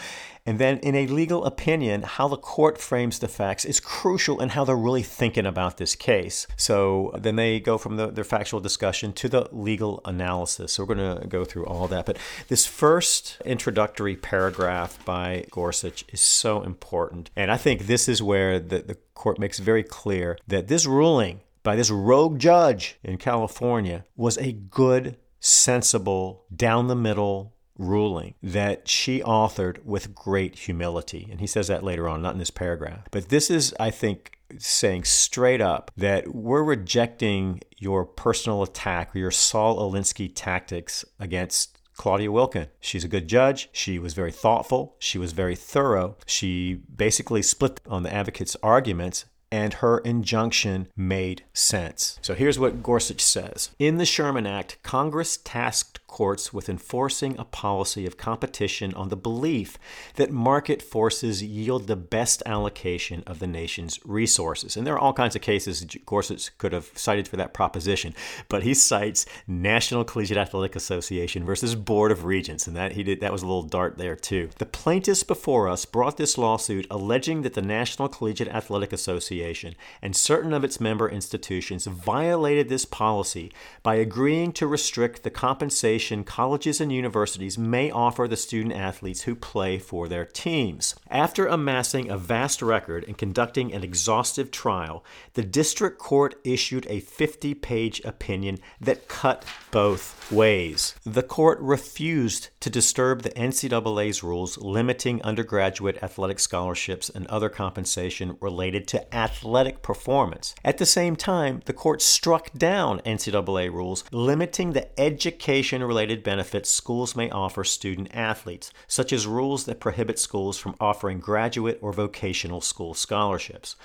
And 0.45 0.59
then 0.59 0.77
in 0.79 0.95
a 0.95 1.07
legal 1.07 1.45
opinion, 1.45 2.03
how 2.03 2.27
the 2.27 2.38
court 2.38 2.77
frames 2.77 3.19
the 3.19 3.27
facts 3.27 3.65
is 3.65 3.79
crucial 3.79 4.39
in 4.39 4.49
how 4.49 4.63
they're 4.65 4.75
really 4.75 5.01
thinking 5.01 5.47
about 5.47 5.77
this 5.77 5.95
case. 5.95 6.45
So 6.55 7.11
then 7.17 7.35
they 7.35 7.59
go 7.59 7.79
from 7.79 7.97
the, 7.97 8.07
their 8.07 8.23
factual 8.23 8.59
discussion 8.59 9.13
to 9.17 9.30
the 9.30 9.47
legal 9.51 10.01
analysis. 10.06 10.73
So 10.73 10.84
we're 10.84 10.95
going 10.95 11.21
to 11.21 11.28
go 11.28 11.45
through 11.45 11.65
all 11.65 11.88
that. 11.88 12.06
But 12.06 12.17
this 12.48 12.65
first 12.65 13.42
introductory 13.46 14.15
paragraph 14.15 15.04
by 15.06 15.46
Gorsuch 15.52 16.06
is 16.12 16.21
so 16.21 16.62
important. 16.62 17.29
And 17.35 17.52
I 17.52 17.58
think 17.58 17.87
this 17.87 18.08
is 18.08 18.21
where 18.21 18.60
the, 18.60 18.79
the 18.79 18.98
court 19.13 19.39
makes 19.39 19.60
very 19.60 19.83
clear 19.83 20.37
that 20.48 20.67
this 20.67 20.85
ruling 20.85 21.42
by 21.63 21.75
this 21.75 21.89
rogue 21.89 22.39
judge 22.39 22.98
in 23.04 23.17
California 23.17 24.06
was 24.15 24.37
a 24.37 24.52
good, 24.52 25.17
sensible, 25.39 26.46
down 26.56 26.87
the 26.87 26.96
middle 26.96 27.54
ruling 27.77 28.35
that 28.42 28.87
she 28.87 29.19
authored 29.21 29.83
with 29.83 30.15
great 30.15 30.60
humility. 30.60 31.27
And 31.29 31.39
he 31.39 31.48
says 31.48 31.67
that 31.67 31.83
later 31.83 32.08
on, 32.08 32.21
not 32.21 32.33
in 32.33 32.39
this 32.39 32.52
paragraph. 32.52 33.08
But 33.12 33.29
this 33.29 33.50
is, 33.50 33.73
I 33.79 33.89
think, 33.89 34.35
saying 34.60 35.03
straight 35.06 35.62
up 35.62 35.91
that 35.97 36.33
we're 36.33 36.63
rejecting 36.63 37.62
your 37.77 38.06
personal 38.06 38.63
attack 38.63 39.15
or 39.15 39.19
your 39.19 39.31
Saul 39.31 39.77
Alinsky 39.77 40.31
tactics 40.33 41.06
against 41.19 41.79
Claudia 41.95 42.29
Wilken. 42.29 42.67
She's 42.79 43.03
a 43.03 43.10
good 43.10 43.27
judge. 43.27 43.69
She 43.71 43.99
was 43.99 44.13
very 44.13 44.31
thoughtful. 44.31 44.95
She 44.99 45.17
was 45.17 45.31
very 45.31 45.56
thorough. 45.56 46.17
She 46.25 46.81
basically 46.95 47.41
split 47.41 47.79
on 47.87 48.03
the 48.03 48.13
advocate's 48.13 48.58
arguments 48.62 49.25
and 49.51 49.75
her 49.75 49.99
injunction 49.99 50.87
made 50.97 51.43
sense. 51.53 52.19
So 52.21 52.33
here's 52.33 52.60
what 52.60 52.83
Gorsuch 52.83 53.21
says 53.21 53.69
In 53.79 53.97
the 53.97 54.06
Sherman 54.06 54.45
Act, 54.45 54.77
Congress 54.83 55.37
tasked 55.37 56.04
courts 56.15 56.53
with 56.53 56.69
enforcing 56.69 57.37
a 57.37 57.43
policy 57.43 58.05
of 58.05 58.15
competition 58.15 58.93
on 58.93 59.09
the 59.09 59.17
belief 59.17 59.77
that 60.15 60.31
market 60.31 60.81
forces 60.81 61.43
yield 61.43 61.87
the 61.87 61.95
best 61.97 62.41
allocation 62.45 63.21
of 63.27 63.39
the 63.39 63.47
nation's 63.47 63.99
resources. 64.05 64.77
And 64.77 64.87
there 64.87 64.93
are 64.93 64.99
all 64.99 65.11
kinds 65.11 65.35
of 65.35 65.41
cases 65.41 65.85
Gorsuch 66.05 66.57
could 66.57 66.71
have 66.71 66.89
cited 66.95 67.27
for 67.27 67.35
that 67.35 67.53
proposition, 67.53 68.13
but 68.47 68.63
he 68.63 68.73
cites 68.73 69.25
National 69.45 70.05
Collegiate 70.05 70.37
Athletic 70.37 70.77
Association 70.77 71.43
versus 71.43 71.75
Board 71.75 72.13
of 72.13 72.23
Regents, 72.23 72.65
and 72.65 72.77
that 72.77 72.93
he 72.93 73.03
did 73.03 73.19
that 73.19 73.33
was 73.33 73.43
a 73.43 73.45
little 73.45 73.63
dart 73.63 73.97
there 73.97 74.15
too. 74.15 74.49
The 74.57 74.65
plaintiffs 74.65 75.23
before 75.23 75.67
us 75.67 75.83
brought 75.83 76.15
this 76.15 76.37
lawsuit 76.37 76.87
alleging 76.89 77.41
that 77.41 77.55
the 77.55 77.61
National 77.61 78.07
Collegiate 78.07 78.47
Athletic 78.47 78.93
Association 78.93 79.75
and 80.01 80.15
certain 80.15 80.53
of 80.53 80.63
its 80.63 80.79
member 80.79 81.09
institutions 81.09 81.87
violated 81.87 82.69
this 82.69 82.85
policy 82.85 83.51
by 83.83 83.95
agreeing 83.95 84.53
to 84.53 84.65
restrict 84.65 85.23
the 85.23 85.29
compensation 85.29 86.04
colleges 86.23 86.79
and 86.79 86.91
universities 86.91 87.58
may 87.58 87.89
offer 87.89 88.27
the 88.27 88.37
student 88.37 88.75
athletes 88.75 89.23
who 89.23 89.35
play 89.35 89.79
for 89.79 90.08
their 90.08 90.25
teams. 90.25 90.95
After 91.10 91.47
amassing 91.47 92.10
a 92.10 92.17
vast 92.17 92.62
record 92.62 93.03
and 93.06 93.17
conducting 93.17 93.73
an 93.73 93.83
exhaustive 93.83 94.51
trial, 94.51 95.03
the 95.33 95.43
district 95.43 95.97
court 95.97 96.35
issued 96.43 96.85
a 96.89 96.99
50 96.99 97.53
page 97.56 98.01
opinion 98.03 98.60
that 98.79 99.08
cut 99.08 99.45
both 99.71 100.31
ways. 100.31 100.95
The 101.06 101.23
court 101.23 101.60
refused 101.60 102.49
to 102.60 102.69
disturb 102.69 103.21
the 103.21 103.31
NCAA's 103.31 104.23
rules 104.23 104.58
limiting 104.58 105.21
undergraduate 105.23 106.01
athletic 106.03 106.39
scholarships 106.39 107.10
and 107.10 107.27
other 107.27 107.49
compensation 107.49 108.37
related 108.41 108.87
to 108.89 109.15
athletic 109.15 109.81
performance. 109.81 110.56
At 110.63 110.77
the 110.77 110.85
same 110.85 111.15
time, 111.15 111.62
the 111.65 111.73
court 111.73 112.01
struck 112.01 112.51
down 112.53 112.99
NCAA 113.01 113.71
rules 113.71 114.03
limiting 114.12 114.73
the 114.73 114.99
education 114.99 115.83
related 115.96 116.23
benefits 116.23 116.69
schools 116.69 117.15
may 117.15 117.29
offer 117.29 117.63
student 117.63 118.13
athletes, 118.13 118.73
such 118.85 119.13
as 119.13 119.25
rules 119.25 119.63
that 119.63 119.79
prohibit 119.79 120.19
schools 120.19 120.58
from 120.58 120.75
offering 120.77 121.21
graduate 121.21 121.79
or 121.81 121.93
vocational 121.93 122.60
school 122.60 122.93
scholarships. 122.93 123.77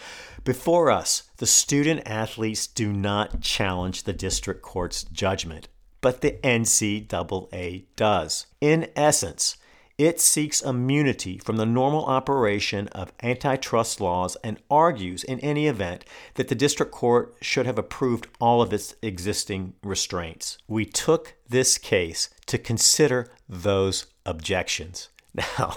Before 0.43 0.91
us, 0.91 1.31
the 1.37 1.47
student 1.47 2.03
athletes 2.07 2.67
do 2.67 2.93
not 2.93 3.41
challenge 3.41 4.03
the 4.03 4.13
district 4.13 4.61
court's 4.61 5.05
judgment, 5.05 5.69
but 6.01 6.21
the 6.21 6.33
NCAA 6.43 7.85
does. 7.95 8.47
In 8.61 8.89
essence, 8.97 9.57
it 10.01 10.19
seeks 10.19 10.63
immunity 10.63 11.37
from 11.37 11.59
the 11.59 11.67
normal 11.67 12.07
operation 12.07 12.89
of 12.89 13.13
antitrust 13.23 14.01
laws 14.01 14.35
and 14.43 14.59
argues, 14.71 15.23
in 15.23 15.39
any 15.41 15.67
event, 15.67 16.07
that 16.37 16.49
the 16.49 16.55
district 16.55 16.91
court 16.91 17.37
should 17.43 17.67
have 17.67 17.79
approved 17.79 18.27
all 18.41 18.63
of 18.63 18.73
its 18.73 18.95
existing 19.03 19.75
restraints. 19.83 20.57
We 20.67 20.87
took 20.87 21.35
this 21.47 21.77
case 21.77 22.31
to 22.47 22.57
consider 22.57 23.31
those 23.47 24.07
objections. 24.25 25.11
Now, 25.33 25.77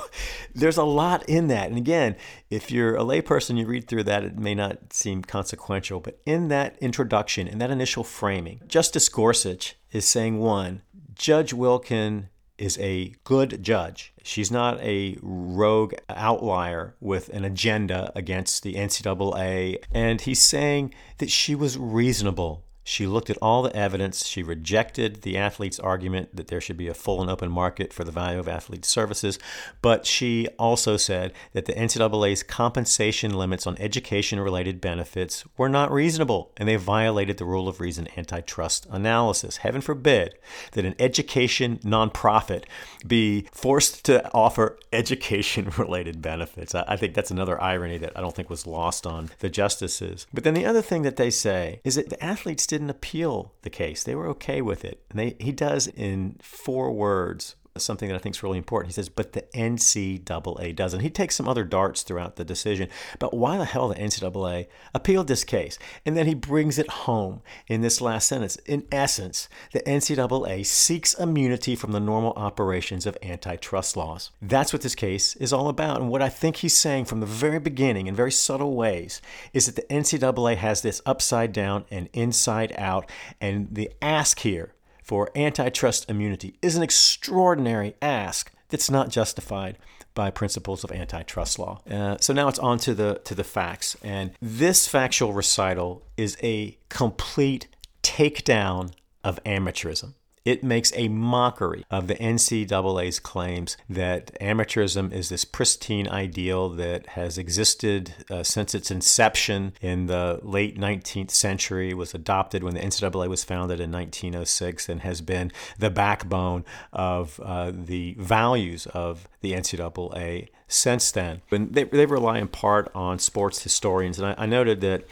there's 0.55 0.77
a 0.77 0.83
lot 0.83 1.29
in 1.29 1.47
that. 1.49 1.67
And 1.67 1.77
again, 1.77 2.15
if 2.49 2.71
you're 2.71 2.95
a 2.95 3.03
layperson, 3.03 3.55
you 3.55 3.67
read 3.67 3.87
through 3.87 4.05
that, 4.05 4.23
it 4.23 4.35
may 4.35 4.55
not 4.55 4.93
seem 4.93 5.21
consequential. 5.21 5.99
But 5.99 6.19
in 6.25 6.47
that 6.47 6.75
introduction, 6.81 7.47
in 7.47 7.59
that 7.59 7.69
initial 7.69 8.03
framing, 8.03 8.61
Justice 8.65 9.07
Gorsuch 9.09 9.75
is 9.91 10.07
saying 10.07 10.39
one, 10.39 10.81
Judge 11.13 11.53
Wilken 11.53 12.29
is 12.57 12.77
a 12.79 13.13
good 13.23 13.63
judge. 13.63 14.13
She's 14.23 14.51
not 14.51 14.79
a 14.79 15.17
rogue 15.21 15.93
outlier 16.09 16.95
with 16.99 17.29
an 17.29 17.45
agenda 17.45 18.11
against 18.15 18.63
the 18.63 18.75
NCAA. 18.75 19.77
And 19.91 20.21
he's 20.21 20.41
saying 20.41 20.93
that 21.17 21.29
she 21.29 21.55
was 21.55 21.77
reasonable 21.77 22.63
she 22.83 23.07
looked 23.07 23.29
at 23.29 23.37
all 23.41 23.63
the 23.63 23.75
evidence. 23.75 24.25
She 24.25 24.43
rejected 24.43 25.21
the 25.21 25.37
athlete's 25.37 25.79
argument 25.79 26.35
that 26.35 26.47
there 26.47 26.61
should 26.61 26.77
be 26.77 26.87
a 26.87 26.93
full 26.93 27.21
and 27.21 27.29
open 27.29 27.49
market 27.49 27.93
for 27.93 28.03
the 28.03 28.11
value 28.11 28.39
of 28.39 28.47
athlete 28.47 28.85
services. 28.85 29.39
But 29.81 30.05
she 30.05 30.47
also 30.59 30.97
said 30.97 31.33
that 31.53 31.65
the 31.65 31.73
NCAA's 31.73 32.43
compensation 32.43 33.33
limits 33.33 33.65
on 33.65 33.77
education 33.79 34.39
related 34.39 34.81
benefits 34.81 35.45
were 35.57 35.69
not 35.69 35.91
reasonable 35.91 36.51
and 36.57 36.67
they 36.67 36.75
violated 36.75 37.37
the 37.37 37.45
rule 37.45 37.67
of 37.67 37.79
reason 37.79 38.07
antitrust 38.17 38.85
analysis. 38.89 39.57
Heaven 39.57 39.81
forbid 39.81 40.35
that 40.73 40.85
an 40.85 40.95
education 40.99 41.79
nonprofit 41.79 42.63
be 43.07 43.47
forced 43.51 44.03
to 44.05 44.29
offer 44.33 44.77
education 44.91 45.71
related 45.77 46.21
benefits. 46.21 46.75
I 46.75 46.97
think 46.97 47.13
that's 47.13 47.31
another 47.31 47.61
irony 47.61 47.97
that 47.99 48.11
I 48.15 48.21
don't 48.21 48.35
think 48.35 48.49
was 48.49 48.67
lost 48.67 49.07
on 49.07 49.29
the 49.39 49.49
justices. 49.49 50.27
But 50.33 50.43
then 50.43 50.53
the 50.53 50.65
other 50.65 50.81
thing 50.81 51.03
that 51.03 51.15
they 51.15 51.29
say 51.29 51.79
is 51.83 51.95
that 51.95 52.09
the 52.09 52.23
athletes 52.23 52.65
didn't 52.73 52.89
appeal 52.89 53.53
the 53.61 53.69
case. 53.69 54.03
They 54.03 54.15
were 54.15 54.27
okay 54.29 54.59
with 54.59 54.83
it. 54.83 55.03
And 55.11 55.19
they, 55.19 55.35
he 55.39 55.51
does 55.51 55.85
in 55.87 56.37
four 56.41 56.91
words 56.91 57.55
something 57.77 58.07
that 58.07 58.15
I 58.15 58.19
think 58.19 58.35
is 58.35 58.43
really 58.43 58.57
important. 58.57 58.91
He 58.91 58.93
says, 58.93 59.09
but 59.09 59.33
the 59.33 59.41
NCAA 59.53 60.75
doesn't. 60.75 60.99
He 60.99 61.09
takes 61.09 61.35
some 61.35 61.47
other 61.47 61.63
darts 61.63 62.03
throughout 62.03 62.35
the 62.35 62.45
decision, 62.45 62.87
but 63.17 63.33
why 63.33 63.57
the 63.57 63.65
hell 63.65 63.87
the 63.87 63.95
NCAA 63.95 64.67
appealed 64.93 65.27
this 65.27 65.43
case? 65.43 65.79
And 66.05 66.15
then 66.15 66.27
he 66.27 66.35
brings 66.35 66.77
it 66.77 66.89
home 66.89 67.41
in 67.67 67.81
this 67.81 67.99
last 67.99 68.27
sentence. 68.27 68.57
In 68.67 68.85
essence, 68.91 69.49
the 69.71 69.81
NCAA 69.81 70.65
seeks 70.65 71.13
immunity 71.15 71.75
from 71.75 71.93
the 71.93 71.99
normal 71.99 72.33
operations 72.33 73.05
of 73.05 73.17
antitrust 73.23 73.97
laws. 73.97 74.29
That's 74.41 74.71
what 74.71 74.83
this 74.83 74.95
case 74.95 75.35
is 75.37 75.51
all 75.51 75.67
about. 75.67 75.99
And 75.99 76.09
what 76.09 76.21
I 76.21 76.29
think 76.29 76.57
he's 76.57 76.77
saying 76.77 77.05
from 77.05 77.21
the 77.21 77.25
very 77.25 77.59
beginning, 77.59 78.07
in 78.07 78.15
very 78.15 78.31
subtle 78.31 78.75
ways, 78.75 79.21
is 79.51 79.65
that 79.65 79.75
the 79.75 79.93
NCAA 79.93 80.57
has 80.57 80.81
this 80.81 81.01
upside 81.05 81.53
down 81.53 81.85
and 81.89 82.09
inside 82.13 82.73
out. 82.77 83.09
And 83.41 83.73
the 83.73 83.91
ask 84.01 84.39
here 84.39 84.73
for 85.03 85.29
antitrust 85.35 86.09
immunity 86.09 86.55
is 86.61 86.75
an 86.75 86.83
extraordinary 86.83 87.95
ask 88.01 88.51
that's 88.69 88.89
not 88.89 89.09
justified 89.09 89.77
by 90.15 90.31
principles 90.31 90.83
of 90.83 90.91
antitrust 90.91 91.59
law. 91.59 91.81
Uh, 91.89 92.17
so 92.19 92.33
now 92.33 92.47
it's 92.47 92.59
on 92.59 92.77
to 92.79 92.93
the 92.93 93.19
to 93.25 93.35
the 93.35 93.43
facts, 93.43 93.97
and 94.03 94.31
this 94.41 94.87
factual 94.87 95.33
recital 95.33 96.03
is 96.17 96.37
a 96.41 96.77
complete 96.89 97.67
takedown 98.01 98.91
of 99.23 99.43
amateurism. 99.43 100.13
It 100.45 100.61
makes 100.61 100.91
a 100.95 101.07
mockery 101.07 101.85
of 101.89 102.07
the 102.07 102.15
NCAA's 102.15 103.19
claims 103.19 103.77
that 103.89 104.37
amateurism 104.41 105.13
is 105.13 105.29
this 105.29 105.45
pristine 105.45 106.09
ideal 106.09 106.67
that 106.69 107.07
has 107.07 107.37
existed 107.37 108.13
uh, 108.29 108.43
since 108.43 108.75
its 108.75 108.91
inception 108.91 109.73
in 109.81 110.07
the 110.07 110.41
late 110.43 110.77
19th 110.77 111.31
century, 111.31 111.93
was 111.93 112.13
adopted 112.13 112.61
when 112.61 112.73
the 112.73 112.81
NCAA 112.81 113.29
was 113.29 113.45
founded 113.45 113.79
in 113.79 113.91
1906, 113.91 114.89
and 114.89 115.01
has 115.01 115.21
been 115.21 115.49
the 115.79 115.89
backbone 115.89 116.65
of 116.91 117.39
uh, 117.39 117.71
the 117.73 118.15
values 118.19 118.85
of 118.87 119.29
the 119.39 119.53
NCAA 119.53 120.49
since 120.67 121.11
then. 121.11 121.41
And 121.51 121.73
they, 121.73 121.85
they 121.85 122.05
rely 122.05 122.39
in 122.39 122.49
part 122.49 122.91
on 122.93 123.17
sports 123.19 123.63
historians, 123.63 124.19
and 124.19 124.27
I, 124.27 124.35
I 124.43 124.45
noted 124.45 124.81
that 124.81 125.05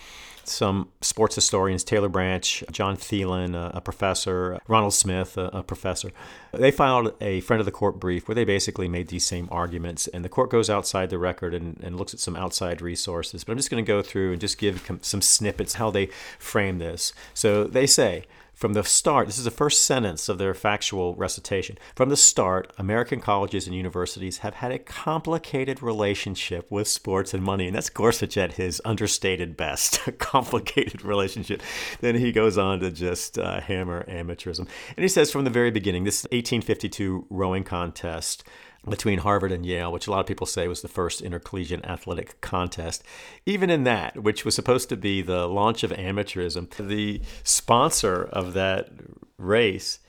some 0.51 0.89
sports 1.01 1.35
historians, 1.35 1.83
Taylor 1.83 2.09
Branch, 2.09 2.63
John 2.71 2.95
Thelin, 2.97 3.55
a, 3.55 3.81
professor, 3.81 4.59
Ronald 4.67 4.93
Smith, 4.93 5.37
a, 5.37 5.45
a, 5.47 5.63
professor. 5.63 6.11
They 6.51 6.71
filed 6.71 7.13
a 7.21 7.41
friend 7.41 7.59
of 7.59 7.65
the 7.65 7.71
court 7.71 7.99
brief 7.99 8.27
where 8.27 8.35
they 8.35 8.45
basically 8.45 8.87
made 8.87 9.07
these 9.07 9.25
same 9.25 9.47
arguments. 9.51 10.07
And 10.07 10.23
the 10.23 10.29
court 10.29 10.49
goes 10.49 10.69
outside 10.69 11.09
the 11.09 11.17
record 11.17 11.53
and, 11.53 11.79
and 11.83 11.97
looks 11.97 12.13
at 12.13 12.19
some 12.19 12.35
outside 12.35 12.81
resources. 12.81 13.43
But 13.43 13.53
I'm 13.53 13.57
just 13.57 13.71
going 13.71 13.83
to 13.83 13.87
go 13.87 14.01
through 14.01 14.33
and 14.33 14.41
just 14.41 14.57
give 14.57 14.89
some 15.01 15.21
snippets 15.21 15.75
how 15.75 15.89
they 15.89 16.07
frame 16.37 16.79
this. 16.79 17.13
So 17.33 17.63
they 17.63 17.87
say, 17.87 18.25
from 18.61 18.73
the 18.73 18.83
start, 18.83 19.25
this 19.25 19.39
is 19.39 19.43
the 19.43 19.49
first 19.49 19.85
sentence 19.85 20.29
of 20.29 20.37
their 20.37 20.53
factual 20.53 21.15
recitation. 21.15 21.79
From 21.95 22.09
the 22.09 22.15
start, 22.15 22.71
American 22.77 23.19
colleges 23.19 23.65
and 23.65 23.75
universities 23.75 24.37
have 24.37 24.53
had 24.53 24.71
a 24.71 24.77
complicated 24.77 25.81
relationship 25.81 26.69
with 26.69 26.87
sports 26.87 27.33
and 27.33 27.43
money. 27.43 27.65
And 27.65 27.75
that's 27.75 27.89
Gorsuch 27.89 28.37
at 28.37 28.53
his 28.53 28.79
understated 28.85 29.57
best 29.57 30.05
a 30.05 30.11
complicated 30.11 31.01
relationship. 31.01 31.63
Then 32.01 32.13
he 32.13 32.31
goes 32.31 32.59
on 32.59 32.81
to 32.81 32.91
just 32.91 33.39
uh, 33.39 33.61
hammer 33.61 34.05
amateurism. 34.07 34.67
And 34.95 35.03
he 35.03 35.07
says 35.07 35.31
from 35.31 35.43
the 35.43 35.49
very 35.49 35.71
beginning, 35.71 36.03
this 36.03 36.21
1852 36.25 37.25
rowing 37.31 37.63
contest 37.63 38.43
between 38.89 39.19
Harvard 39.19 39.51
and 39.51 39.65
Yale, 39.65 39.91
which 39.91 40.07
a 40.07 40.11
lot 40.11 40.19
of 40.19 40.25
people 40.25 40.47
say 40.47 40.67
was 40.67 40.81
the 40.81 40.87
first 40.87 41.21
intercollegiate 41.21 41.85
athletic 41.85 42.41
contest. 42.41 43.03
Even 43.45 43.69
in 43.69 43.83
that, 43.83 44.23
which 44.23 44.43
was 44.43 44.55
supposed 44.55 44.89
to 44.89 44.97
be 44.97 45.21
the 45.21 45.47
launch 45.47 45.83
of 45.83 45.91
amateurism, 45.91 46.69
the 46.87 47.21
sponsor 47.43 48.23
of 48.23 48.53
that 48.53 48.89
race 49.37 49.99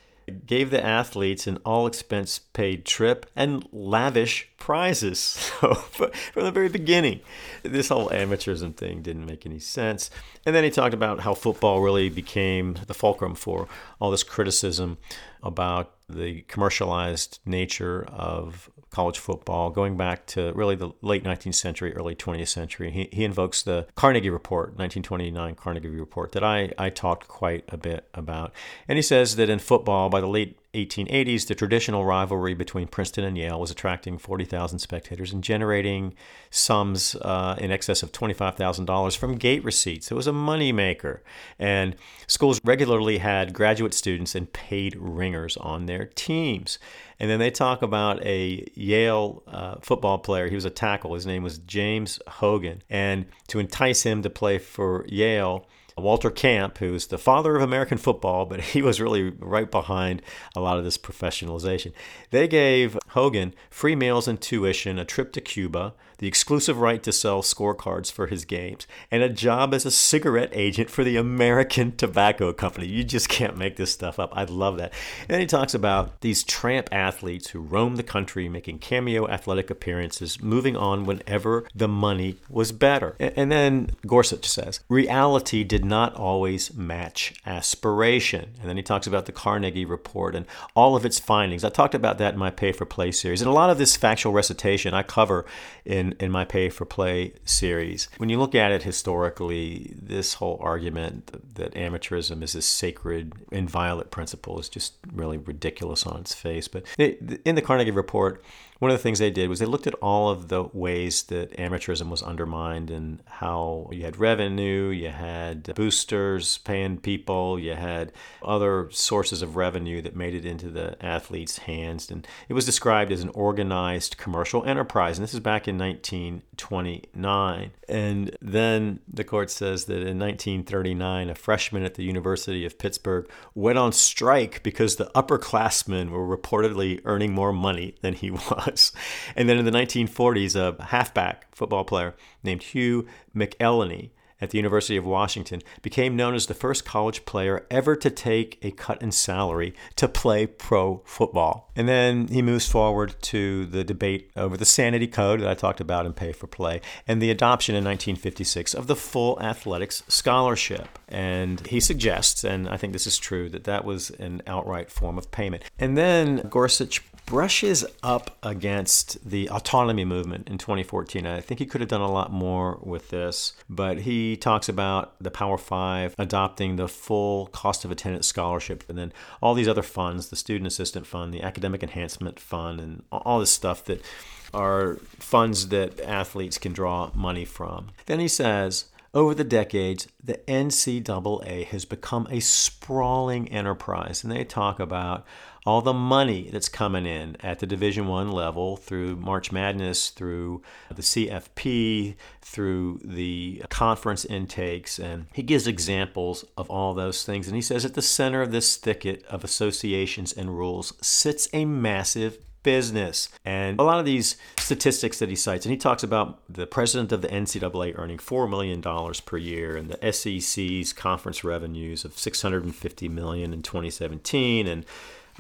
gave 0.46 0.70
the 0.70 0.84
athletes 0.84 1.46
an 1.46 1.58
all 1.64 1.86
expense 1.86 2.38
paid 2.38 2.84
trip 2.84 3.26
and 3.34 3.66
lavish 3.72 4.48
prizes. 4.58 5.50
So, 5.62 5.74
from 5.74 6.44
the 6.44 6.50
very 6.50 6.68
beginning, 6.68 7.20
this 7.62 7.88
whole 7.88 8.08
amateurism 8.08 8.74
thing 8.74 9.02
didn't 9.02 9.26
make 9.26 9.46
any 9.46 9.60
sense. 9.60 10.10
And 10.44 10.56
then 10.56 10.64
he 10.64 10.70
talked 10.70 10.94
about 10.94 11.20
how 11.20 11.34
football 11.34 11.80
really 11.80 12.08
became 12.08 12.76
the 12.86 12.94
fulcrum 12.94 13.36
for 13.36 13.68
all 14.00 14.10
this 14.10 14.24
criticism 14.24 14.98
about 15.42 15.92
the 16.08 16.42
commercialized 16.42 17.38
nature 17.44 18.04
of 18.08 18.70
college 18.93 19.18
football, 19.18 19.70
going 19.70 19.97
back 19.97 20.26
to 20.26 20.53
really 20.53 20.76
the 20.76 20.93
late 21.01 21.24
19th 21.24 21.55
century, 21.55 21.95
early 21.95 22.14
20th 22.14 22.49
century. 22.49 22.90
He, 22.90 23.09
he 23.12 23.24
invokes 23.24 23.62
the 23.62 23.88
Carnegie 23.95 24.30
Report, 24.30 24.68
1929 24.70 25.55
Carnegie 25.55 25.88
Report, 25.88 26.32
that 26.32 26.45
I, 26.45 26.72
I 26.78 26.90
talked 26.90 27.26
quite 27.26 27.64
a 27.68 27.76
bit 27.76 28.07
about. 28.14 28.53
And 28.86 28.99
he 28.99 29.03
says 29.03 29.36
that 29.36 29.49
in 29.49 29.59
football, 29.59 30.09
by 30.09 30.20
the 30.20 30.28
late 30.28 30.59
1880s, 30.74 31.48
the 31.48 31.54
traditional 31.54 32.06
rivalry 32.06 32.54
between 32.54 32.88
Princeton 32.88 33.24
and 33.24 33.36
Yale 33.36 33.60
was 33.60 33.70
attracting 33.70 34.16
40,000 34.16 34.78
spectators 34.78 35.30
and 35.30 35.44
generating 35.44 36.14
sums 36.50 37.14
uh, 37.16 37.56
in 37.58 37.70
excess 37.70 38.02
of 38.02 38.10
$25,000 38.12 39.16
from 39.18 39.36
gate 39.36 39.62
receipts. 39.64 40.10
It 40.10 40.14
was 40.14 40.26
a 40.26 40.32
moneymaker. 40.32 41.20
And 41.58 41.94
schools 42.26 42.58
regularly 42.64 43.18
had 43.18 43.52
graduate 43.52 43.92
students 43.92 44.34
and 44.34 44.50
paid 44.50 44.96
ringers 44.96 45.58
on 45.58 45.84
their 45.84 46.06
teams. 46.06 46.78
And 47.20 47.30
then 47.30 47.38
they 47.38 47.50
talk 47.50 47.82
about 47.82 48.24
a 48.24 48.66
Yale 48.74 49.42
uh, 49.46 49.74
football 49.82 50.18
player. 50.18 50.48
He 50.48 50.54
was 50.54 50.64
a 50.64 50.70
tackle. 50.70 51.12
His 51.12 51.26
name 51.26 51.42
was 51.42 51.58
James 51.58 52.18
Hogan. 52.26 52.82
And 52.88 53.26
to 53.48 53.58
entice 53.58 54.04
him 54.04 54.22
to 54.22 54.30
play 54.30 54.56
for 54.56 55.04
Yale, 55.06 55.66
Walter 55.97 56.30
Camp, 56.30 56.78
who's 56.78 57.07
the 57.07 57.18
father 57.18 57.57
of 57.57 57.62
American 57.62 57.99
football, 57.99 58.47
but 58.47 58.61
he 58.72 58.82
was 58.82 59.01
really 59.01 59.30
right 59.38 59.70
behind 59.70 60.22
a 60.57 60.61
lot 60.61 60.78
of 60.78 60.84
this 60.84 60.99
professionalization. 60.99 61.93
They 62.30 62.49
gave 62.49 62.99
Hogan 63.09 63.55
free 63.70 63.97
meals 63.97 64.28
and 64.28 64.40
tuition, 64.40 64.99
a 64.99 65.05
trip 65.05 65.32
to 65.32 65.40
Cuba, 65.40 65.95
the 66.22 66.28
exclusive 66.28 66.78
right 66.78 67.02
to 67.02 67.10
sell 67.10 67.42
scorecards 67.42 68.12
for 68.12 68.28
his 68.28 68.44
games, 68.44 68.86
and 69.10 69.24
a 69.24 69.28
job 69.28 69.74
as 69.74 69.84
a 69.84 69.90
cigarette 69.90 70.50
agent 70.52 70.88
for 70.88 71.02
the 71.02 71.16
American 71.16 71.90
Tobacco 71.96 72.52
Company. 72.52 72.86
You 72.86 73.02
just 73.02 73.28
can't 73.28 73.58
make 73.58 73.74
this 73.74 73.90
stuff 73.90 74.20
up. 74.20 74.30
I 74.32 74.44
love 74.44 74.76
that. 74.76 74.92
And 75.22 75.30
then 75.30 75.40
he 75.40 75.46
talks 75.46 75.74
about 75.74 76.20
these 76.20 76.44
tramp 76.44 76.88
athletes 76.92 77.50
who 77.50 77.58
roamed 77.58 77.96
the 77.96 78.04
country 78.04 78.48
making 78.48 78.78
cameo 78.78 79.26
athletic 79.26 79.68
appearances, 79.68 80.40
moving 80.40 80.76
on 80.76 81.06
whenever 81.06 81.66
the 81.74 81.88
money 81.88 82.36
was 82.48 82.70
better. 82.70 83.16
And 83.18 83.50
then 83.50 83.90
Gorsuch 84.06 84.48
says, 84.48 84.78
reality 84.88 85.64
did 85.64 85.84
not 85.84 86.14
always 86.14 86.72
match 86.72 87.34
aspiration. 87.44 88.50
And 88.60 88.68
then 88.68 88.76
he 88.76 88.84
talks 88.84 89.08
about 89.08 89.26
the 89.26 89.32
Carnegie 89.32 89.84
Report 89.84 90.36
and 90.36 90.46
all 90.76 90.94
of 90.94 91.04
its 91.04 91.18
findings. 91.18 91.64
I 91.64 91.70
talked 91.70 91.96
about 91.96 92.18
that 92.18 92.34
in 92.34 92.38
my 92.38 92.50
Pay 92.50 92.70
for 92.70 92.86
Play 92.86 93.10
series. 93.10 93.42
And 93.42 93.50
a 93.50 93.52
lot 93.52 93.70
of 93.70 93.78
this 93.78 93.96
factual 93.96 94.32
recitation 94.32 94.94
I 94.94 95.02
cover 95.02 95.44
in 95.84 96.11
in, 96.20 96.30
my 96.30 96.44
Pay 96.44 96.70
for 96.70 96.84
Play 96.84 97.34
series. 97.44 98.08
When 98.18 98.28
you 98.28 98.38
look 98.38 98.54
at 98.54 98.72
it 98.72 98.82
historically, 98.82 99.94
this 100.00 100.34
whole 100.34 100.58
argument 100.60 101.54
that 101.54 101.74
amateurism 101.74 102.42
is 102.42 102.54
a 102.54 102.62
sacred, 102.62 103.32
inviolate 103.50 104.10
principle 104.10 104.58
is 104.58 104.68
just 104.68 104.94
really 105.12 105.38
ridiculous 105.38 106.06
on 106.06 106.20
its 106.20 106.34
face. 106.34 106.68
But 106.68 106.84
in 106.98 107.54
the 107.54 107.62
Carnegie 107.62 107.90
Report, 107.90 108.42
one 108.82 108.90
of 108.90 108.98
the 108.98 109.02
things 109.04 109.20
they 109.20 109.30
did 109.30 109.48
was 109.48 109.60
they 109.60 109.64
looked 109.64 109.86
at 109.86 109.94
all 110.02 110.28
of 110.28 110.48
the 110.48 110.64
ways 110.72 111.22
that 111.22 111.56
amateurism 111.56 112.08
was 112.08 112.20
undermined 112.20 112.90
and 112.90 113.22
how 113.26 113.88
you 113.92 114.02
had 114.04 114.18
revenue, 114.18 114.88
you 114.88 115.08
had 115.08 115.72
boosters 115.76 116.58
paying 116.58 116.96
people, 116.96 117.60
you 117.60 117.74
had 117.74 118.10
other 118.42 118.88
sources 118.90 119.40
of 119.40 119.54
revenue 119.54 120.02
that 120.02 120.16
made 120.16 120.34
it 120.34 120.44
into 120.44 120.68
the 120.68 121.00
athletes' 121.00 121.58
hands. 121.58 122.10
And 122.10 122.26
it 122.48 122.54
was 122.54 122.66
described 122.66 123.12
as 123.12 123.22
an 123.22 123.28
organized 123.34 124.16
commercial 124.16 124.64
enterprise. 124.64 125.16
And 125.16 125.22
this 125.22 125.32
is 125.32 125.38
back 125.38 125.68
in 125.68 125.78
1929. 125.78 127.70
And 127.88 128.36
then 128.40 128.98
the 129.06 129.22
court 129.22 129.52
says 129.52 129.84
that 129.84 129.98
in 129.98 130.18
1939, 130.18 131.30
a 131.30 131.36
freshman 131.36 131.84
at 131.84 131.94
the 131.94 132.02
University 132.02 132.66
of 132.66 132.78
Pittsburgh 132.78 133.30
went 133.54 133.78
on 133.78 133.92
strike 133.92 134.64
because 134.64 134.96
the 134.96 135.12
upperclassmen 135.14 136.10
were 136.10 136.36
reportedly 136.36 137.00
earning 137.04 137.32
more 137.32 137.52
money 137.52 137.94
than 138.00 138.14
he 138.14 138.30
was 138.50 138.71
was. 138.72 138.92
And 139.36 139.48
then 139.48 139.58
in 139.58 139.64
the 139.64 139.70
1940s, 139.70 140.56
a 140.56 140.82
halfback 140.82 141.54
football 141.54 141.84
player 141.84 142.14
named 142.42 142.62
Hugh 142.62 143.06
McElhenny 143.34 144.10
at 144.40 144.50
the 144.50 144.58
University 144.58 144.96
of 144.96 145.06
Washington 145.06 145.62
became 145.82 146.16
known 146.16 146.34
as 146.34 146.46
the 146.46 146.54
first 146.54 146.84
college 146.84 147.24
player 147.24 147.64
ever 147.70 147.94
to 147.94 148.10
take 148.10 148.58
a 148.60 148.72
cut 148.72 149.00
in 149.00 149.12
salary 149.12 149.72
to 149.94 150.08
play 150.08 150.48
pro 150.48 151.00
football. 151.04 151.70
And 151.76 151.88
then 151.88 152.26
he 152.26 152.42
moves 152.42 152.68
forward 152.68 153.14
to 153.22 153.66
the 153.66 153.84
debate 153.84 154.32
over 154.36 154.56
the 154.56 154.64
sanity 154.64 155.06
code 155.06 155.40
that 155.40 155.48
I 155.48 155.54
talked 155.54 155.80
about 155.80 156.06
in 156.06 156.12
Pay 156.12 156.32
for 156.32 156.48
Play 156.48 156.80
and 157.06 157.22
the 157.22 157.30
adoption 157.30 157.76
in 157.76 157.84
1956 157.84 158.74
of 158.74 158.88
the 158.88 158.96
full 158.96 159.40
athletics 159.40 160.02
scholarship. 160.08 160.98
And 161.08 161.64
he 161.68 161.78
suggests, 161.78 162.42
and 162.42 162.68
I 162.68 162.76
think 162.76 162.94
this 162.94 163.06
is 163.06 163.18
true, 163.18 163.48
that 163.50 163.64
that 163.64 163.84
was 163.84 164.10
an 164.10 164.42
outright 164.48 164.90
form 164.90 165.18
of 165.18 165.30
payment. 165.30 165.62
And 165.78 165.96
then 165.96 166.38
Gorsuch 166.50 167.00
brushes 167.32 167.82
up 168.02 168.36
against 168.42 169.16
the 169.26 169.48
autonomy 169.48 170.04
movement 170.04 170.46
in 170.50 170.58
2014. 170.58 171.26
I 171.26 171.40
think 171.40 171.60
he 171.60 171.64
could 171.64 171.80
have 171.80 171.88
done 171.88 172.02
a 172.02 172.12
lot 172.12 172.30
more 172.30 172.78
with 172.82 173.08
this, 173.08 173.54
but 173.70 174.00
he 174.00 174.36
talks 174.36 174.68
about 174.68 175.14
the 175.18 175.30
Power 175.30 175.56
Five 175.56 176.14
adopting 176.18 176.76
the 176.76 176.88
full 176.88 177.46
cost 177.46 177.86
of 177.86 177.90
attendance 177.90 178.26
scholarship 178.26 178.84
and 178.86 178.98
then 178.98 179.14
all 179.40 179.54
these 179.54 179.66
other 179.66 179.82
funds 179.82 180.28
the 180.28 180.36
Student 180.36 180.66
Assistant 180.66 181.06
Fund, 181.06 181.32
the 181.32 181.40
Academic 181.40 181.82
Enhancement 181.82 182.38
Fund, 182.38 182.78
and 182.80 183.02
all 183.10 183.40
this 183.40 183.50
stuff 183.50 183.82
that 183.86 184.04
are 184.52 184.96
funds 185.18 185.68
that 185.68 186.00
athletes 186.00 186.58
can 186.58 186.74
draw 186.74 187.10
money 187.14 187.46
from. 187.46 187.92
Then 188.04 188.20
he 188.20 188.28
says, 188.28 188.90
over 189.14 189.34
the 189.34 189.44
decades, 189.44 190.08
the 190.22 190.38
NCAA 190.48 191.66
has 191.66 191.84
become 191.86 192.26
a 192.30 192.40
sprawling 192.40 193.48
enterprise, 193.48 194.22
and 194.22 194.32
they 194.32 194.44
talk 194.44 194.80
about 194.80 195.26
all 195.64 195.80
the 195.80 195.92
money 195.92 196.48
that's 196.50 196.68
coming 196.68 197.06
in 197.06 197.36
at 197.40 197.60
the 197.60 197.66
division 197.66 198.08
1 198.08 198.32
level 198.32 198.76
through 198.76 199.16
March 199.16 199.52
Madness 199.52 200.10
through 200.10 200.62
the 200.94 201.02
CFP 201.02 202.16
through 202.40 203.00
the 203.04 203.62
conference 203.68 204.24
intakes 204.24 204.98
and 204.98 205.26
he 205.32 205.42
gives 205.42 205.66
examples 205.66 206.44
of 206.56 206.68
all 206.68 206.94
those 206.94 207.24
things 207.24 207.46
and 207.46 207.56
he 207.56 207.62
says 207.62 207.84
at 207.84 207.94
the 207.94 208.02
center 208.02 208.42
of 208.42 208.50
this 208.50 208.76
thicket 208.76 209.24
of 209.26 209.44
associations 209.44 210.32
and 210.32 210.58
rules 210.58 210.92
sits 211.00 211.48
a 211.52 211.64
massive 211.64 212.38
business. 212.62 213.28
And 213.44 213.78
a 213.80 213.82
lot 213.82 213.98
of 213.98 214.04
these 214.04 214.36
statistics 214.58 215.18
that 215.18 215.28
he 215.28 215.36
cites, 215.36 215.66
and 215.66 215.72
he 215.72 215.76
talks 215.76 216.02
about 216.02 216.40
the 216.48 216.66
president 216.66 217.12
of 217.12 217.22
the 217.22 217.28
NCAA 217.28 217.98
earning 217.98 218.18
$4 218.18 218.48
million 218.48 218.80
per 219.26 219.36
year 219.36 219.76
and 219.76 219.90
the 219.90 220.12
SEC's 220.12 220.92
conference 220.92 221.44
revenues 221.44 222.04
of 222.04 222.18
650 222.18 223.08
million 223.08 223.52
in 223.52 223.62
2017 223.62 224.66
and 224.66 224.84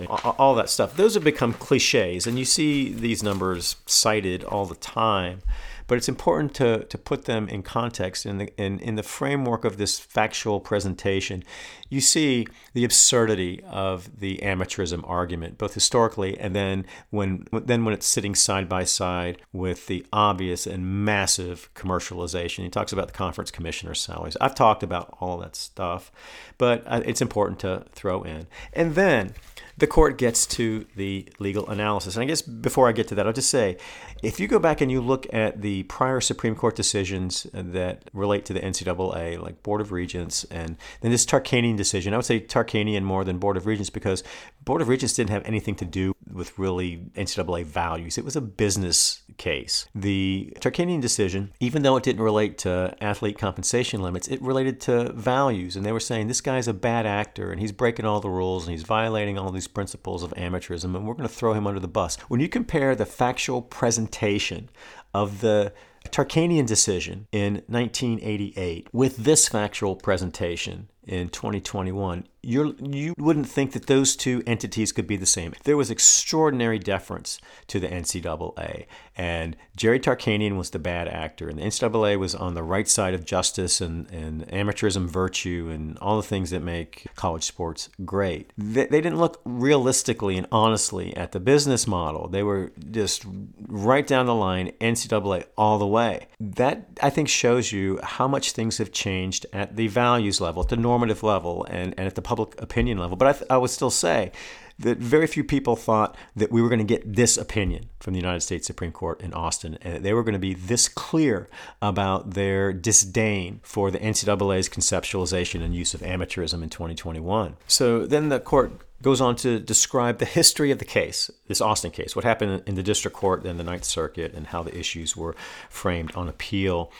all 0.08 0.54
that 0.54 0.70
stuff. 0.70 0.96
Those 0.96 1.14
have 1.14 1.24
become 1.24 1.52
cliches, 1.52 2.26
and 2.26 2.38
you 2.38 2.44
see 2.44 2.92
these 2.92 3.22
numbers 3.22 3.76
cited 3.86 4.44
all 4.44 4.66
the 4.66 4.74
time. 4.76 5.42
but 5.86 5.98
it's 5.98 6.08
important 6.08 6.54
to, 6.54 6.84
to 6.84 6.96
put 6.96 7.26
them 7.26 7.48
in 7.48 7.62
context 7.62 8.24
in 8.24 8.38
the, 8.38 8.56
in, 8.56 8.78
in 8.80 8.94
the 8.94 9.02
framework 9.02 9.64
of 9.64 9.76
this 9.76 9.98
factual 9.98 10.60
presentation. 10.60 11.44
You 11.90 12.00
see 12.00 12.46
the 12.72 12.84
absurdity 12.84 13.62
of 13.64 14.20
the 14.20 14.38
amateurism 14.42 15.06
argument, 15.06 15.58
both 15.58 15.74
historically 15.74 16.38
and 16.38 16.56
then 16.56 16.86
when, 17.10 17.46
then 17.52 17.84
when 17.84 17.92
it's 17.92 18.06
sitting 18.06 18.34
side 18.34 18.68
by 18.70 18.84
side 18.84 19.42
with 19.52 19.86
the 19.86 20.06
obvious 20.12 20.66
and 20.66 21.04
massive 21.04 21.68
commercialization. 21.74 22.64
He 22.64 22.70
talks 22.70 22.92
about 22.92 23.08
the 23.08 23.12
conference 23.12 23.50
commissioner 23.50 23.94
salaries. 23.94 24.36
I've 24.40 24.54
talked 24.54 24.82
about 24.82 25.14
all 25.20 25.36
that 25.38 25.56
stuff, 25.56 26.10
but 26.56 26.82
uh, 26.86 27.02
it's 27.04 27.20
important 27.20 27.58
to 27.60 27.84
throw 27.92 28.22
in. 28.22 28.46
And 28.72 28.94
then 28.94 29.34
the 29.82 29.88
court 29.88 30.16
gets 30.16 30.46
to 30.46 30.86
the 30.94 31.28
legal 31.40 31.68
analysis. 31.68 32.14
And 32.14 32.22
I 32.22 32.26
guess 32.26 32.40
before 32.40 32.88
I 32.88 32.92
get 32.92 33.08
to 33.08 33.16
that, 33.16 33.26
I'll 33.26 33.32
just 33.32 33.50
say 33.50 33.78
if 34.22 34.38
you 34.38 34.46
go 34.46 34.60
back 34.60 34.80
and 34.80 34.92
you 34.92 35.00
look 35.00 35.26
at 35.34 35.60
the 35.60 35.82
prior 35.82 36.20
Supreme 36.20 36.54
Court 36.54 36.76
decisions 36.76 37.48
that 37.52 38.08
relate 38.12 38.44
to 38.44 38.52
the 38.52 38.60
NCAA, 38.60 39.42
like 39.42 39.60
Board 39.64 39.80
of 39.80 39.90
Regents, 39.90 40.44
and 40.44 40.76
then 41.00 41.10
this 41.10 41.26
Tarkanian 41.26 41.76
decision, 41.76 42.14
I 42.14 42.16
would 42.16 42.24
say 42.24 42.38
Tarkanian 42.38 43.02
more 43.02 43.24
than 43.24 43.38
Board 43.38 43.56
of 43.56 43.66
Regents 43.66 43.90
because 43.90 44.22
Board 44.64 44.80
of 44.80 44.88
Regents 44.88 45.14
didn't 45.14 45.30
have 45.30 45.44
anything 45.44 45.74
to 45.76 45.84
do 45.84 46.14
with 46.30 46.58
really 46.58 47.04
NCAA 47.14 47.64
values. 47.64 48.16
It 48.16 48.24
was 48.24 48.36
a 48.36 48.40
business 48.40 49.22
case. 49.36 49.86
The 49.94 50.52
Tarkanian 50.60 51.00
decision, 51.00 51.52
even 51.60 51.82
though 51.82 51.96
it 51.96 52.04
didn't 52.04 52.22
relate 52.22 52.58
to 52.58 52.94
athlete 53.00 53.38
compensation 53.38 54.02
limits, 54.02 54.28
it 54.28 54.40
related 54.40 54.80
to 54.82 55.12
values. 55.12 55.76
And 55.76 55.84
they 55.84 55.92
were 55.92 56.00
saying 56.00 56.28
this 56.28 56.40
guy's 56.40 56.68
a 56.68 56.74
bad 56.74 57.06
actor 57.06 57.50
and 57.50 57.60
he's 57.60 57.72
breaking 57.72 58.04
all 58.04 58.20
the 58.20 58.30
rules 58.30 58.64
and 58.64 58.72
he's 58.72 58.84
violating 58.84 59.38
all 59.38 59.50
these 59.50 59.68
principles 59.68 60.22
of 60.22 60.32
amateurism 60.34 60.96
and 60.96 61.06
we're 61.06 61.14
going 61.14 61.28
to 61.28 61.34
throw 61.34 61.54
him 61.54 61.66
under 61.66 61.80
the 61.80 61.88
bus. 61.88 62.16
When 62.28 62.40
you 62.40 62.48
compare 62.48 62.94
the 62.94 63.06
factual 63.06 63.62
presentation 63.62 64.70
of 65.14 65.40
the 65.40 65.72
Tarkanian 66.10 66.66
decision 66.66 67.26
in 67.32 67.62
1988 67.66 68.88
with 68.92 69.18
this 69.18 69.48
factual 69.48 69.96
presentation 69.96 70.88
in 71.04 71.28
2021, 71.28 72.26
you're, 72.42 72.74
you 72.80 73.14
wouldn't 73.18 73.48
think 73.48 73.72
that 73.72 73.86
those 73.86 74.16
two 74.16 74.42
entities 74.46 74.92
could 74.92 75.06
be 75.06 75.16
the 75.16 75.26
same. 75.26 75.54
There 75.64 75.76
was 75.76 75.90
extraordinary 75.90 76.78
deference 76.78 77.38
to 77.68 77.78
the 77.78 77.88
NCAA, 77.88 78.86
and 79.16 79.56
Jerry 79.76 80.00
Tarkanian 80.00 80.56
was 80.56 80.70
the 80.70 80.78
bad 80.78 81.06
actor, 81.08 81.48
and 81.48 81.58
the 81.58 81.62
NCAA 81.62 82.18
was 82.18 82.34
on 82.34 82.54
the 82.54 82.62
right 82.62 82.88
side 82.88 83.14
of 83.14 83.24
justice 83.24 83.80
and, 83.80 84.10
and 84.10 84.46
amateurism 84.48 85.06
virtue 85.06 85.70
and 85.72 85.98
all 85.98 86.16
the 86.16 86.22
things 86.22 86.50
that 86.50 86.62
make 86.62 87.06
college 87.14 87.44
sports 87.44 87.88
great. 88.04 88.50
They, 88.56 88.86
they 88.86 89.00
didn't 89.00 89.18
look 89.18 89.40
realistically 89.44 90.36
and 90.36 90.46
honestly 90.50 91.16
at 91.16 91.32
the 91.32 91.40
business 91.40 91.86
model. 91.86 92.28
They 92.28 92.42
were 92.42 92.72
just 92.90 93.24
right 93.68 94.06
down 94.06 94.26
the 94.26 94.34
line, 94.34 94.72
NCAA 94.80 95.44
all 95.56 95.78
the 95.78 95.86
way. 95.86 96.28
That, 96.40 96.88
I 97.02 97.10
think, 97.10 97.28
shows 97.28 97.70
you 97.70 98.00
how 98.02 98.26
much 98.26 98.52
things 98.52 98.78
have 98.78 98.92
changed 98.92 99.46
at 99.52 99.76
the 99.76 99.88
values 99.88 100.40
level, 100.40 100.62
at 100.62 100.70
the 100.70 100.76
normative 100.76 101.22
level, 101.22 101.66
and, 101.70 101.94
and 101.98 102.06
at 102.06 102.14
the 102.14 102.22
public 102.32 102.58
opinion 102.62 102.96
level. 102.96 103.16
But 103.16 103.28
I, 103.28 103.32
th- 103.32 103.50
I 103.50 103.58
would 103.58 103.68
still 103.68 103.90
say 103.90 104.32
that 104.78 104.96
very 104.96 105.26
few 105.26 105.44
people 105.44 105.76
thought 105.76 106.16
that 106.34 106.50
we 106.50 106.62
were 106.62 106.70
going 106.70 106.78
to 106.78 106.84
get 106.84 107.14
this 107.14 107.36
opinion 107.36 107.90
from 108.00 108.14
the 108.14 108.20
United 108.20 108.40
States 108.40 108.66
Supreme 108.66 108.90
Court 108.90 109.20
in 109.20 109.34
Alston, 109.34 109.76
and 109.82 110.02
they 110.02 110.14
were 110.14 110.22
going 110.22 110.32
to 110.32 110.38
be 110.38 110.54
this 110.54 110.88
clear 110.88 111.46
about 111.82 112.30
their 112.30 112.72
disdain 112.72 113.60
for 113.62 113.90
the 113.90 113.98
NCAA's 113.98 114.70
conceptualization 114.70 115.62
and 115.62 115.74
use 115.74 115.92
of 115.92 116.00
amateurism 116.00 116.62
in 116.62 116.70
2021. 116.70 117.56
So 117.66 118.06
then 118.06 118.30
the 118.30 118.40
court 118.40 118.72
goes 119.02 119.20
on 119.20 119.36
to 119.36 119.60
describe 119.60 120.16
the 120.18 120.24
history 120.24 120.70
of 120.70 120.78
the 120.78 120.86
case, 120.86 121.30
this 121.48 121.60
Alston 121.60 121.90
case, 121.90 122.16
what 122.16 122.24
happened 122.24 122.62
in 122.66 122.76
the 122.76 122.82
district 122.82 123.14
court, 123.14 123.42
then 123.42 123.58
the 123.58 123.64
Ninth 123.64 123.84
Circuit, 123.84 124.32
and 124.32 124.46
how 124.46 124.62
the 124.62 124.74
issues 124.74 125.14
were 125.14 125.36
framed 125.68 126.14
on 126.14 126.30
appeal. 126.30 126.90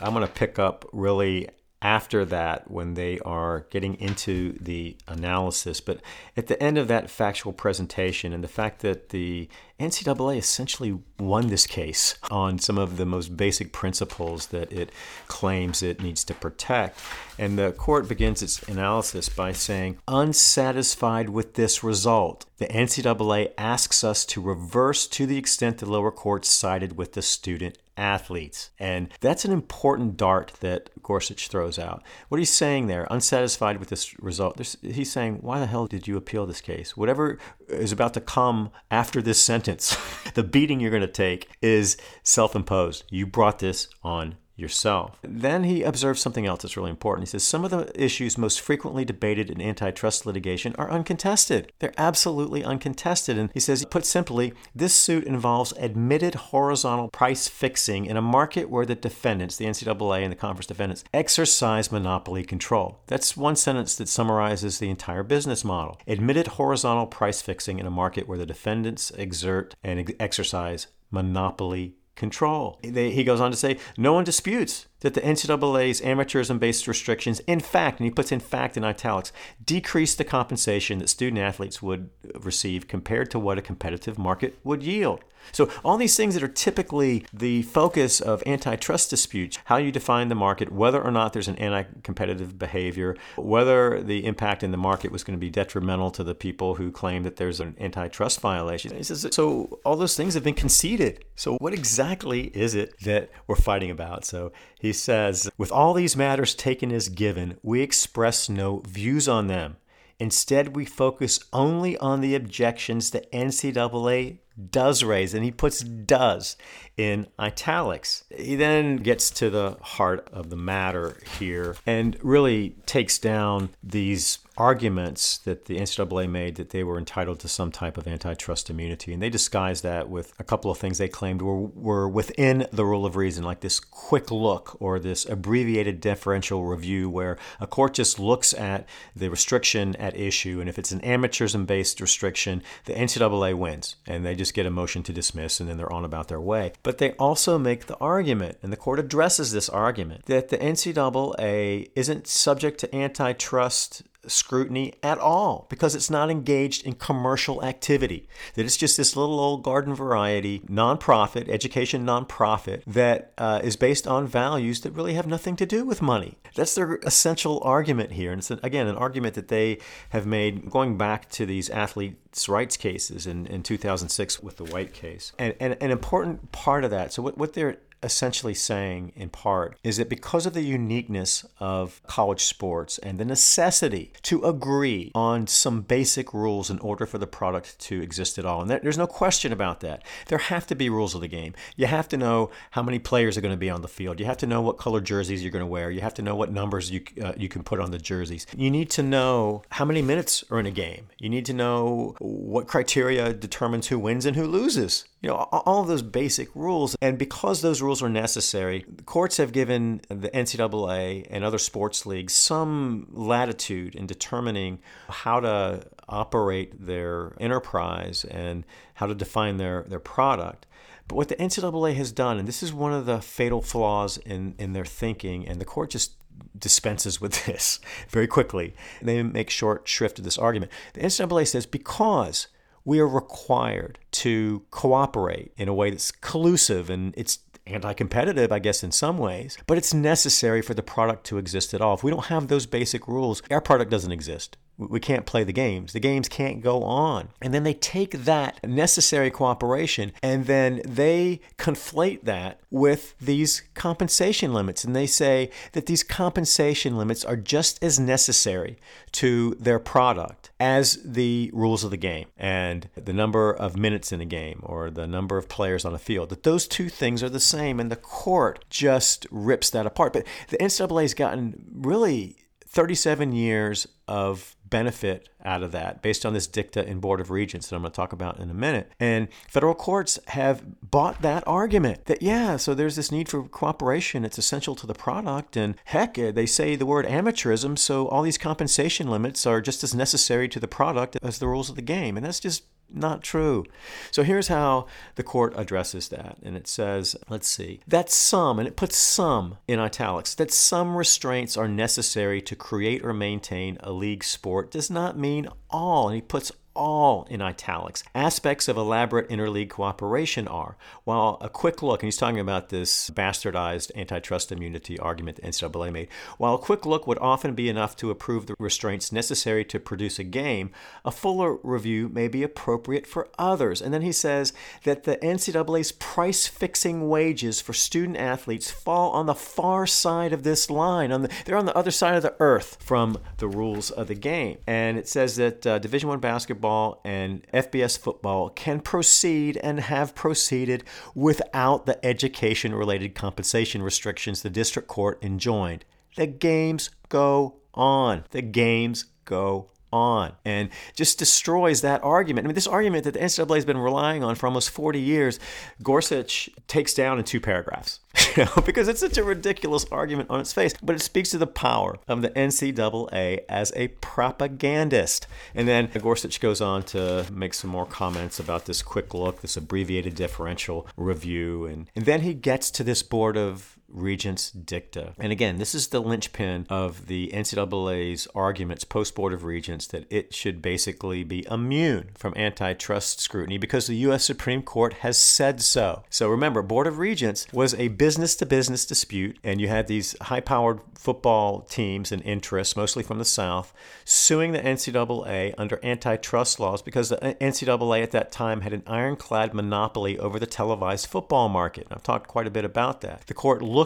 I'm 0.00 0.14
going 0.14 0.26
to 0.26 0.32
pick 0.32 0.58
up 0.58 0.84
really 0.92 1.48
after 1.82 2.24
that 2.26 2.70
when 2.70 2.94
they 2.94 3.18
are 3.20 3.66
getting 3.70 3.94
into 3.94 4.52
the 4.60 4.96
analysis. 5.08 5.80
But 5.80 6.00
at 6.36 6.46
the 6.46 6.62
end 6.62 6.76
of 6.76 6.88
that 6.88 7.10
factual 7.10 7.52
presentation, 7.52 8.32
and 8.32 8.44
the 8.44 8.48
fact 8.48 8.80
that 8.80 9.08
the 9.08 9.48
NCAA 9.78 10.36
essentially 10.36 10.98
won 11.18 11.48
this 11.48 11.66
case 11.66 12.16
on 12.30 12.58
some 12.58 12.76
of 12.76 12.98
the 12.98 13.06
most 13.06 13.34
basic 13.36 13.72
principles 13.72 14.48
that 14.48 14.70
it 14.70 14.92
claims 15.26 15.82
it 15.82 16.02
needs 16.02 16.22
to 16.24 16.34
protect. 16.34 16.98
And 17.38 17.58
the 17.58 17.72
court 17.72 18.06
begins 18.06 18.42
its 18.42 18.62
analysis 18.64 19.30
by 19.30 19.52
saying, 19.52 19.96
unsatisfied 20.06 21.30
with 21.30 21.54
this 21.54 21.82
result, 21.82 22.44
the 22.58 22.66
NCAA 22.66 23.52
asks 23.56 24.04
us 24.04 24.26
to 24.26 24.42
reverse 24.42 25.06
to 25.08 25.24
the 25.24 25.38
extent 25.38 25.78
the 25.78 25.90
lower 25.90 26.10
court 26.10 26.44
sided 26.44 26.98
with 26.98 27.14
the 27.14 27.22
student 27.22 27.78
athletes. 27.96 28.70
And 28.78 29.08
that's 29.20 29.44
an 29.44 29.52
important 29.52 30.16
dart 30.16 30.52
that 30.60 30.90
Gorsuch 31.10 31.48
throws 31.48 31.76
out. 31.76 32.04
What 32.28 32.38
he's 32.38 32.52
saying 32.52 32.86
there, 32.86 33.08
unsatisfied 33.10 33.78
with 33.78 33.88
this 33.88 34.16
result, 34.20 34.76
he's 34.80 35.10
saying, 35.10 35.38
why 35.40 35.58
the 35.58 35.66
hell 35.66 35.88
did 35.88 36.06
you 36.06 36.16
appeal 36.16 36.46
this 36.46 36.60
case? 36.60 36.96
Whatever 36.96 37.36
is 37.68 37.90
about 37.90 38.14
to 38.14 38.20
come 38.20 38.70
after 38.92 39.20
this 39.20 39.40
sentence, 39.40 39.96
the 40.34 40.44
beating 40.44 40.78
you're 40.78 40.92
going 40.92 41.00
to 41.00 41.08
take 41.08 41.48
is 41.60 41.96
self 42.22 42.54
imposed. 42.54 43.02
You 43.10 43.26
brought 43.26 43.58
this 43.58 43.88
on 44.04 44.36
yourself. 44.60 45.18
Then 45.22 45.64
he 45.64 45.82
observes 45.82 46.20
something 46.20 46.46
else 46.46 46.62
that's 46.62 46.76
really 46.76 46.90
important. 46.90 47.28
He 47.28 47.30
says 47.30 47.42
some 47.42 47.64
of 47.64 47.70
the 47.70 47.90
issues 48.00 48.38
most 48.38 48.60
frequently 48.60 49.04
debated 49.04 49.50
in 49.50 49.60
antitrust 49.60 50.26
litigation 50.26 50.74
are 50.76 50.90
uncontested. 50.90 51.72
They're 51.78 51.94
absolutely 51.96 52.62
uncontested. 52.62 53.38
And 53.38 53.50
he 53.52 53.60
says, 53.60 53.84
put 53.86 54.04
simply, 54.04 54.52
this 54.74 54.94
suit 54.94 55.24
involves 55.24 55.72
admitted 55.72 56.34
horizontal 56.34 57.08
price 57.08 57.48
fixing 57.48 58.06
in 58.06 58.16
a 58.16 58.22
market 58.22 58.70
where 58.70 58.86
the 58.86 58.94
defendants, 58.94 59.56
the 59.56 59.66
NCAA 59.66 60.22
and 60.22 60.32
the 60.32 60.36
conference 60.36 60.66
defendants, 60.66 61.04
exercise 61.12 61.90
monopoly 61.90 62.44
control. 62.44 63.00
That's 63.06 63.36
one 63.36 63.56
sentence 63.56 63.96
that 63.96 64.08
summarizes 64.08 64.78
the 64.78 64.90
entire 64.90 65.22
business 65.22 65.64
model. 65.64 65.98
Admitted 66.06 66.46
horizontal 66.48 67.06
price 67.06 67.42
fixing 67.42 67.78
in 67.78 67.86
a 67.86 67.90
market 67.90 68.28
where 68.28 68.38
the 68.38 68.46
defendants 68.46 69.10
exert 69.12 69.74
and 69.82 70.14
exercise 70.20 70.86
monopoly 71.10 71.94
control. 72.16 72.78
He 72.82 73.24
goes 73.24 73.40
on 73.40 73.50
to 73.50 73.56
say, 73.56 73.78
no 73.96 74.12
one 74.12 74.24
disputes 74.24 74.86
that 75.00 75.14
the 75.14 75.20
NCAA's 75.20 76.00
amateurism 76.00 76.58
based 76.58 76.86
restrictions, 76.86 77.40
in 77.40 77.60
fact, 77.60 78.00
and 78.00 78.04
he 78.04 78.10
puts 78.10 78.32
in 78.32 78.40
fact 78.40 78.76
in 78.76 78.84
italics, 78.84 79.32
decrease 79.64 80.14
the 80.14 80.24
compensation 80.24 80.98
that 80.98 81.08
student 81.08 81.40
athletes 81.40 81.82
would 81.82 82.10
receive 82.40 82.88
compared 82.88 83.30
to 83.30 83.38
what 83.38 83.58
a 83.58 83.62
competitive 83.62 84.18
market 84.18 84.58
would 84.64 84.82
yield. 84.82 85.24
So, 85.52 85.70
all 85.84 85.96
these 85.96 86.16
things 86.16 86.34
that 86.34 86.42
are 86.42 86.48
typically 86.48 87.24
the 87.32 87.62
focus 87.62 88.20
of 88.20 88.42
antitrust 88.46 89.10
disputes 89.10 89.58
how 89.64 89.76
you 89.76 89.90
define 89.90 90.28
the 90.28 90.34
market, 90.34 90.72
whether 90.72 91.02
or 91.02 91.10
not 91.10 91.32
there's 91.32 91.48
an 91.48 91.56
anti 91.56 91.84
competitive 92.02 92.58
behavior, 92.58 93.16
whether 93.36 94.00
the 94.02 94.24
impact 94.26 94.62
in 94.62 94.70
the 94.70 94.76
market 94.76 95.10
was 95.10 95.24
going 95.24 95.36
to 95.36 95.40
be 95.40 95.50
detrimental 95.50 96.10
to 96.12 96.24
the 96.24 96.34
people 96.34 96.76
who 96.76 96.90
claim 96.90 97.22
that 97.22 97.36
there's 97.36 97.60
an 97.60 97.76
antitrust 97.80 98.40
violation. 98.40 99.02
Says, 99.02 99.26
so, 99.30 99.80
all 99.84 99.96
those 99.96 100.16
things 100.16 100.34
have 100.34 100.44
been 100.44 100.54
conceded. 100.54 101.24
So, 101.36 101.56
what 101.56 101.72
exactly 101.72 102.44
is 102.54 102.74
it 102.74 102.98
that 103.00 103.30
we're 103.46 103.56
fighting 103.56 103.90
about? 103.90 104.24
So, 104.24 104.52
he 104.78 104.89
says, 104.92 105.50
with 105.56 105.72
all 105.72 105.94
these 105.94 106.16
matters 106.16 106.54
taken 106.54 106.92
as 106.92 107.08
given, 107.08 107.58
we 107.62 107.80
express 107.80 108.48
no 108.48 108.82
views 108.86 109.28
on 109.28 109.46
them. 109.46 109.76
Instead, 110.18 110.76
we 110.76 110.84
focus 110.84 111.40
only 111.52 111.96
on 111.96 112.20
the 112.20 112.34
objections 112.34 113.10
the 113.10 113.22
NCAA 113.32 114.38
does 114.70 115.02
raise, 115.02 115.32
and 115.32 115.42
he 115.42 115.50
puts 115.50 115.80
does 115.80 116.56
in 116.98 117.26
italics. 117.38 118.24
He 118.36 118.56
then 118.56 118.96
gets 118.96 119.30
to 119.30 119.48
the 119.48 119.78
heart 119.80 120.28
of 120.30 120.50
the 120.50 120.56
matter 120.56 121.16
here 121.38 121.76
and 121.86 122.18
really 122.22 122.76
takes 122.84 123.18
down 123.18 123.70
these 123.82 124.40
arguments 124.60 125.38
that 125.38 125.64
the 125.64 125.78
NCAA 125.78 126.28
made 126.28 126.56
that 126.56 126.68
they 126.68 126.84
were 126.84 126.98
entitled 126.98 127.40
to 127.40 127.48
some 127.48 127.72
type 127.72 127.96
of 127.96 128.06
antitrust 128.06 128.68
immunity. 128.68 129.10
And 129.14 129.22
they 129.22 129.30
disguised 129.30 129.82
that 129.84 130.10
with 130.10 130.34
a 130.38 130.44
couple 130.44 130.70
of 130.70 130.76
things 130.76 130.98
they 130.98 131.08
claimed 131.08 131.40
were, 131.40 131.60
were 131.60 132.06
within 132.06 132.66
the 132.70 132.84
rule 132.84 133.06
of 133.06 133.16
reason, 133.16 133.42
like 133.42 133.60
this 133.60 133.80
quick 133.80 134.30
look 134.30 134.76
or 134.78 134.98
this 134.98 135.24
abbreviated 135.24 136.02
deferential 136.02 136.66
review, 136.66 137.08
where 137.08 137.38
a 137.58 137.66
court 137.66 137.94
just 137.94 138.18
looks 138.18 138.52
at 138.52 138.86
the 139.16 139.30
restriction 139.30 139.96
at 139.96 140.14
issue. 140.14 140.60
And 140.60 140.68
if 140.68 140.78
it's 140.78 140.92
an 140.92 141.00
amateurism 141.00 141.66
based 141.66 141.98
restriction, 141.98 142.62
the 142.84 142.92
NCAA 142.92 143.54
wins. 143.54 143.96
And 144.06 144.26
they 144.26 144.34
just 144.34 144.52
get 144.52 144.66
a 144.66 144.70
motion 144.70 145.02
to 145.04 145.12
dismiss 145.12 145.60
and 145.60 145.70
then 145.70 145.78
they're 145.78 145.90
on 145.90 146.04
about 146.04 146.28
their 146.28 146.40
way. 146.40 146.72
But 146.82 146.98
they 146.98 147.12
also 147.12 147.58
make 147.58 147.86
the 147.86 147.96
argument, 147.96 148.58
and 148.62 148.70
the 148.70 148.76
court 148.76 148.98
addresses 148.98 149.52
this 149.52 149.70
argument, 149.70 150.26
that 150.26 150.50
the 150.50 150.58
NCAA 150.58 151.92
isn't 151.96 152.26
subject 152.26 152.78
to 152.80 152.94
antitrust 152.94 154.02
scrutiny 154.26 154.92
at 155.02 155.18
all 155.18 155.66
because 155.68 155.94
it's 155.94 156.10
not 156.10 156.30
engaged 156.30 156.86
in 156.86 156.94
commercial 156.94 157.64
activity. 157.64 158.28
That 158.54 158.64
it's 158.64 158.76
just 158.76 158.96
this 158.96 159.16
little 159.16 159.40
old 159.40 159.62
garden 159.62 159.94
variety 159.94 160.60
nonprofit, 160.60 161.48
education 161.48 162.04
nonprofit 162.04 162.82
that 162.86 163.32
uh, 163.38 163.60
is 163.62 163.76
based 163.76 164.06
on 164.06 164.26
values 164.26 164.80
that 164.82 164.92
really 164.92 165.14
have 165.14 165.26
nothing 165.26 165.56
to 165.56 165.66
do 165.66 165.84
with 165.84 166.02
money. 166.02 166.38
That's 166.54 166.74
their 166.74 166.96
essential 167.02 167.60
argument 167.64 168.12
here. 168.12 168.32
And 168.32 168.40
it's, 168.40 168.50
again, 168.50 168.86
an 168.86 168.96
argument 168.96 169.34
that 169.34 169.48
they 169.48 169.78
have 170.10 170.26
made 170.26 170.70
going 170.70 170.98
back 170.98 171.28
to 171.30 171.46
these 171.46 171.70
athletes' 171.70 172.48
rights 172.48 172.76
cases 172.76 173.26
in, 173.26 173.46
in 173.46 173.62
2006 173.62 174.42
with 174.42 174.56
the 174.56 174.64
White 174.64 174.92
case. 174.92 175.32
And, 175.38 175.54
and 175.60 175.76
an 175.80 175.90
important 175.90 176.52
part 176.52 176.84
of 176.84 176.90
that, 176.90 177.12
so 177.12 177.22
what, 177.22 177.38
what 177.38 177.54
they're 177.54 177.78
essentially 178.02 178.54
saying, 178.54 179.12
in 179.14 179.28
part, 179.28 179.76
is 179.82 179.96
that 179.98 180.08
because 180.08 180.46
of 180.46 180.54
the 180.54 180.62
uniqueness 180.62 181.44
of 181.58 182.00
college 182.06 182.44
sports 182.44 182.98
and 182.98 183.18
the 183.18 183.24
necessity 183.24 184.12
to 184.22 184.44
agree 184.44 185.10
on 185.14 185.46
some 185.46 185.82
basic 185.82 186.32
rules 186.32 186.70
in 186.70 186.78
order 186.78 187.06
for 187.06 187.18
the 187.18 187.26
product 187.26 187.78
to 187.78 188.00
exist 188.00 188.38
at 188.38 188.44
all, 188.44 188.62
and 188.62 188.70
there's 188.70 188.98
no 188.98 189.06
question 189.06 189.52
about 189.52 189.80
that, 189.80 190.02
there 190.28 190.38
have 190.38 190.66
to 190.66 190.74
be 190.74 190.88
rules 190.88 191.14
of 191.14 191.20
the 191.20 191.28
game. 191.28 191.54
You 191.76 191.86
have 191.86 192.08
to 192.08 192.16
know 192.16 192.50
how 192.72 192.82
many 192.82 192.98
players 192.98 193.36
are 193.36 193.40
going 193.40 193.54
to 193.54 193.58
be 193.58 193.70
on 193.70 193.82
the 193.82 193.88
field. 193.88 194.20
You 194.20 194.26
have 194.26 194.38
to 194.38 194.46
know 194.46 194.62
what 194.62 194.78
color 194.78 195.00
jerseys 195.00 195.42
you're 195.42 195.52
going 195.52 195.60
to 195.60 195.66
wear. 195.66 195.90
You 195.90 196.00
have 196.00 196.14
to 196.14 196.22
know 196.22 196.34
what 196.34 196.52
numbers 196.52 196.90
you 196.90 197.02
uh, 197.22 197.32
you 197.36 197.48
can 197.48 197.62
put 197.62 197.80
on 197.80 197.90
the 197.90 197.98
jerseys. 197.98 198.46
You 198.56 198.70
need 198.70 198.90
to 198.90 199.02
know 199.02 199.62
how 199.70 199.84
many 199.84 200.02
minutes 200.02 200.44
are 200.50 200.60
in 200.60 200.66
a 200.66 200.70
game. 200.70 201.08
You 201.18 201.28
need 201.28 201.46
to 201.46 201.52
know 201.52 202.14
what 202.18 202.66
criteria 202.66 203.32
determines 203.32 203.88
who 203.88 203.98
wins 203.98 204.26
and 204.26 204.36
who 204.36 204.46
loses. 204.46 205.04
You 205.20 205.28
know, 205.28 205.36
all 205.36 205.82
of 205.82 205.88
those 205.88 206.02
basic 206.02 206.48
rules. 206.54 206.96
And 207.02 207.18
because 207.18 207.60
those 207.60 207.82
rules 207.82 208.02
are 208.02 208.08
necessary, 208.08 208.86
the 208.88 209.02
courts 209.02 209.36
have 209.36 209.52
given 209.52 210.00
the 210.08 210.30
NCAA 210.30 211.26
and 211.28 211.44
other 211.44 211.58
sports 211.58 212.06
leagues 212.06 212.32
some 212.32 213.06
latitude 213.10 213.94
in 213.94 214.06
determining 214.06 214.78
how 215.08 215.40
to 215.40 215.86
operate 216.08 216.86
their 216.86 217.34
enterprise 217.38 218.24
and 218.24 218.64
how 218.94 219.06
to 219.06 219.14
define 219.14 219.58
their, 219.58 219.84
their 219.88 220.00
product. 220.00 220.66
But 221.06 221.16
what 221.16 221.28
the 221.28 221.36
NCAA 221.36 221.96
has 221.96 222.12
done, 222.12 222.38
and 222.38 222.48
this 222.48 222.62
is 222.62 222.72
one 222.72 222.92
of 222.92 223.04
the 223.04 223.20
fatal 223.20 223.60
flaws 223.60 224.16
in, 224.18 224.54
in 224.58 224.72
their 224.72 224.84
thinking, 224.84 225.46
and 225.46 225.60
the 225.60 225.64
court 225.64 225.90
just 225.90 226.12
dispenses 226.58 227.20
with 227.20 227.44
this 227.46 227.80
very 228.08 228.26
quickly. 228.26 228.74
They 229.02 229.22
make 229.22 229.50
short 229.50 229.86
shrift 229.86 230.18
of 230.18 230.24
this 230.24 230.38
argument. 230.38 230.72
The 230.94 231.00
NCAA 231.00 231.46
says 231.46 231.66
because 231.66 232.48
we 232.90 232.98
are 232.98 233.06
required 233.06 234.00
to 234.10 234.64
cooperate 234.72 235.52
in 235.56 235.68
a 235.68 235.72
way 235.72 235.90
that's 235.90 236.10
collusive 236.10 236.90
and 236.90 237.14
it's 237.16 237.38
anti 237.64 237.92
competitive, 237.92 238.50
I 238.50 238.58
guess, 238.58 238.82
in 238.82 238.90
some 238.90 239.16
ways, 239.16 239.56
but 239.68 239.78
it's 239.78 239.94
necessary 239.94 240.60
for 240.60 240.74
the 240.74 240.82
product 240.82 241.22
to 241.26 241.38
exist 241.38 241.72
at 241.72 241.80
all. 241.80 241.94
If 241.94 242.02
we 242.02 242.10
don't 242.10 242.26
have 242.26 242.48
those 242.48 242.66
basic 242.66 243.06
rules, 243.06 243.44
our 243.48 243.60
product 243.60 243.92
doesn't 243.92 244.10
exist 244.10 244.56
we 244.88 245.00
can't 245.00 245.26
play 245.26 245.44
the 245.44 245.52
games. 245.52 245.92
The 245.92 246.00
games 246.00 246.28
can't 246.28 246.60
go 246.60 246.82
on. 246.82 247.28
And 247.42 247.52
then 247.52 247.64
they 247.64 247.74
take 247.74 248.12
that 248.24 248.66
necessary 248.66 249.30
cooperation 249.30 250.12
and 250.22 250.46
then 250.46 250.80
they 250.86 251.40
conflate 251.58 252.24
that 252.24 252.60
with 252.70 253.14
these 253.18 253.62
compensation 253.74 254.52
limits. 254.52 254.84
And 254.84 254.96
they 254.96 255.06
say 255.06 255.50
that 255.72 255.86
these 255.86 256.02
compensation 256.02 256.96
limits 256.96 257.24
are 257.24 257.36
just 257.36 257.82
as 257.82 257.98
necessary 257.98 258.78
to 259.12 259.56
their 259.58 259.78
product 259.78 260.50
as 260.58 260.98
the 261.04 261.50
rules 261.52 261.84
of 261.84 261.90
the 261.90 261.96
game 261.96 262.26
and 262.36 262.88
the 262.94 263.12
number 263.12 263.52
of 263.52 263.76
minutes 263.76 264.12
in 264.12 264.20
a 264.20 264.26
game 264.26 264.60
or 264.62 264.90
the 264.90 265.06
number 265.06 265.36
of 265.36 265.48
players 265.48 265.84
on 265.84 265.94
a 265.94 265.98
field. 265.98 266.30
That 266.30 266.44
those 266.44 266.66
two 266.66 266.88
things 266.88 267.22
are 267.22 267.28
the 267.28 267.40
same. 267.40 267.80
And 267.80 267.90
the 267.90 267.96
court 267.96 268.64
just 268.70 269.26
rips 269.30 269.70
that 269.70 269.86
apart. 269.86 270.12
But 270.12 270.26
the 270.48 270.58
NCAA 270.58 271.02
has 271.02 271.14
gotten 271.14 271.64
really 271.74 272.36
37 272.70 273.32
years 273.32 273.88
of 274.06 274.56
benefit 274.70 275.28
out 275.44 275.62
of 275.62 275.72
that 275.72 276.02
based 276.02 276.26
on 276.26 276.32
this 276.32 276.46
dicta 276.46 276.86
in 276.86 277.00
Board 277.00 277.20
of 277.20 277.30
Regents 277.30 277.68
that 277.68 277.76
I'm 277.76 277.82
going 277.82 277.92
to 277.92 277.96
talk 277.96 278.12
about 278.12 278.38
in 278.38 278.50
a 278.50 278.54
minute. 278.54 278.90
And 278.98 279.28
federal 279.48 279.74
courts 279.74 280.18
have 280.28 280.62
bought 280.82 281.22
that 281.22 281.44
argument 281.46 282.06
that, 282.06 282.22
yeah, 282.22 282.56
so 282.56 282.74
there's 282.74 282.96
this 282.96 283.12
need 283.12 283.28
for 283.28 283.42
cooperation. 283.44 284.24
It's 284.24 284.38
essential 284.38 284.74
to 284.76 284.86
the 284.86 284.94
product. 284.94 285.56
And 285.56 285.74
heck, 285.84 286.18
eh, 286.18 286.30
they 286.30 286.46
say 286.46 286.76
the 286.76 286.86
word 286.86 287.06
amateurism, 287.06 287.78
so 287.78 288.08
all 288.08 288.22
these 288.22 288.38
compensation 288.38 289.08
limits 289.08 289.46
are 289.46 289.60
just 289.60 289.84
as 289.84 289.94
necessary 289.94 290.48
to 290.48 290.60
the 290.60 290.68
product 290.68 291.16
as 291.22 291.38
the 291.38 291.48
rules 291.48 291.70
of 291.70 291.76
the 291.76 291.82
game. 291.82 292.16
And 292.16 292.24
that's 292.24 292.40
just 292.40 292.64
not 292.92 293.22
true. 293.22 293.64
So 294.10 294.22
here's 294.22 294.48
how 294.48 294.86
the 295.14 295.22
court 295.22 295.52
addresses 295.56 296.08
that. 296.08 296.36
And 296.42 296.56
it 296.56 296.66
says, 296.66 297.16
let's 297.28 297.48
see, 297.48 297.80
that 297.86 298.10
some, 298.10 298.58
and 298.58 298.66
it 298.66 298.76
puts 298.76 298.96
some 298.96 299.58
in 299.68 299.78
italics, 299.78 300.34
that 300.34 300.50
some 300.50 300.96
restraints 300.96 301.56
are 301.56 301.68
necessary 301.68 302.40
to 302.42 302.56
create 302.56 303.04
or 303.04 303.12
maintain 303.12 303.78
a 303.80 303.92
league 303.92 304.24
sport 304.24 304.70
does 304.70 304.90
not 304.90 305.18
mean 305.18 305.29
all. 305.70 306.08
And 306.08 306.16
he 306.16 306.22
puts 306.22 306.52
all 306.74 307.26
in 307.30 307.42
italics. 307.42 308.02
Aspects 308.14 308.68
of 308.68 308.76
elaborate 308.76 309.28
interleague 309.28 309.70
cooperation 309.70 310.46
are, 310.48 310.76
while 311.04 311.38
a 311.40 311.48
quick 311.48 311.82
look, 311.82 312.02
and 312.02 312.06
he's 312.06 312.16
talking 312.16 312.40
about 312.40 312.68
this 312.68 313.10
bastardized 313.10 313.90
antitrust 313.96 314.52
immunity 314.52 314.98
argument 314.98 315.40
NCAA 315.42 315.92
made, 315.92 316.08
while 316.38 316.54
a 316.54 316.58
quick 316.58 316.86
look 316.86 317.06
would 317.06 317.18
often 317.18 317.54
be 317.54 317.68
enough 317.68 317.96
to 317.96 318.10
approve 318.10 318.46
the 318.46 318.54
restraints 318.58 319.12
necessary 319.12 319.64
to 319.64 319.80
produce 319.80 320.18
a 320.18 320.24
game, 320.24 320.70
a 321.04 321.10
fuller 321.10 321.56
review 321.62 322.08
may 322.08 322.28
be 322.28 322.42
appropriate 322.42 323.06
for 323.06 323.28
others. 323.38 323.82
And 323.82 323.92
then 323.92 324.02
he 324.02 324.12
says 324.12 324.52
that 324.84 325.04
the 325.04 325.16
NCAA's 325.16 325.92
price 325.92 326.46
fixing 326.46 327.08
wages 327.08 327.60
for 327.60 327.72
student 327.72 328.16
athletes 328.16 328.70
fall 328.70 329.10
on 329.10 329.26
the 329.26 329.34
far 329.34 329.86
side 329.86 330.32
of 330.32 330.44
this 330.44 330.70
line. 330.70 331.12
On 331.12 331.22
the, 331.22 331.30
they're 331.44 331.56
on 331.56 331.66
the 331.66 331.76
other 331.76 331.90
side 331.90 332.14
of 332.14 332.22
the 332.22 332.34
earth 332.38 332.78
from 332.80 333.18
the 333.38 333.48
rules 333.48 333.90
of 333.90 334.06
the 334.06 334.14
game. 334.14 334.58
And 334.66 334.96
it 334.96 335.08
says 335.08 335.36
that 335.36 335.66
uh, 335.66 335.78
Division 335.78 336.08
One 336.08 336.20
basketball 336.20 336.59
basketball 336.60 337.00
and 337.04 337.46
FBS 337.52 337.98
football 337.98 338.50
can 338.50 338.80
proceed 338.80 339.56
and 339.62 339.80
have 339.80 340.14
proceeded 340.14 340.84
without 341.14 341.86
the 341.86 342.04
education 342.04 342.74
related 342.74 343.14
compensation 343.14 343.82
restrictions 343.82 344.42
the 344.42 344.50
district 344.50 344.88
court 344.88 345.18
enjoined. 345.22 345.84
The 346.16 346.26
games 346.26 346.90
go 347.08 347.56
on. 347.72 348.24
The 348.30 348.42
games 348.42 349.06
go 349.24 349.70
on 349.92 350.32
and 350.44 350.70
just 350.94 351.18
destroys 351.18 351.80
that 351.82 352.02
argument. 352.02 352.46
I 352.46 352.48
mean, 352.48 352.54
this 352.54 352.66
argument 352.66 353.04
that 353.04 353.14
the 353.14 353.20
NCAA 353.20 353.56
has 353.56 353.64
been 353.64 353.78
relying 353.78 354.22
on 354.22 354.34
for 354.34 354.46
almost 354.46 354.70
40 354.70 355.00
years, 355.00 355.38
Gorsuch 355.82 356.50
takes 356.66 356.94
down 356.94 357.18
in 357.18 357.24
two 357.24 357.40
paragraphs. 357.40 358.00
You 358.36 358.44
know, 358.44 358.62
because 358.64 358.86
it's 358.86 359.00
such 359.00 359.18
a 359.18 359.24
ridiculous 359.24 359.84
argument 359.90 360.30
on 360.30 360.38
its 360.38 360.52
face, 360.52 360.72
but 360.80 360.94
it 360.94 361.00
speaks 361.00 361.30
to 361.30 361.38
the 361.38 361.48
power 361.48 361.98
of 362.06 362.22
the 362.22 362.30
NCAA 362.30 363.40
as 363.48 363.72
a 363.74 363.88
propagandist. 363.88 365.26
And 365.52 365.66
then 365.66 365.90
Gorsuch 366.00 366.40
goes 366.40 366.60
on 366.60 366.84
to 366.84 367.26
make 367.32 367.54
some 367.54 367.70
more 367.70 367.86
comments 367.86 368.38
about 368.38 368.66
this 368.66 368.82
quick 368.82 369.14
look, 369.14 369.40
this 369.40 369.56
abbreviated 369.56 370.14
deferential 370.14 370.86
review, 370.96 371.66
and, 371.66 371.90
and 371.96 372.04
then 372.04 372.20
he 372.20 372.34
gets 372.34 372.70
to 372.72 372.84
this 372.84 373.02
board 373.02 373.36
of 373.36 373.79
Regents 373.90 374.50
dicta. 374.50 375.14
And 375.18 375.32
again, 375.32 375.56
this 375.56 375.74
is 375.74 375.88
the 375.88 376.00
linchpin 376.00 376.66
of 376.68 377.06
the 377.06 377.30
NCAA's 377.34 378.28
arguments 378.34 378.84
post 378.84 379.14
Board 379.14 379.32
of 379.32 379.44
Regents 379.44 379.86
that 379.88 380.06
it 380.10 380.34
should 380.34 380.62
basically 380.62 381.24
be 381.24 381.46
immune 381.50 382.10
from 382.14 382.34
antitrust 382.36 383.20
scrutiny 383.20 383.58
because 383.58 383.86
the 383.86 383.96
U.S. 383.96 384.24
Supreme 384.24 384.62
Court 384.62 384.94
has 384.94 385.18
said 385.18 385.60
so. 385.60 386.04
So 386.10 386.28
remember, 386.28 386.62
Board 386.62 386.86
of 386.86 386.98
Regents 386.98 387.46
was 387.52 387.74
a 387.74 387.88
business 387.88 388.36
to 388.36 388.46
business 388.46 388.86
dispute, 388.86 389.38
and 389.42 389.60
you 389.60 389.68
had 389.68 389.86
these 389.86 390.16
high 390.22 390.40
powered 390.40 390.80
football 390.94 391.62
teams 391.62 392.12
and 392.12 392.22
interests, 392.24 392.76
mostly 392.76 393.02
from 393.02 393.18
the 393.18 393.24
South, 393.24 393.72
suing 394.04 394.52
the 394.52 394.60
NCAA 394.60 395.54
under 395.56 395.80
antitrust 395.82 396.60
laws 396.60 396.82
because 396.82 397.08
the 397.08 397.16
NCAA 397.16 398.02
at 398.02 398.10
that 398.10 398.30
time 398.30 398.60
had 398.60 398.74
an 398.74 398.82
ironclad 398.86 399.54
monopoly 399.54 400.18
over 400.18 400.38
the 400.38 400.46
televised 400.46 401.06
football 401.06 401.48
market. 401.48 401.86
I've 401.90 402.02
talked 402.02 402.28
quite 402.28 402.46
a 402.46 402.50
bit 402.50 402.66
about 402.66 403.00
that. 403.00 403.26
The 403.26 403.34
court 403.34 403.62
looked 403.62 403.79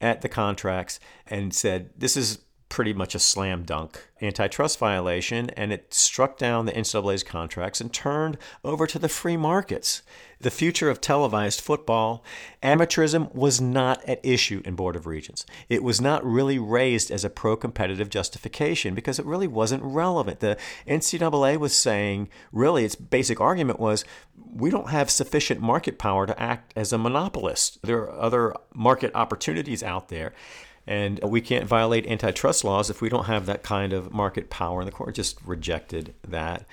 at 0.00 0.20
the 0.20 0.28
contracts 0.28 1.00
and 1.26 1.54
said, 1.54 1.90
this 1.96 2.16
is 2.16 2.38
pretty 2.68 2.92
much 2.92 3.14
a 3.14 3.18
slam 3.18 3.62
dunk 3.64 4.08
antitrust 4.20 4.78
violation, 4.78 5.50
and 5.50 5.72
it 5.72 5.94
struck 5.94 6.36
down 6.38 6.66
the 6.66 6.72
NCAA's 6.72 7.22
contracts 7.22 7.80
and 7.80 7.92
turned 7.92 8.36
over 8.64 8.86
to 8.86 8.98
the 8.98 9.08
free 9.08 9.36
markets. 9.36 10.02
The 10.40 10.50
future 10.50 10.90
of 10.90 11.00
televised 11.00 11.60
football, 11.60 12.24
amateurism 12.62 13.34
was 13.34 13.60
not 13.60 14.04
at 14.04 14.24
issue 14.24 14.62
in 14.64 14.74
Board 14.76 14.96
of 14.96 15.06
Regents. 15.06 15.44
It 15.68 15.82
was 15.82 16.00
not 16.00 16.24
really 16.24 16.58
raised 16.58 17.10
as 17.10 17.24
a 17.24 17.30
pro 17.30 17.56
competitive 17.56 18.08
justification 18.08 18.94
because 18.94 19.18
it 19.18 19.26
really 19.26 19.48
wasn't 19.48 19.82
relevant. 19.82 20.40
The 20.40 20.56
NCAA 20.86 21.58
was 21.58 21.74
saying, 21.74 22.28
really, 22.52 22.84
its 22.84 22.94
basic 22.94 23.40
argument 23.40 23.80
was 23.80 24.04
we 24.52 24.70
don't 24.70 24.90
have 24.90 25.10
sufficient 25.10 25.60
market 25.60 25.98
power 25.98 26.26
to 26.26 26.40
act 26.40 26.72
as 26.76 26.92
a 26.92 26.98
monopolist. 26.98 27.82
There 27.82 27.98
are 28.02 28.20
other 28.20 28.54
market 28.74 29.10
opportunities 29.14 29.82
out 29.82 30.08
there. 30.08 30.32
And 30.88 31.20
we 31.22 31.42
can't 31.42 31.66
violate 31.66 32.06
antitrust 32.06 32.64
laws 32.64 32.88
if 32.88 33.02
we 33.02 33.10
don't 33.10 33.26
have 33.26 33.44
that 33.44 33.62
kind 33.62 33.92
of 33.92 34.10
market 34.10 34.48
power. 34.48 34.80
And 34.80 34.88
the 34.88 34.92
court 34.92 35.14
just 35.14 35.38
rejected 35.44 36.14
that. 36.26 36.66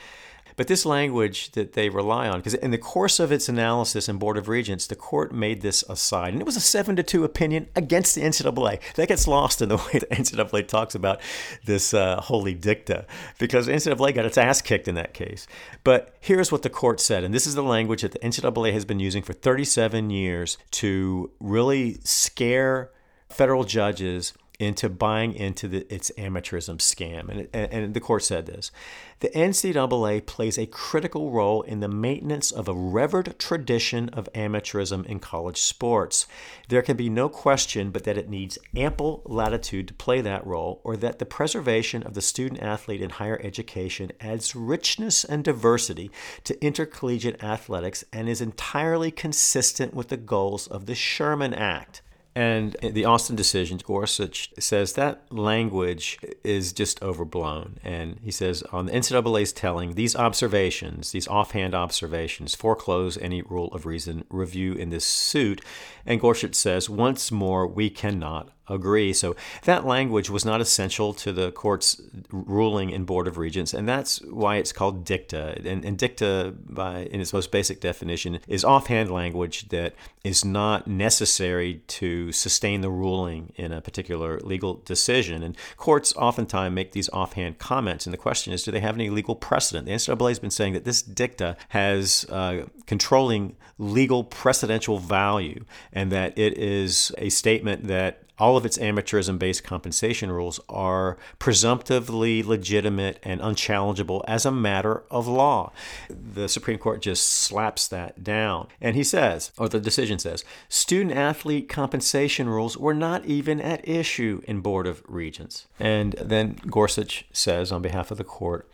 But 0.55 0.68
this 0.68 0.86
language 0.86 1.51
that 1.51 1.74
they 1.74 1.89
rely 1.89 2.30
on, 2.30 2.39
because 2.39 2.53
in 2.53 2.72
the 2.72 2.78
course 2.78 3.20
of 3.20 3.30
its 3.30 3.49
analysis 3.49 4.07
in 4.07 4.18
Board 4.18 4.38
of 4.38 4.47
Regents, 4.47 4.88
the 4.88 4.95
court 4.95 5.34
made 5.34 5.61
this 5.61 5.84
aside, 5.89 6.32
and 6.32 6.41
it 6.41 6.45
was 6.45 6.55
a 6.55 6.61
seven 6.61 6.95
to 6.95 7.03
two 7.03 7.26
opinion 7.26 7.68
against 7.76 8.16
the 8.16 8.22
NCAA. 8.22 8.80
That 8.95 9.09
gets 9.09 9.28
lost 9.28 9.61
in 9.61 9.68
the 9.68 9.76
way 9.93 9.99
the 9.99 10.07
NCAA 10.07 10.68
talks 10.68 10.95
about 10.95 11.20
this 11.66 11.93
uh, 11.93 12.22
holy 12.22 12.53
dicta, 12.53 13.05
because 13.38 13.66
the 13.66 13.74
NCAA 13.74 14.16
got 14.16 14.26
its 14.26 14.38
ass 14.38 14.61
kicked 14.61 14.88
in 14.88 14.95
that 14.95 15.13
case. 15.13 15.45
But 15.84 16.16
here's 16.22 16.53
what 16.53 16.61
the 16.61 16.70
court 16.70 17.01
said, 17.01 17.26
and 17.26 17.34
this 17.34 17.45
is 17.45 17.55
the 17.55 17.63
language 17.63 18.03
that 18.03 18.13
the 18.13 18.20
NCAA 18.20 18.72
has 18.72 18.86
been 18.86 19.01
using 19.01 19.24
for 19.24 19.34
37 19.34 20.09
years 20.09 20.57
to 20.72 21.32
really 21.41 21.97
scare 22.05 22.91
federal 23.36 23.63
judges 23.63 24.33
into 24.59 24.89
buying 24.89 25.33
into 25.33 25.67
the, 25.67 25.93
its 25.93 26.11
amateurism 26.17 26.77
scam. 26.77 27.29
And, 27.29 27.47
and, 27.53 27.73
and 27.73 27.93
the 27.93 27.99
court 27.99 28.23
said 28.23 28.45
this 28.45 28.71
The 29.19 29.29
NCAA 29.29 30.25
plays 30.25 30.57
a 30.57 30.65
critical 30.65 31.31
role 31.31 31.61
in 31.61 31.79
the 31.79 31.88
maintenance 31.88 32.51
of 32.51 32.67
a 32.67 32.73
revered 32.73 33.38
tradition 33.38 34.09
of 34.09 34.31
amateurism 34.33 35.05
in 35.05 35.19
college 35.19 35.61
sports. 35.61 36.27
There 36.69 36.81
can 36.81 36.97
be 36.97 37.09
no 37.09 37.29
question 37.29 37.91
but 37.91 38.03
that 38.05 38.17
it 38.17 38.29
needs 38.29 38.57
ample 38.75 39.21
latitude 39.25 39.88
to 39.89 39.93
play 39.93 40.21
that 40.21 40.45
role, 40.45 40.81
or 40.83 40.95
that 40.97 41.19
the 41.19 41.25
preservation 41.25 42.03
of 42.03 42.13
the 42.13 42.21
student 42.21 42.61
athlete 42.61 43.01
in 43.01 43.11
higher 43.11 43.39
education 43.43 44.11
adds 44.19 44.55
richness 44.55 45.23
and 45.23 45.43
diversity 45.43 46.11
to 46.43 46.63
intercollegiate 46.63 47.43
athletics 47.43 48.03
and 48.13 48.29
is 48.29 48.41
entirely 48.41 49.11
consistent 49.11 49.93
with 49.93 50.09
the 50.09 50.17
goals 50.17 50.67
of 50.67 50.86
the 50.86 50.95
Sherman 50.95 51.53
Act. 51.53 52.01
And 52.38 52.75
the 52.81 53.05
Alston 53.05 53.38
decision, 53.38 53.79
Gorsuch 53.81 54.49
says 54.59 54.93
that 54.93 55.23
language 55.31 56.19
is 56.43 56.73
just 56.73 57.01
overblown. 57.01 57.79
And 57.81 58.19
he 58.21 58.31
says, 58.31 58.61
on 58.73 58.88
the 58.88 58.91
NCAA's 58.91 59.53
telling, 59.53 59.93
these 59.93 60.17
observations, 60.17 61.13
these 61.13 61.29
offhand 61.29 61.73
observations, 61.73 62.53
foreclose 62.53 63.17
any 63.19 63.41
rule 63.41 63.69
of 63.73 63.86
reason 63.86 64.25
review 64.29 64.73
in 64.73 64.89
this 64.89 65.05
suit. 65.05 65.61
And 66.05 66.19
Gorsuch 66.19 66.55
says, 66.55 66.89
once 66.89 67.31
more, 67.31 67.65
we 67.65 67.89
cannot 67.89 68.49
agree. 68.68 69.13
So 69.13 69.36
that 69.63 69.86
language 69.86 70.30
was 70.30 70.45
not 70.45 70.61
essential 70.61 71.13
to 71.13 71.32
the 71.32 71.51
court's 71.51 72.01
ruling 72.32 72.89
in 72.89 73.05
Board 73.05 73.28
of 73.28 73.38
Regents, 73.38 73.74
and 73.74 73.88
that's 73.88 74.22
why 74.24 74.57
it's 74.57 74.72
called 74.72 75.05
dicta. 75.05 75.57
And, 75.66 75.86
and, 75.86 75.97
dicta, 75.97 76.53
by 76.68 77.03
in 77.05 77.22
its 77.22 77.34
most 77.34 77.51
basic 77.51 77.80
definition, 77.80 78.39
is 78.47 78.63
offhand 78.63 79.11
language 79.11 79.70
that 79.70 79.93
is 80.24 80.43
not 80.43 80.88
necessary 80.88 81.82
to 81.88 82.32
sustain 82.32 82.82
the 82.82 82.89
ruling 82.89 83.53
in 83.55 83.72
a 83.72 83.82
particular 83.82 84.39
legal 84.39 84.82
decision. 84.86 85.43
And 85.43 85.55
courts 85.78 86.13
oftentimes 86.16 86.74
make 86.74 86.91
these 86.91 87.09
offhand 87.09 87.59
comments, 87.59 88.05
and 88.05 88.13
the 88.13 88.18
question 88.18 88.53
is, 88.53 88.63
do 88.63 88.72
they 88.72 88.80
have 88.80 88.95
any 88.95 89.09
legal 89.09 89.36
precedent? 89.36 89.86
The 89.86 89.93
NCAA 89.93 90.30
has 90.30 90.39
been 90.39 90.51
saying 90.51 90.74
that 90.74 90.86
this 90.86 91.01
dicta 91.01 91.57
has 91.70 92.26
uh, 92.30 92.66
controlling 92.88 93.55
legal 93.78 94.24
precedential 94.24 94.99
value, 94.99 95.63
and 95.93 96.11
that 96.11 96.38
it 96.38 96.57
is 96.57 97.11
a 97.18 97.30
statement 97.30 97.88
that 97.88 98.24
all 98.38 98.57
of 98.57 98.65
its 98.65 98.77
amateurism 98.77 99.39
based 99.39 99.63
compensation 99.63 100.31
rules 100.31 100.59
are 100.67 101.17
presumptively 101.39 102.43
legitimate 102.43 103.19
and 103.23 103.41
unchallengeable 103.41 104.23
as 104.27 104.45
a 104.45 104.51
matter 104.51 105.03
of 105.09 105.27
law. 105.27 105.71
The 106.09 106.49
Supreme 106.49 106.77
Court 106.77 107.01
just 107.01 107.27
slaps 107.27 107.88
that 107.88 108.23
down. 108.23 108.67
And 108.81 108.95
he 108.95 109.03
says, 109.03 109.51
or 109.57 109.69
the 109.69 109.79
decision 109.79 110.19
says, 110.19 110.43
student 110.69 111.15
athlete 111.15 111.69
compensation 111.69 112.49
rules 112.49 112.77
were 112.77 112.93
not 112.93 113.25
even 113.25 113.61
at 113.61 113.88
issue 113.88 114.41
in 114.45 114.61
Board 114.61 114.88
of 114.88 115.03
Regents. 115.07 115.67
And 115.79 116.13
then 116.13 116.57
Gorsuch 116.67 117.25
says, 117.31 117.71
on 117.71 117.81
behalf 117.81 118.11
of 118.11 118.17
the 118.17 118.23
court, 118.23 118.69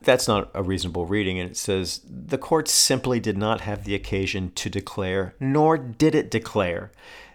that's 0.00 0.26
not 0.26 0.50
a 0.54 0.62
reasonable 0.62 1.06
reading. 1.06 1.38
And 1.38 1.50
it 1.50 1.56
says 1.56 2.00
the 2.08 2.38
court 2.38 2.68
simply 2.68 3.20
did 3.20 3.36
not 3.36 3.62
have 3.62 3.84
the 3.84 3.94
occasion 3.94 4.52
to 4.56 4.68
declare, 4.68 5.34
nor 5.38 5.78
did 5.78 6.14
it 6.14 6.30
declare 6.30 6.90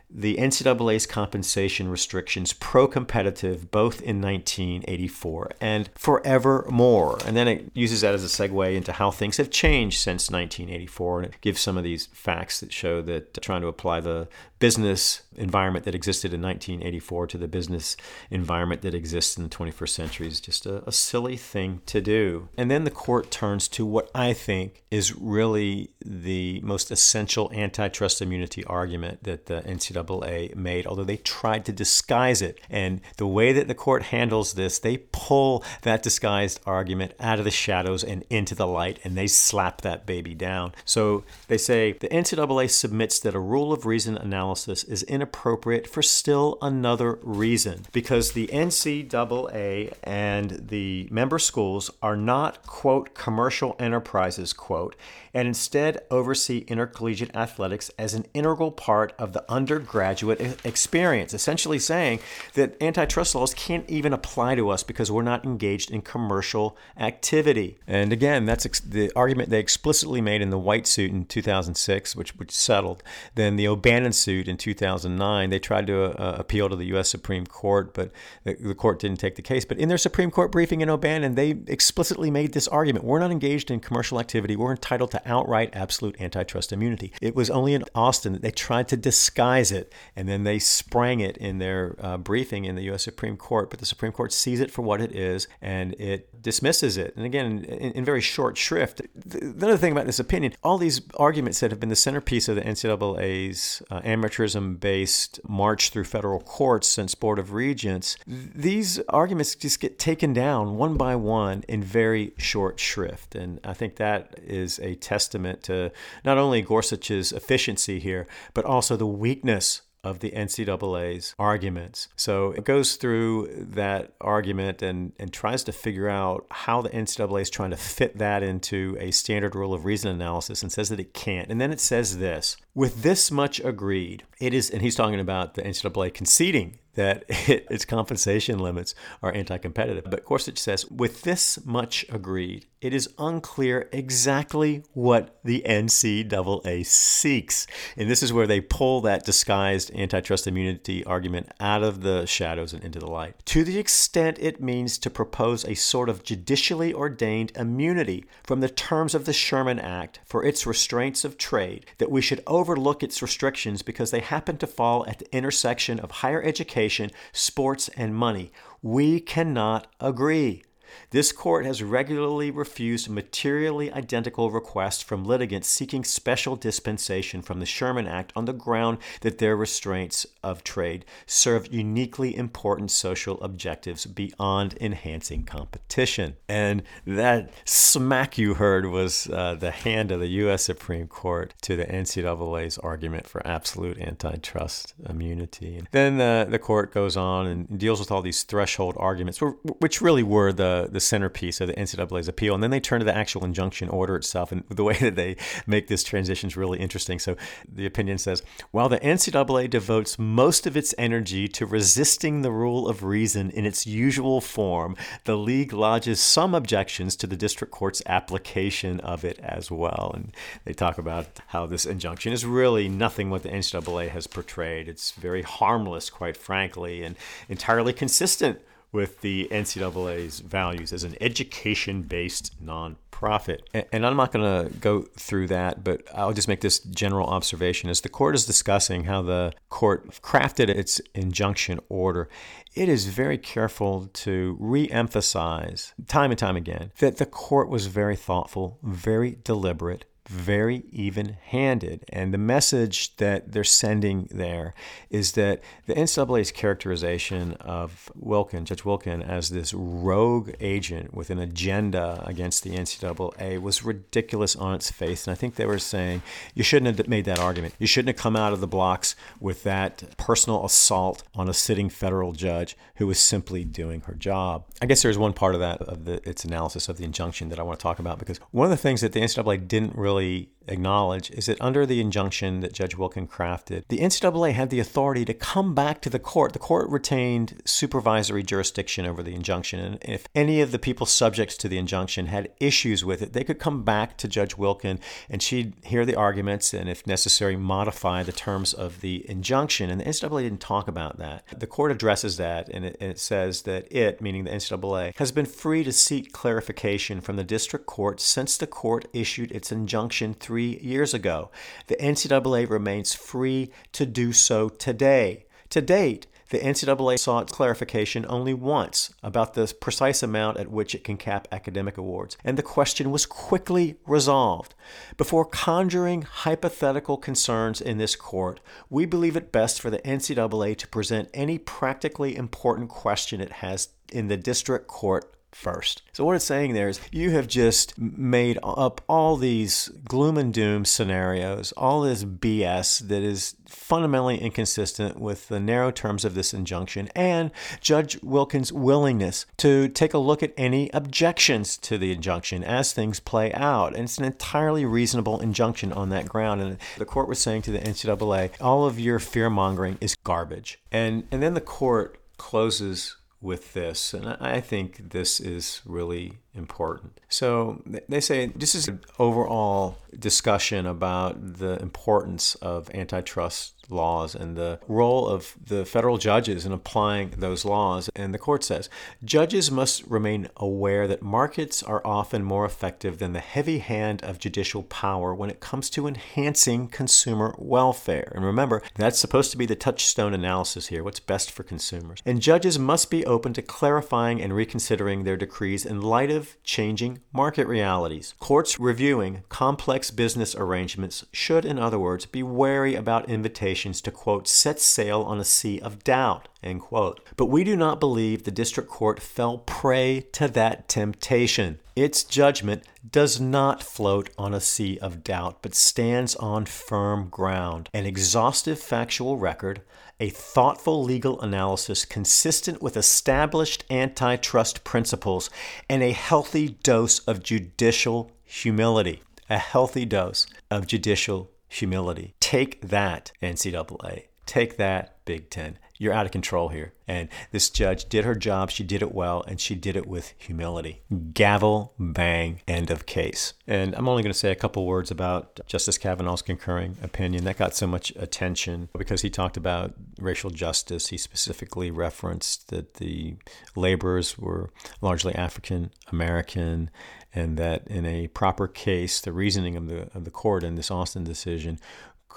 the 0.10 0.38
NCAA's 0.38 1.06
compensation 1.06 1.90
restrictions 1.90 2.54
pro 2.54 2.88
competitive 2.88 3.72
both 3.72 4.02
in 4.02 4.22
1984 4.22 5.52
and 5.60 5.90
forevermore. 5.96 7.20
And 7.26 7.36
then 7.36 7.48
it 7.48 7.72
uses 7.74 8.02
that 8.02 8.14
as 8.14 8.24
a 8.24 8.28
segue 8.28 8.76
into 8.76 8.94
how 8.94 9.12
things 9.12 9.38
have 9.38 9.50
changed 9.50 10.00
since 10.00 10.32
1984. 10.32 11.22
And 11.22 11.34
it 11.34 11.42
gives 11.42 11.60
some 11.60 11.78
of 11.78 11.84
these 11.84 12.08
facts 12.08 12.62
that 12.62 12.72
show 12.72 13.02
that 13.02 13.42
trying 13.42 13.62
to 13.62 13.68
apply 13.68 14.00
the 14.00 14.30
business 14.60 15.22
environment 15.36 15.86
that 15.86 15.94
existed 15.94 16.34
in 16.34 16.42
1984 16.42 17.28
to 17.28 17.38
the 17.38 17.48
business 17.48 17.96
environment 18.32 18.82
that 18.82 18.96
exists 18.96 19.38
in 19.38 19.44
the 19.44 19.50
21st 19.50 19.90
century 19.90 20.28
is 20.28 20.42
just 20.42 20.66
a, 20.66 20.88
a, 20.88 20.92
silly 20.92 21.38
thing 21.38 21.82
to 21.86 22.02
do. 22.02 22.50
And 22.58 22.72
then 22.72 22.84
the 22.84 22.92
court 22.92 23.30
turns 23.30 23.68
to 23.70 23.86
what 23.86 24.10
I 24.16 24.34
think 24.34 24.84
is 24.90 25.16
really 25.16 25.92
the 26.04 26.60
most 26.62 26.90
essential 26.90 27.52
antitrust 27.54 28.22
immunity 28.22 28.64
argument 28.66 29.24
that 29.24 29.46
the 29.46 29.62
NCAA 29.62 30.56
made, 30.56 30.88
although 30.88 31.04
they 31.04 31.18
tried 31.18 31.66
to 31.66 31.72
disguise 31.72 32.42
it. 32.42 32.60
And 32.70 33.02
the 33.18 33.28
way 33.28 33.54
that 33.54 33.68
the 33.68 33.76
court 33.76 34.04
handles 34.04 34.54
this, 34.54 34.80
they 34.80 34.98
pull 35.12 35.64
that 35.84 36.02
disguised 36.02 36.60
argument 36.66 37.14
out 37.20 37.38
of 37.38 37.46
the 37.46 37.52
shadows 37.52 38.04
and 38.04 38.24
into 38.30 38.56
the 38.56 38.68
light, 38.68 39.00
and 39.04 39.16
they 39.16 39.28
slap 39.28 39.82
that 39.82 40.06
baby 40.08 40.34
down. 40.34 40.74
So 40.84 41.24
they 41.48 41.58
say 41.58 41.92
the 41.92 42.10
NCAA 42.10 42.70
submits 42.72 43.20
that 43.20 43.36
a 43.36 43.40
rule 43.40 43.72
of 43.72 43.86
reason 43.86 44.18
analysis 44.18 44.47
analysis 44.48 44.86
is 44.86 45.04
inappropriate 45.04 45.86
for 45.88 46.02
still 46.02 46.58
another 46.62 47.20
reason 47.22 47.82
because 47.92 48.32
the 48.32 48.48
NCAA 48.48 49.94
and 50.04 50.52
the 50.70 51.06
member 51.12 51.38
schools 51.38 51.92
are 52.02 52.16
not, 52.16 52.66
quote, 52.66 53.14
commercial 53.14 53.76
enterprises, 53.78 54.54
quote, 54.54 54.96
and 55.34 55.48
instead 55.50 56.00
oversee 56.10 56.60
intercollegiate 56.68 57.36
athletics 57.36 57.92
as 58.00 58.14
an 58.14 58.26
integral 58.34 58.72
part 58.72 59.14
of 59.20 59.34
the 59.34 59.44
undergraduate 59.52 60.66
experience, 60.66 61.34
essentially 61.34 61.78
saying 61.78 62.20
that 62.54 62.82
antitrust 62.82 63.36
laws 63.36 63.54
can't 63.54 63.88
even 63.90 64.14
apply 64.14 64.56
to 64.56 64.70
us 64.70 64.82
because 64.82 65.12
we're 65.12 65.22
not 65.22 65.44
engaged 65.44 65.92
in 65.92 66.02
commercial 66.02 66.78
activity. 66.98 67.78
And 67.86 68.14
again, 68.14 68.46
that's 68.46 68.66
ex- 68.66 68.80
the 68.80 69.12
argument 69.14 69.50
they 69.50 69.60
explicitly 69.60 70.22
made 70.22 70.42
in 70.42 70.52
the 70.52 70.58
White 70.58 70.88
suit 70.88 71.12
in 71.12 71.26
2006, 71.26 72.16
which, 72.16 72.36
which 72.38 72.52
settled. 72.52 73.04
Then 73.36 73.58
the 73.58 73.68
O'Bannon 73.68 74.14
suit 74.14 74.37
in 74.46 74.58
2009. 74.58 75.50
They 75.50 75.60
tried 75.60 75.88
to 75.88 76.04
uh, 76.22 76.36
appeal 76.38 76.68
to 76.68 76.76
the 76.76 76.86
U.S. 76.88 77.08
Supreme 77.10 77.46
Court, 77.46 77.94
but 77.94 78.12
the, 78.44 78.56
the, 78.56 78.76
court 78.76 79.00
didn't 79.00 79.20
take 79.20 79.36
the 79.36 79.42
case. 79.42 79.64
But 79.64 79.78
in 79.78 79.88
their 79.88 79.98
Supreme 79.98 80.32
Court 80.32 80.52
briefing 80.52 80.82
in 80.82 80.90
O'Bannon, 80.90 81.36
they 81.36 81.52
explicitly 81.68 82.30
made 82.30 82.52
this 82.52 82.68
argument 82.68 83.06
we're 83.06 83.20
not 83.20 83.32
engaged 83.32 83.72
in 83.72 83.80
commercial 83.80 84.20
activity. 84.20 84.58
We're 84.58 84.72
entitled 84.72 85.12
to 85.12 85.22
outright 85.26 85.70
absolute 85.72 86.20
antitrust 86.20 86.74
immunity. 86.74 87.14
It 87.22 87.36
was 87.36 87.50
only 87.50 87.74
in 87.74 87.84
Alston 87.96 88.34
that 88.34 88.42
they 88.42 88.52
tried 88.52 88.90
to 88.90 88.98
disguise 88.98 89.72
it, 89.72 89.94
and 90.16 90.28
then 90.28 90.44
they 90.44 90.60
sprang 90.60 91.22
it 91.22 91.38
in 91.38 91.60
their 91.60 91.96
uh, 92.00 92.18
briefing 92.18 92.66
in 92.66 92.76
the 92.76 92.84
U.S. 92.84 93.04
Supreme 93.04 93.38
Court. 93.38 93.70
But 93.70 93.80
the 93.80 93.86
Supreme 93.86 94.12
Court 94.12 94.34
sees 94.34 94.60
it 94.60 94.72
for 94.72 94.82
what 94.82 95.00
it 95.00 95.14
is, 95.14 95.48
and 95.62 95.94
it 96.00 96.42
dismisses 96.42 96.98
it. 96.98 97.16
And 97.16 97.26
again, 97.26 97.64
in, 97.66 97.92
in 97.92 98.06
very 98.06 98.22
short 98.22 98.58
shrift, 98.58 99.02
the, 99.16 99.40
the 99.40 99.68
other 99.68 99.78
thing 99.78 99.92
about 99.92 100.06
this 100.06 100.20
opinion, 100.20 100.54
all 100.64 100.78
these 100.78 101.02
arguments 101.16 101.60
that 101.60 101.72
have 101.72 101.80
been 101.80 101.90
the 101.90 101.96
centerpiece 101.96 102.48
of 102.48 102.56
the 102.56 102.62
NCAA's 102.62 103.82
uh, 103.90 104.02
amateurism 104.28 104.80
based 104.80 105.40
march 105.48 105.90
through 105.90 106.04
federal 106.04 106.40
courts 106.40 106.88
since 106.88 107.16
Board 107.16 107.40
of 107.40 107.54
Regents, 107.54 108.18
these 108.26 109.00
arguments 109.10 109.56
just 109.56 109.80
get 109.80 110.00
taken 110.00 110.34
down 110.34 110.76
one 110.78 110.98
by 110.98 111.16
one 111.16 111.64
in 111.68 111.84
very 111.84 112.34
short 112.38 112.80
shrift. 112.80 113.36
And 113.36 113.60
I 113.64 113.74
think 113.74 113.96
that 113.96 114.40
is 114.44 114.80
a 114.80 114.96
testament 114.96 115.64
to 115.64 115.92
not 116.24 116.38
only 116.38 116.62
Gorsuch's 116.62 117.32
efficiency 117.32 118.00
here, 118.00 118.28
but 118.54 118.66
also 118.66 118.96
the 118.96 119.08
weakness 119.08 119.82
of 120.04 120.20
the 120.20 120.32
NCAA's 120.32 121.36
arguments. 121.38 122.08
So 122.16 122.52
it 122.52 122.64
goes 122.64 122.96
through 122.96 123.66
that 123.72 124.14
argument 124.22 124.82
and, 124.82 125.12
and 125.20 125.34
tries 125.34 125.64
to 125.66 125.72
figure 125.72 126.08
out 126.08 126.46
how 126.50 126.82
the 126.82 126.90
NCAA 126.90 127.42
is 127.42 127.50
trying 127.50 127.72
to 127.72 127.78
fit 127.78 128.18
that 128.18 128.42
into 128.42 128.96
a 129.00 129.12
standard 129.12 129.56
rule 129.56 129.74
of 129.74 129.86
reason 129.86 130.10
analysis 130.10 130.62
and 130.62 130.72
says 130.72 130.90
that 130.90 131.00
it 131.00 131.14
can't. 131.14 131.50
And 131.52 131.60
then 131.60 131.72
it 131.72 131.80
says 131.80 132.20
this 132.20 132.58
with 132.78 133.02
this 133.02 133.32
much 133.32 133.60
agreed, 133.62 134.24
it 134.40 134.54
is, 134.54 134.70
and 134.70 134.84
he's 134.84 134.94
talking 134.94 135.20
about 135.20 135.56
the 135.56 135.64
NCAA 135.64 136.14
conceding 136.14 136.78
that 136.94 137.24
it, 137.30 137.66
its 137.72 137.86
compensation 137.86 138.60
limits 138.60 138.94
are 139.24 139.34
anti 139.34 139.58
competitive. 139.58 140.04
But 140.10 140.26
Gorsuch 140.26 140.60
says, 140.60 140.86
with 140.92 141.22
this 141.22 141.66
much 141.66 142.06
agreed, 142.10 142.68
it 142.80 142.94
is 142.94 143.10
unclear 143.18 143.90
exactly 143.92 144.84
what 144.94 145.40
the 145.44 145.64
NCAA 145.68 146.86
seeks. 146.86 147.66
And 147.96 148.10
this 148.10 148.22
is 148.22 148.32
where 148.32 148.46
they 148.46 148.62
pull 148.62 149.02
that 149.02 149.26
disguised 149.26 149.92
antitrust 149.96 150.46
immunity 150.46 151.04
argument 151.04 151.52
out 151.60 151.82
of 151.82 152.02
the 152.02 152.28
shadows 152.28 152.74
and 152.74 152.84
into 152.84 153.00
the 153.00 153.10
light. 153.10 153.34
To 153.46 153.64
the 153.64 153.80
extent 153.80 154.38
it 154.40 154.62
means 154.62 155.00
to 155.00 155.10
propose 155.10 155.66
a 155.66 155.74
sort 155.74 156.10
of 156.10 156.24
judicially 156.24 156.94
ordained 156.94 157.52
immunity 157.56 158.26
from 158.44 158.60
the 158.60 158.70
terms 158.70 159.16
of 159.16 159.26
the 159.26 159.34
Sherman 159.34 159.80
Act 159.80 160.20
for 160.26 160.44
its 160.44 160.68
restraints 160.68 161.26
of 161.26 161.38
trade, 161.38 161.88
that 161.98 162.12
we 162.12 162.22
should 162.22 162.44
overlook 162.68 163.02
its 163.02 163.22
restrictions 163.22 163.82
because 163.82 164.12
they 164.12 164.20
happen 164.20 164.58
to 164.58 164.68
fall 164.68 165.06
at 165.08 165.20
the 165.20 165.36
intersection 165.36 166.02
of 166.02 166.12
higher 166.12 166.44
education, 166.44 167.10
sports, 167.32 167.90
and 167.96 168.14
money. 168.14 168.52
We 168.82 169.22
cannot 169.22 169.88
agree. 170.02 170.64
This 171.12 171.32
court 171.32 171.66
has 171.66 171.84
regularly 171.84 172.52
refused 172.52 173.10
materially 173.10 173.92
identical 173.92 174.52
requests 174.52 175.02
from 175.02 175.26
litigants 175.26 175.68
seeking 175.68 176.04
special 176.04 176.56
dispensation 176.56 177.42
from 177.42 177.60
the 177.60 177.66
Sherman 177.66 178.08
Act 178.08 178.34
on 178.36 178.46
the 178.46 178.54
ground 178.54 178.98
that 179.22 179.38
their 179.38 179.56
restraints 179.56 180.26
of 180.44 180.64
trade 180.64 181.06
serve 181.26 181.74
uniquely 181.74 182.36
important 182.36 182.92
social 182.92 183.42
objectives 183.42 184.06
beyond 184.06 184.78
enhancing 184.80 185.44
competition. 185.44 186.36
And 186.48 186.84
that 187.06 187.52
smack 187.66 188.38
you 188.38 188.56
heard 188.56 188.86
was 188.86 189.28
uh, 189.28 189.56
the 189.56 189.72
hand 189.72 190.12
of 190.12 190.20
the 190.20 190.28
U.S. 190.28 190.64
Supreme 190.64 191.08
Court 191.08 191.54
to 191.62 191.76
the 191.76 191.86
NCAA's 191.86 192.78
argument 192.80 193.28
for 193.28 193.46
absolute 193.46 194.00
antitrust 194.00 194.94
immunity. 195.10 195.78
And 195.78 195.88
then 195.92 196.22
uh, 196.22 196.46
the 196.46 196.60
court 196.60 196.94
goes 196.94 197.18
on 197.18 197.48
and 197.48 197.80
deals 197.80 198.00
with 198.00 198.12
all 198.12 198.22
these 198.22 198.44
threshold 198.44 198.96
arguments, 198.98 199.40
which 199.80 200.02
really 200.02 200.24
were 200.24 200.54
the, 200.54 200.77
the 200.86 201.00
centerpiece 201.00 201.60
of 201.60 201.68
the 201.68 201.74
NCAA's 201.74 202.28
appeal. 202.28 202.54
And 202.54 202.62
then 202.62 202.72
they 202.72 202.80
turn 202.80 203.00
to 203.00 203.06
the 203.06 203.16
actual 203.16 203.44
injunction 203.44 203.90
order 203.90 204.16
itself. 204.16 204.52
And 204.52 204.64
the 204.70 204.84
way 204.90 204.98
that 204.98 205.16
they 205.16 205.36
make 205.66 205.88
this 205.88 206.04
transition 206.04 206.48
is 206.48 206.58
really 206.58 206.80
interesting. 206.80 207.18
So 207.20 207.36
the 207.68 207.86
opinion 207.86 208.18
says 208.20 208.44
while 208.72 208.90
the 208.90 209.00
NCAA 209.00 209.70
devotes 209.70 210.20
most 210.20 210.68
of 210.68 210.78
its 210.78 210.94
energy 210.98 211.48
to 211.50 211.66
resisting 211.66 212.42
the 212.42 212.52
rule 212.52 212.88
of 212.88 213.04
reason 213.04 213.50
in 213.50 213.66
its 213.66 213.88
usual 213.88 214.42
form, 214.42 214.96
the 215.24 215.38
league 215.38 215.74
lodges 215.74 216.20
some 216.20 216.54
objections 216.54 217.16
to 217.16 217.28
the 217.28 217.36
district 217.36 217.74
court's 217.74 218.02
application 218.06 219.00
of 219.00 219.24
it 219.24 219.40
as 219.40 219.72
well. 219.72 220.12
And 220.14 220.34
they 220.66 220.74
talk 220.74 220.98
about 220.98 221.28
how 221.48 221.66
this 221.66 221.86
injunction 221.86 222.34
is 222.34 222.46
really 222.46 222.90
nothing 222.90 223.30
what 223.30 223.44
the 223.44 223.50
NCAA 223.50 224.10
has 224.10 224.28
portrayed. 224.28 224.88
It's 224.88 225.12
very 225.12 225.42
harmless, 225.42 226.10
quite 226.10 226.38
frankly, 226.38 227.04
and 227.04 227.16
entirely 227.50 227.94
consistent 227.94 228.62
with 228.92 229.22
the 229.22 229.48
NCAA's 229.52 230.40
values 230.40 230.94
as 230.94 231.04
an 231.04 231.16
education 231.20 232.04
based 232.04 232.54
nonprofit. 232.64 233.60
And 233.92 234.06
I'm 234.06 234.16
not 234.16 234.32
going 234.32 234.70
to 234.70 234.74
go 234.80 235.02
through 235.18 235.48
that, 235.48 235.84
but 235.84 236.04
I'll 236.14 236.34
just 236.34 236.48
make 236.48 236.62
this 236.62 236.80
general 236.80 237.28
observation. 237.28 237.90
As 237.90 238.02
the 238.02 238.10
court 238.10 238.36
is 238.36 238.46
discussing 238.46 239.04
how 239.04 239.22
the 239.22 239.54
court 239.70 240.10
crafted 240.22 240.70
its 240.70 241.00
injunction 241.14 241.80
order, 241.90 242.30
it 242.76 242.90
is 242.90 243.08
very 243.08 243.38
careful 243.38 244.10
to 244.14 244.56
re 244.60 244.90
emphasize 244.90 245.94
time 246.08 246.32
and 246.32 246.40
time 246.40 246.56
again 246.56 246.92
that 247.00 247.18
the 247.18 247.26
court 247.26 247.70
was 247.70 247.88
very 247.88 248.16
thoughtful, 248.16 248.80
very 248.84 249.38
deliberate, 249.44 250.06
very 250.28 250.84
even 250.92 251.38
handed. 251.46 252.04
And 252.10 252.34
the 252.34 252.38
message 252.38 253.16
that 253.18 253.52
they're 253.52 253.64
sending 253.64 254.28
there 254.32 254.74
is 255.10 255.34
that 255.34 255.62
the 255.86 255.94
NCAA's 255.94 256.52
characterization 256.52 257.54
of 257.54 258.12
Wilken, 258.20 258.66
Judge 258.66 258.84
Wilken, 258.84 259.28
as 259.28 259.50
this 259.50 259.74
rogue 259.74 260.52
agent 260.60 261.14
with 261.14 261.30
an 261.30 261.40
agenda 261.40 262.24
against 262.26 262.64
the 262.64 262.72
NCAA 262.72 263.62
was 263.62 263.84
ridiculous 263.84 264.56
on 264.56 264.74
its 264.74 264.92
face. 264.92 265.28
And 265.28 265.32
I 265.32 265.36
think 265.36 265.56
they 265.56 265.66
were 265.66 265.80
saying 265.80 266.22
you 266.54 266.64
shouldn't 266.64 266.98
have 266.98 267.08
made 267.08 267.26
that 267.26 267.40
argument. 267.40 267.76
You 267.80 267.88
shouldn't 267.88 268.16
have 268.16 268.22
come 268.22 268.36
out 268.36 268.54
of 268.54 268.62
the 268.62 268.68
blocks 268.68 269.16
with 269.40 269.64
that 269.64 270.18
personal 270.18 270.66
assault 270.66 271.24
on 271.36 271.48
a 271.48 271.54
sitting 271.54 271.90
federal 271.90 272.34
judge 272.34 272.76
who 272.96 273.08
was 273.08 273.20
simply 273.20 273.64
doing 273.64 274.02
her 274.02 274.14
job. 274.14 274.66
I 274.82 274.86
guess 274.86 275.02
there's 275.04 275.18
one 275.18 275.34
part 275.34 275.54
of 275.54 275.62
that, 275.62 275.82
of 275.84 276.06
the, 276.06 276.28
its 276.28 276.44
analysis 276.44 276.90
of 276.90 276.98
the 276.98 277.04
injunction 277.04 277.50
that 277.50 277.60
I 277.60 277.64
want 277.64 277.80
to 277.80 277.84
talk 277.84 278.00
about 278.00 278.20
because 278.20 278.40
one 278.52 278.66
of 278.66 278.72
the 278.72 278.78
things 278.78 279.02
that 279.02 279.14
the 279.14 279.22
NCAA 279.22 279.68
didn't 279.68 279.96
really 279.96 280.17
really 280.18 280.50
acknowledge 280.68 281.32
is 281.32 281.46
that 281.46 281.60
under 281.62 281.86
the 281.86 282.02
injunction 282.02 282.60
that 282.60 282.74
Judge 282.74 282.96
Wilken 282.96 283.28
crafted, 283.28 283.84
the 283.88 284.00
NCAA 284.00 284.54
had 284.54 284.70
the 284.70 284.80
authority 284.80 285.26
to 285.26 285.34
come 285.34 285.74
back 285.74 286.02
to 286.02 286.10
the 286.10 286.20
court. 286.20 286.54
The 286.54 286.60
court 286.60 286.90
retained 286.90 287.62
supervisory 287.66 288.44
jurisdiction 288.44 289.06
over 289.06 289.24
the 289.24 289.34
injunction. 289.34 289.80
And 289.80 290.00
if 290.04 290.28
any 290.36 290.62
of 290.62 290.72
the 290.72 290.80
people 290.80 291.06
subject 291.06 291.60
to 291.62 291.70
the 291.70 291.78
injunction 291.78 292.28
had 292.28 292.52
issues 292.60 293.06
with 293.06 293.22
it, 293.22 293.34
they 293.34 293.44
could 293.44 293.60
come 293.60 293.84
back 293.84 294.18
to 294.18 294.28
Judge 294.28 294.58
Wilken 294.58 295.00
and 295.30 295.42
she'd 295.42 295.74
hear 295.86 296.06
the 296.06 296.16
arguments 296.16 296.74
and, 296.74 296.90
if 296.90 297.08
necessary, 297.08 297.56
modify 297.56 298.24
the 298.24 298.32
terms 298.32 298.74
of 298.74 299.02
the 299.02 299.30
injunction. 299.30 299.90
And 299.90 300.02
the 300.02 300.06
NCAA 300.06 300.44
didn't 300.44 300.62
talk 300.62 300.88
about 300.88 301.18
that. 301.18 301.44
The 301.58 301.68
court 301.68 301.92
addresses 301.92 302.38
that 302.38 302.70
and 302.70 302.86
it, 302.86 302.98
and 303.00 303.12
it 303.12 303.20
says 303.20 303.64
that 303.64 303.92
it, 303.92 304.22
meaning 304.22 304.44
the 304.44 304.52
NCAA, 304.52 305.18
has 305.18 305.32
been 305.32 305.46
free 305.46 305.84
to 305.84 305.92
seek 305.92 306.34
clarification 306.34 307.22
from 307.22 307.36
the 307.38 307.44
district 307.44 307.86
court 307.86 308.20
since 308.20 308.58
the 308.58 308.68
court 308.68 309.06
issued 309.14 309.52
its 309.52 309.72
injunction 309.72 310.07
three 310.10 310.58
three 310.58 310.80
years 310.82 311.14
ago. 311.14 311.52
The 311.88 311.96
NCAA 311.98 312.70
remains 312.70 313.14
free 313.14 313.70
to 313.92 314.06
do 314.06 314.34
so 314.34 314.70
today. 314.70 315.46
To 315.70 315.82
date, 315.82 316.26
the 316.50 316.60
NCAA 316.60 317.20
sought 317.20 317.52
clarification 317.52 318.26
only 318.30 318.54
once 318.54 319.14
about 319.22 319.54
the 319.54 319.74
precise 319.82 320.24
amount 320.24 320.58
at 320.58 320.72
which 320.72 320.96
it 320.96 321.04
can 321.04 321.18
cap 321.18 321.48
academic 321.52 321.98
awards, 321.98 322.38
and 322.44 322.58
the 322.58 322.64
question 322.64 323.12
was 323.12 323.26
quickly 323.26 323.98
resolved. 324.08 324.74
Before 325.18 325.44
conjuring 325.44 326.22
hypothetical 326.22 327.18
concerns 327.18 327.82
in 327.82 327.98
this 327.98 328.16
court, 328.16 328.62
we 328.90 329.06
believe 329.06 329.36
it 329.36 329.52
best 329.52 329.82
for 329.82 329.90
the 329.90 330.00
NCAA 330.00 330.78
to 330.78 330.88
present 330.88 331.30
any 331.34 331.58
practically 331.58 332.36
important 332.36 332.90
question 332.90 333.42
it 333.42 333.52
has 333.52 333.90
in 334.12 334.30
the 334.30 334.38
district 334.38 334.88
court 334.88 335.37
first. 335.58 336.04
So, 336.14 336.24
what 336.24 336.36
it's 336.36 336.46
saying 336.46 336.74
there 336.74 336.88
is 336.88 337.02
you 337.12 337.32
have 337.32 337.48
just 337.48 337.98
made 337.98 338.60
up 338.64 339.02
all 339.10 339.38
these 339.38 339.90
gloom 340.08 340.38
and 340.38 340.54
doom 340.54 340.86
scenarios, 340.86 341.72
all 341.74 342.02
this 342.02 342.24
BS 342.24 343.08
that 343.08 343.24
is 343.24 343.56
fundamentally 343.66 344.38
inconsistent 344.38 345.20
with 345.20 345.48
the 345.48 345.60
narrow 345.60 345.92
terms 345.92 346.24
of 346.24 346.36
this 346.36 346.54
injunction 346.54 347.10
and 347.16 347.52
Judge 347.82 348.20
Wilken's 348.22 348.72
willingness 348.72 349.46
to 349.58 349.90
take 349.90 350.14
a 350.14 350.20
look 350.20 350.44
at 350.44 350.54
any 350.58 350.90
objections 350.94 351.76
to 351.78 351.98
the 351.98 352.12
injunction 352.12 352.64
as 352.64 352.94
things 352.94 353.20
play 353.20 353.52
out. 353.54 353.96
And 353.96 354.04
it's 354.04 354.18
an 354.20 354.26
entirely 354.26 354.86
reasonable 354.86 355.40
injunction 355.40 355.92
on 355.92 356.10
that 356.10 356.30
ground. 356.30 356.62
And 356.62 356.78
the 356.98 357.06
court 357.06 357.28
was 357.28 357.40
saying 357.40 357.64
to 357.64 357.72
the 357.72 357.80
NCAA, 357.80 358.52
all 358.62 358.86
of 358.86 359.00
your 359.00 359.20
fear 359.20 359.50
mongering 359.50 359.98
is 360.00 360.16
garbage. 360.24 360.80
And, 360.92 361.28
and 361.32 361.42
then 361.42 361.56
the 361.56 361.62
court 361.62 362.20
closes 362.38 363.18
with 363.42 363.74
this, 363.74 364.14
and 364.14 364.28
I 364.40 364.60
think 364.62 365.12
this 365.12 365.40
is 365.40 365.82
really 365.86 366.40
important. 366.58 367.20
So 367.30 367.82
they 368.10 368.22
say 368.22 368.48
this 368.48 368.76
is 368.76 368.88
an 368.88 369.02
overall 369.20 369.98
discussion 370.18 370.86
about 370.86 371.58
the 371.58 371.80
importance 371.82 372.56
of 372.56 372.90
antitrust 372.94 373.74
laws 373.90 374.36
and 374.36 374.56
the 374.58 374.80
role 374.88 375.28
of 375.28 375.56
the 375.66 375.86
federal 375.86 376.18
judges 376.18 376.66
in 376.66 376.72
applying 376.72 377.30
those 377.38 377.66
laws. 377.66 378.10
And 378.16 378.34
the 378.34 378.40
court 378.40 378.64
says 378.64 378.90
judges 379.24 379.72
must 379.72 380.06
remain 380.06 380.50
aware 380.58 381.08
that 381.08 381.22
markets 381.22 381.82
are 381.84 382.06
often 382.06 382.44
more 382.44 382.66
effective 382.66 383.20
than 383.20 383.34
the 383.34 383.40
heavy 383.40 383.80
hand 383.80 384.24
of 384.24 384.40
judicial 384.40 384.84
power 384.84 385.34
when 385.34 385.50
it 385.50 385.60
comes 385.60 385.90
to 385.92 386.08
enhancing 386.08 386.88
consumer 386.88 387.56
welfare. 387.58 388.32
And 388.36 388.46
remember, 388.46 388.82
that's 388.96 389.20
supposed 389.20 389.52
to 389.52 389.58
be 389.58 389.66
the 389.66 389.76
touchstone 389.76 390.34
analysis 390.34 390.88
here 390.88 391.04
what's 391.04 391.20
best 391.20 391.52
for 391.52 391.64
consumers. 391.64 392.22
And 392.26 392.42
judges 392.42 392.78
must 392.78 393.10
be 393.10 393.26
open 393.26 393.54
to 393.54 393.62
clarifying 393.62 394.42
and 394.42 394.54
reconsidering 394.54 395.24
their 395.24 395.38
decrees 395.38 395.86
in 395.86 396.02
light 396.02 396.32
of 396.32 396.47
changing 396.64 397.20
market 397.32 397.68
realities. 397.68 398.34
Courts 398.40 398.80
reviewing 398.80 399.44
complex 399.50 400.12
business 400.12 400.56
arrangements 400.56 401.26
should, 401.32 401.66
in 401.66 401.80
other 401.80 402.00
words, 402.00 402.26
be 402.26 402.44
wary 402.44 402.96
about 402.96 403.30
invitations 403.30 404.02
to, 404.02 404.12
quote, 404.12 404.48
set 404.48 404.80
sail 404.80 405.22
on 405.22 405.40
a 405.40 405.44
sea 405.44 405.80
of 405.82 406.04
doubt, 406.04 406.48
end 406.64 406.82
quote. 406.82 407.20
But 407.36 407.46
we 407.46 407.64
do 407.64 407.76
not 407.76 408.00
believe 408.00 408.44
the 408.44 408.52
district 408.52 408.90
court 408.90 409.22
fell 409.22 409.60
prey 409.60 410.28
to 410.34 410.48
that 410.50 410.88
temptation. 410.88 411.80
Its 411.96 412.24
judgment 412.24 412.84
does 413.10 413.40
not 413.40 413.82
float 413.82 414.30
on 414.38 414.54
a 414.54 414.62
sea 414.62 415.00
of 415.00 415.24
doubt, 415.24 415.62
but 415.62 415.74
stands 415.74 416.36
on 416.36 416.66
firm 416.66 417.30
ground. 417.30 417.90
An 417.94 418.06
exhaustive 418.06 418.80
factual 418.80 419.38
record, 419.38 419.82
a 420.20 420.30
thoughtful 420.30 421.04
legal 421.04 421.40
analysis 421.42 422.06
consistent 422.06 422.82
with 422.82 422.98
established 422.98 423.84
antitrust 423.90 424.84
principles, 424.84 425.50
and 425.90 426.02
a 426.02 426.12
healthy 426.12 426.70
dose 426.84 427.20
of 427.20 427.44
judicial 427.44 428.32
humility. 428.44 429.22
A 429.50 429.58
healthy 429.58 430.06
dose 430.06 430.48
of 430.70 430.88
judicial 430.88 431.52
humility. 431.70 432.34
Take 432.40 432.82
that, 432.82 433.32
NCAA. 433.42 434.24
Take 434.46 434.78
that, 434.78 435.24
Big 435.26 435.50
Ten 435.50 435.78
you're 435.98 436.14
out 436.14 436.26
of 436.26 436.32
control 436.32 436.70
here. 436.70 436.94
And 437.08 437.30
this 437.52 437.70
judge 437.70 438.10
did 438.10 438.26
her 438.26 438.36
job. 438.36 438.70
She 438.70 438.84
did 438.84 439.02
it 439.02 439.14
well, 439.14 439.44
and 439.48 439.60
she 439.60 439.76
did 439.76 439.96
it 439.96 440.06
with 440.06 440.34
humility. 440.38 441.02
Gavel, 441.34 441.94
bang, 441.98 442.62
end 442.68 442.92
of 442.92 443.06
case. 443.06 443.54
And 443.66 443.96
I'm 443.96 444.10
only 444.10 444.24
going 444.24 444.34
to 444.34 444.38
say 444.38 444.52
a 444.52 444.56
couple 444.56 444.86
words 444.86 445.10
about 445.10 445.60
Justice 445.68 445.98
Kavanaugh's 445.98 446.42
concurring 446.42 446.98
opinion. 447.02 447.46
That 447.46 447.58
got 447.58 447.76
so 447.76 447.88
much 447.88 448.12
attention 448.18 448.90
because 448.98 449.22
he 449.22 449.30
talked 449.30 449.58
about 449.58 449.94
racial 450.20 450.50
justice. 450.50 451.08
He 451.08 451.18
specifically 451.18 451.92
referenced 451.92 452.70
that 452.70 452.96
the 452.96 453.38
laborers 453.76 454.38
were 454.38 454.70
largely 455.02 455.34
African 455.34 455.92
American 456.12 456.90
and 457.34 457.58
that 457.58 457.88
in 457.88 458.06
a 458.06 458.28
proper 458.28 458.68
case, 458.68 459.22
the 459.22 459.32
reasoning 459.32 459.76
of 459.76 459.88
the, 459.88 460.10
of 460.16 460.26
the 460.26 460.32
court 460.32 460.64
in 460.64 460.76
this 460.76 460.90
Alston 460.90 461.24
decision 461.24 461.80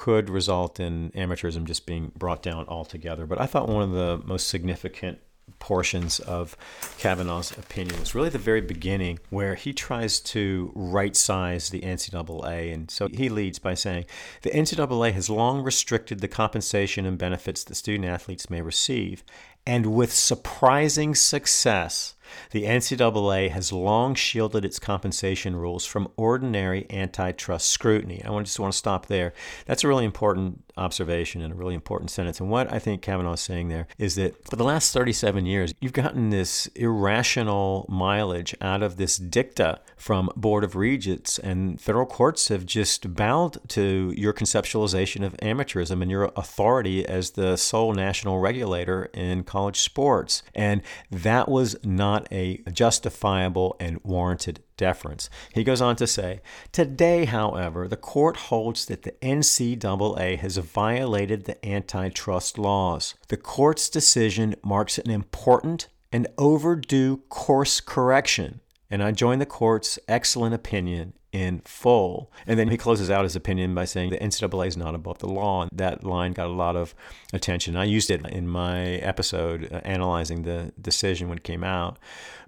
could 0.00 0.30
result 0.30 0.80
in 0.80 1.10
amateurism 1.10 1.64
just 1.64 1.84
being 1.84 2.10
brought 2.16 2.42
down 2.42 2.64
altogether. 2.68 3.26
But 3.26 3.38
I 3.38 3.44
thought 3.44 3.68
one 3.68 3.82
of 3.82 3.90
the 3.90 4.18
most 4.24 4.48
significant 4.48 5.18
portions 5.58 6.20
of 6.20 6.56
Kavanaugh's 6.96 7.50
opinion. 7.58 8.00
was 8.00 8.14
really 8.14 8.30
the 8.30 8.38
very 8.38 8.62
beginning 8.62 9.18
where 9.28 9.56
he 9.56 9.74
tries 9.74 10.18
to 10.20 10.72
right 10.74 11.14
size 11.14 11.68
the 11.68 11.82
NCAA. 11.82 12.72
And 12.72 12.90
so 12.90 13.08
he 13.08 13.28
leads 13.28 13.58
by 13.58 13.74
saying 13.74 14.06
the 14.40 14.48
NCAA 14.48 15.12
has 15.12 15.28
long 15.28 15.62
restricted 15.62 16.20
the 16.20 16.28
compensation 16.28 17.04
and 17.04 17.18
benefits 17.18 17.62
that 17.64 17.74
student 17.74 18.06
athletes 18.06 18.48
may 18.48 18.62
receive. 18.62 19.22
And 19.66 19.94
with 19.94 20.14
surprising 20.14 21.14
success, 21.14 22.14
the 22.50 22.64
NCAA 22.64 23.50
has 23.50 23.72
long 23.72 24.14
shielded 24.14 24.64
its 24.64 24.78
compensation 24.78 25.56
rules 25.56 25.86
from 25.86 26.08
ordinary 26.16 26.86
antitrust 26.90 27.70
scrutiny. 27.70 28.22
I 28.24 28.42
just 28.42 28.60
want 28.60 28.72
to 28.72 28.78
stop 28.78 29.06
there. 29.06 29.32
That's 29.66 29.84
a 29.84 29.88
really 29.88 30.04
important 30.04 30.64
observation 30.80 31.42
and 31.42 31.52
a 31.52 31.56
really 31.56 31.74
important 31.74 32.10
sentence. 32.10 32.40
And 32.40 32.50
what 32.50 32.72
I 32.72 32.78
think 32.78 33.02
Kavanaugh 33.02 33.34
is 33.34 33.40
saying 33.40 33.68
there 33.68 33.86
is 33.98 34.14
that 34.16 34.48
for 34.48 34.56
the 34.56 34.64
last 34.64 34.92
37 34.92 35.46
years, 35.46 35.74
you've 35.80 35.92
gotten 35.92 36.30
this 36.30 36.66
irrational 36.68 37.86
mileage 37.88 38.54
out 38.60 38.82
of 38.82 38.96
this 38.96 39.16
dicta 39.16 39.80
from 39.96 40.30
Board 40.34 40.64
of 40.64 40.74
Regents, 40.74 41.38
and 41.38 41.80
federal 41.80 42.06
courts 42.06 42.48
have 42.48 42.64
just 42.64 43.14
bowed 43.14 43.58
to 43.68 44.14
your 44.16 44.32
conceptualization 44.32 45.24
of 45.24 45.36
amateurism 45.38 46.00
and 46.00 46.10
your 46.10 46.32
authority 46.36 47.06
as 47.06 47.32
the 47.32 47.56
sole 47.56 47.92
national 47.92 48.38
regulator 48.38 49.10
in 49.12 49.44
college 49.44 49.80
sports. 49.80 50.42
And 50.54 50.80
that 51.10 51.48
was 51.48 51.76
not 51.84 52.26
a 52.32 52.62
justifiable 52.72 53.76
and 53.78 54.00
warranted 54.02 54.62
deference. 54.80 55.28
He 55.52 55.62
goes 55.62 55.82
on 55.82 55.94
to 55.96 56.06
say 56.06 56.40
Today, 56.72 57.26
however, 57.26 57.86
the 57.86 57.98
court 57.98 58.36
holds 58.48 58.86
that 58.86 59.02
the 59.02 59.12
NCAA 59.20 60.38
has 60.38 60.56
violated 60.56 61.44
the 61.44 61.64
antitrust 61.64 62.58
laws. 62.58 63.14
The 63.28 63.36
court's 63.36 63.90
decision 63.90 64.56
marks 64.64 64.96
an 64.96 65.10
important 65.10 65.88
and 66.10 66.26
overdue 66.38 67.18
course 67.28 67.80
correction. 67.80 68.60
And 68.90 69.02
I 69.02 69.12
join 69.12 69.38
the 69.38 69.46
court's 69.46 69.98
excellent 70.08 70.54
opinion 70.54 71.12
in 71.32 71.60
full. 71.64 72.32
And 72.46 72.58
then 72.58 72.68
he 72.68 72.76
closes 72.76 73.10
out 73.10 73.24
his 73.24 73.36
opinion 73.36 73.74
by 73.74 73.84
saying 73.84 74.10
the 74.10 74.18
NCAA 74.18 74.66
is 74.66 74.76
not 74.76 74.94
above 74.94 75.18
the 75.18 75.28
law. 75.28 75.62
And 75.62 75.70
that 75.72 76.04
line 76.04 76.32
got 76.32 76.48
a 76.48 76.52
lot 76.52 76.76
of 76.76 76.94
attention. 77.32 77.76
I 77.76 77.84
used 77.84 78.10
it 78.10 78.26
in 78.26 78.48
my 78.48 78.94
episode 78.96 79.72
uh, 79.72 79.80
analyzing 79.84 80.42
the 80.42 80.72
decision 80.80 81.28
when 81.28 81.38
it 81.38 81.44
came 81.44 81.64
out. 81.64 81.98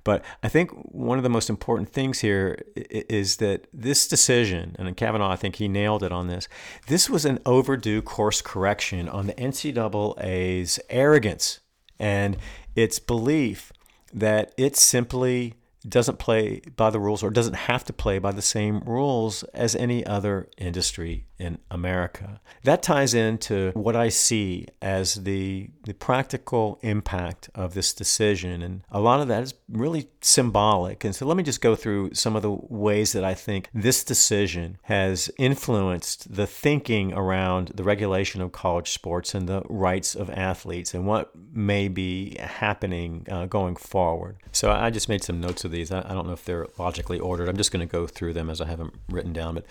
But 0.05 0.25
I 0.43 0.49
think 0.49 0.71
one 0.73 1.19
of 1.19 1.23
the 1.23 1.31
most 1.31 1.49
important 1.49 1.89
things 1.91 2.21
here 2.21 2.61
is 2.75 3.37
that 3.37 3.69
this 3.73 4.09
decision, 4.09 4.75
and 4.79 4.97
Kavanaugh, 4.97 5.31
I 5.31 5.37
think 5.37 5.57
he 5.57 5.69
nailed 5.69 6.03
it 6.03 6.11
on 6.11 6.27
this, 6.27 6.49
this 6.89 7.09
was 7.09 7.25
an 7.25 7.39
overdue 7.47 8.03
course 8.03 8.43
correction 8.43 9.09
on 9.09 9.29
the 9.29 9.35
NCAA's 9.35 10.81
arrogance 10.91 11.61
and 12.01 12.37
its 12.75 12.99
belief 12.99 13.73
that 14.13 14.53
it 14.57 14.77
simply 14.77 15.55
doesn't 15.89 16.19
play 16.19 16.61
by 16.77 16.91
the 16.91 17.01
rules 17.01 17.23
or 17.23 17.31
doesn't 17.31 17.55
have 17.55 17.85
to 17.85 17.93
play 17.93 18.19
by 18.19 18.33
the 18.33 18.43
same 18.43 18.81
rules 18.81 19.43
as 19.55 19.75
any 19.77 20.05
other 20.07 20.49
industry 20.57 21.27
in 21.43 21.59
America. 21.71 22.41
That 22.63 22.83
ties 22.83 23.15
into 23.15 23.73
what 23.73 23.97
I 23.97 24.09
see 24.09 24.69
as 24.81 25.15
the, 25.15 25.71
the 25.85 25.93
practical 25.93 26.79
impact 26.83 27.51
of 27.55 27.75
this 27.75 27.93
decision. 27.93 28.63
And 28.63 28.83
a 28.91 29.01
lot 29.01 29.21
of 29.21 29.27
that 29.29 29.43
is 29.43 29.55
really 29.69 30.09
symbolic. 30.21 31.05
And 31.05 31.15
so 31.15 31.27
let 31.27 31.37
me 31.37 31.43
just 31.43 31.61
go 31.61 31.75
through 31.75 32.15
some 32.15 32.37
of 32.37 32.43
the 32.43 32.53
ways 32.53 33.13
that 33.13 33.25
I 33.25 33.35
think 33.35 33.69
this 33.75 34.05
decision 34.05 34.79
has 34.83 35.31
influenced 35.37 36.33
the 36.33 36.47
thinking 36.47 37.13
around 37.13 37.73
the 37.75 37.83
regulation 37.83 38.41
of 38.41 38.53
college 38.53 38.93
sports 38.93 39.35
and 39.35 39.49
the 39.49 39.63
rights 39.69 40.15
of 40.15 40.31
athletes 40.31 40.95
and 40.95 41.07
what 41.07 41.33
may 41.53 41.89
be 41.89 42.37
happening 42.39 43.27
uh, 43.29 43.47
going 43.47 43.75
forward. 43.75 44.37
So 44.53 44.71
I 44.71 44.91
just 44.91 45.09
made 45.09 45.25
some 45.25 45.41
notes 45.41 45.65
of 45.65 45.73
these. 45.73 45.91
I, 45.91 46.01
I 46.01 46.13
don't 46.15 46.27
know 46.27 46.35
if 46.35 46.45
they're 46.45 46.69
logically 46.79 47.19
ordered. 47.19 47.49
I'm 47.49 47.57
just 47.57 47.73
going 47.73 47.87
to 47.87 47.91
go 47.91 48.07
through 48.07 48.35
them 48.35 48.49
as 48.49 48.61
I 48.61 48.67
have 48.67 48.79
them 48.79 48.93
written 49.09 49.33
down. 49.33 49.55
But 49.55 49.65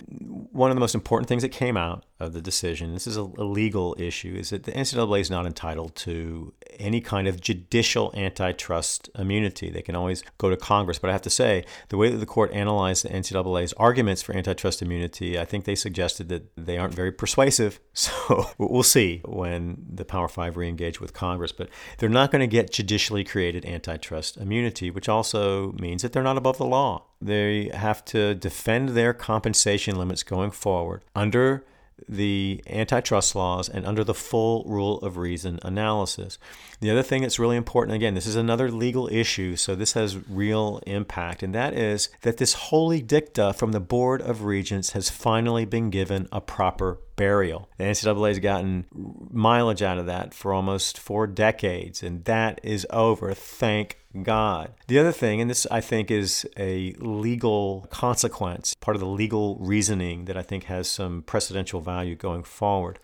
one 0.52 0.70
of 0.70 0.76
the 0.76 0.80
most 0.80 0.94
important 0.94 1.28
things 1.28 1.42
that 1.42 1.50
came 1.62 1.76
out 1.76 2.04
of 2.18 2.32
the 2.32 2.40
decision, 2.40 2.92
this 2.92 3.06
is 3.06 3.16
a, 3.16 3.22
a 3.22 3.44
legal 3.44 3.94
issue, 3.96 4.34
is 4.36 4.50
that 4.50 4.64
the 4.64 4.72
NCAA 4.72 5.20
is 5.20 5.30
not 5.30 5.46
entitled 5.46 5.94
to 5.94 6.52
any 6.78 7.00
kind 7.00 7.28
of 7.28 7.40
judicial 7.40 8.12
antitrust 8.14 9.10
immunity. 9.18 9.70
They 9.70 9.82
can 9.82 9.94
always 9.94 10.22
go 10.38 10.50
to 10.50 10.56
Congress. 10.56 10.98
But 10.98 11.10
I 11.10 11.12
have 11.12 11.22
to 11.22 11.30
say, 11.30 11.64
the 11.88 11.96
way 11.96 12.10
that 12.10 12.18
the 12.18 12.26
court 12.26 12.52
analyzed 12.52 13.04
the 13.04 13.08
NCAA's 13.08 13.72
arguments 13.74 14.22
for 14.22 14.34
antitrust 14.36 14.82
immunity, 14.82 15.38
I 15.38 15.44
think 15.44 15.64
they 15.64 15.74
suggested 15.74 16.28
that 16.28 16.56
they 16.56 16.78
aren't 16.78 16.94
very 16.94 17.12
persuasive. 17.12 17.80
So 17.94 18.46
we'll 18.58 18.82
see 18.82 19.20
when 19.24 19.84
the 19.88 20.04
Power 20.04 20.26
Five 20.26 20.54
reengage 20.54 20.98
with 20.98 21.12
Congress. 21.12 21.52
But 21.52 21.68
they're 21.98 22.08
not 22.08 22.32
going 22.32 22.40
to 22.40 22.46
get 22.46 22.72
judicially 22.72 23.22
created 23.22 23.64
antitrust 23.64 24.38
immunity, 24.38 24.90
which 24.90 25.08
also 25.08 25.72
means 25.72 26.02
that 26.02 26.12
they're 26.12 26.22
not 26.22 26.36
above 26.36 26.58
the 26.58 26.64
law. 26.64 27.04
They 27.20 27.70
have 27.72 28.04
to 28.06 28.34
defend 28.34 28.90
their 28.90 29.12
compensation 29.12 29.96
limits 29.96 30.22
going 30.22 30.50
forward 30.50 31.02
under 31.14 31.64
the 32.08 32.62
antitrust 32.68 33.34
laws 33.34 33.68
and 33.68 33.86
under 33.86 34.04
the 34.04 34.14
full 34.14 34.64
rule 34.64 34.98
of 34.98 35.16
reason 35.16 35.58
analysis. 35.62 36.38
The 36.80 36.90
other 36.90 37.02
thing 37.02 37.22
that's 37.22 37.38
really 37.38 37.56
important, 37.56 37.94
again, 37.94 38.14
this 38.14 38.26
is 38.26 38.36
another 38.36 38.70
legal 38.70 39.08
issue, 39.08 39.56
so 39.56 39.74
this 39.74 39.92
has 39.92 40.28
real 40.28 40.80
impact, 40.86 41.42
and 41.42 41.54
that 41.54 41.74
is 41.74 42.08
that 42.22 42.38
this 42.38 42.54
holy 42.54 43.00
dicta 43.00 43.52
from 43.52 43.72
the 43.72 43.80
Board 43.80 44.20
of 44.22 44.44
Regents 44.44 44.90
has 44.90 45.10
finally 45.10 45.64
been 45.64 45.90
given 45.90 46.28
a 46.32 46.40
proper 46.40 46.98
burial. 47.16 47.68
The 47.78 47.84
NCAA 47.84 48.28
has 48.28 48.38
gotten 48.38 48.86
mileage 49.30 49.82
out 49.82 49.98
of 49.98 50.06
that 50.06 50.34
for 50.34 50.52
almost 50.52 50.98
four 50.98 51.26
decades, 51.26 52.02
and 52.02 52.24
that 52.24 52.60
is 52.62 52.86
over. 52.90 53.34
Thank 53.34 53.98
God. 54.22 54.74
The 54.88 54.98
other 54.98 55.12
thing, 55.12 55.40
and 55.40 55.50
this 55.50 55.66
I 55.70 55.80
think 55.80 56.10
is 56.10 56.46
a 56.56 56.94
legal 56.98 57.86
consequence, 57.90 58.74
part 58.74 58.96
of 58.96 59.00
the 59.00 59.06
legal 59.06 59.56
reasoning 59.56 60.26
that 60.26 60.36
I 60.36 60.42
think 60.42 60.64
has 60.64 60.88
some 60.88 61.22
precedential 61.22 61.82
value 61.82 62.14
going 62.14 62.42
forward. 62.42 62.98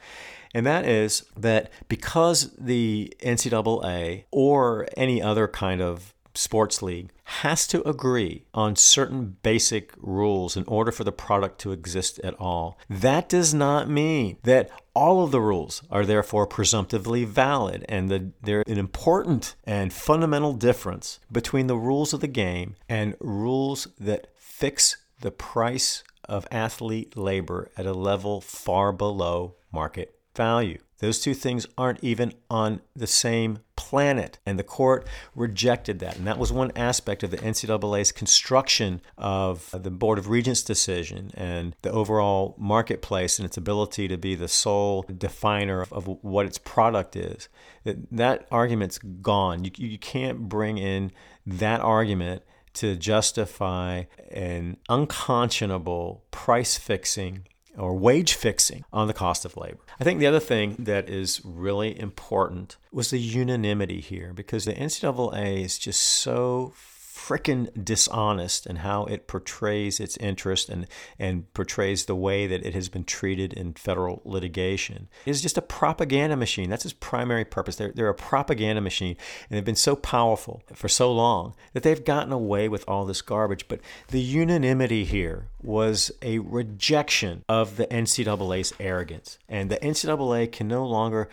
And 0.54 0.66
that 0.66 0.86
is 0.86 1.24
that 1.36 1.70
because 1.88 2.50
the 2.58 3.12
NCAA 3.20 4.24
or 4.30 4.86
any 4.96 5.20
other 5.22 5.46
kind 5.46 5.80
of 5.80 6.14
sports 6.34 6.82
league 6.82 7.10
has 7.28 7.66
to 7.66 7.86
agree 7.86 8.46
on 8.54 8.74
certain 8.74 9.36
basic 9.42 9.92
rules 9.98 10.56
in 10.56 10.64
order 10.66 10.90
for 10.90 11.04
the 11.04 11.12
product 11.12 11.60
to 11.60 11.72
exist 11.72 12.18
at 12.24 12.34
all. 12.40 12.78
That 12.88 13.28
does 13.28 13.52
not 13.52 13.88
mean 13.88 14.38
that 14.44 14.70
all 14.94 15.22
of 15.22 15.30
the 15.30 15.40
rules 15.40 15.82
are 15.90 16.06
therefore 16.06 16.46
presumptively 16.46 17.24
valid, 17.24 17.84
and 17.86 18.08
the, 18.08 18.32
there's 18.42 18.64
an 18.66 18.78
important 18.78 19.56
and 19.64 19.92
fundamental 19.92 20.54
difference 20.54 21.20
between 21.30 21.66
the 21.66 21.76
rules 21.76 22.14
of 22.14 22.20
the 22.20 22.28
game 22.28 22.76
and 22.88 23.14
rules 23.20 23.88
that 24.00 24.28
fix 24.36 24.96
the 25.20 25.30
price 25.30 26.02
of 26.28 26.48
athlete 26.50 27.14
labor 27.14 27.70
at 27.76 27.84
a 27.84 27.92
level 27.92 28.40
far 28.40 28.90
below 28.90 29.54
market 29.70 30.18
value. 30.34 30.78
Those 31.00 31.20
two 31.20 31.34
things 31.34 31.66
aren't 31.76 32.02
even 32.02 32.32
on 32.50 32.80
the 32.96 33.06
same 33.06 33.60
planet. 33.88 34.38
And 34.44 34.58
the 34.58 34.64
court 34.64 35.06
rejected 35.34 35.98
that. 36.00 36.16
And 36.16 36.26
that 36.26 36.36
was 36.36 36.52
one 36.52 36.72
aspect 36.76 37.22
of 37.22 37.30
the 37.30 37.38
NCAA's 37.38 38.12
construction 38.12 39.00
of 39.16 39.70
the 39.72 39.90
Board 39.90 40.18
of 40.18 40.28
Regents 40.28 40.62
decision 40.62 41.30
and 41.34 41.74
the 41.80 41.90
overall 41.90 42.54
marketplace 42.58 43.38
and 43.38 43.46
its 43.46 43.56
ability 43.56 44.06
to 44.08 44.18
be 44.18 44.34
the 44.34 44.46
sole 44.46 45.06
definer 45.16 45.80
of, 45.80 45.92
of 45.94 46.06
what 46.22 46.44
its 46.44 46.58
product 46.58 47.16
is. 47.16 47.48
That, 47.84 47.96
that 48.12 48.46
argument's 48.50 48.98
gone. 48.98 49.64
You, 49.64 49.70
you 49.76 49.98
can't 49.98 50.50
bring 50.50 50.76
in 50.76 51.10
that 51.46 51.80
argument 51.80 52.42
to 52.74 52.94
justify 52.94 54.04
an 54.30 54.76
unconscionable 54.90 56.24
price 56.30 56.76
fixing 56.76 57.46
or 57.78 57.96
wage 57.96 58.34
fixing 58.34 58.84
on 58.92 59.06
the 59.06 59.14
cost 59.14 59.44
of 59.44 59.56
labor. 59.56 59.80
I 60.00 60.04
think 60.04 60.20
the 60.20 60.26
other 60.26 60.40
thing 60.40 60.76
that 60.78 61.08
is 61.08 61.40
really 61.44 61.98
important 61.98 62.76
was 62.92 63.10
the 63.10 63.18
unanimity 63.18 64.00
here 64.00 64.32
because 64.34 64.64
the 64.64 64.74
NCAA 64.74 65.64
is 65.64 65.78
just 65.78 66.00
so 66.00 66.72
freaking 67.18 67.68
dishonest 67.84 68.66
in 68.66 68.76
how 68.76 69.04
it 69.06 69.26
portrays 69.26 69.98
its 69.98 70.16
interest 70.18 70.68
and, 70.68 70.86
and 71.18 71.52
portrays 71.52 72.04
the 72.04 72.14
way 72.14 72.46
that 72.46 72.64
it 72.64 72.74
has 72.74 72.88
been 72.88 73.04
treated 73.04 73.52
in 73.52 73.74
federal 73.74 74.22
litigation. 74.24 75.08
It 75.26 75.30
is 75.30 75.42
just 75.42 75.58
a 75.58 75.62
propaganda 75.62 76.36
machine. 76.36 76.70
That's 76.70 76.84
its 76.84 76.94
primary 76.94 77.44
purpose. 77.44 77.76
They're, 77.76 77.92
they're 77.92 78.08
a 78.08 78.14
propaganda 78.14 78.80
machine, 78.80 79.16
and 79.48 79.56
they've 79.56 79.64
been 79.64 79.74
so 79.74 79.96
powerful 79.96 80.62
for 80.74 80.88
so 80.88 81.12
long 81.12 81.54
that 81.72 81.82
they've 81.82 82.04
gotten 82.04 82.32
away 82.32 82.68
with 82.68 82.84
all 82.86 83.04
this 83.04 83.20
garbage. 83.20 83.66
But 83.66 83.80
the 84.08 84.20
unanimity 84.20 85.04
here 85.04 85.48
was 85.60 86.12
a 86.22 86.38
rejection 86.38 87.44
of 87.48 87.76
the 87.76 87.86
NCAA's 87.86 88.72
arrogance. 88.78 89.38
And 89.48 89.70
the 89.70 89.78
NCAA 89.78 90.52
can 90.52 90.68
no 90.68 90.86
longer 90.86 91.28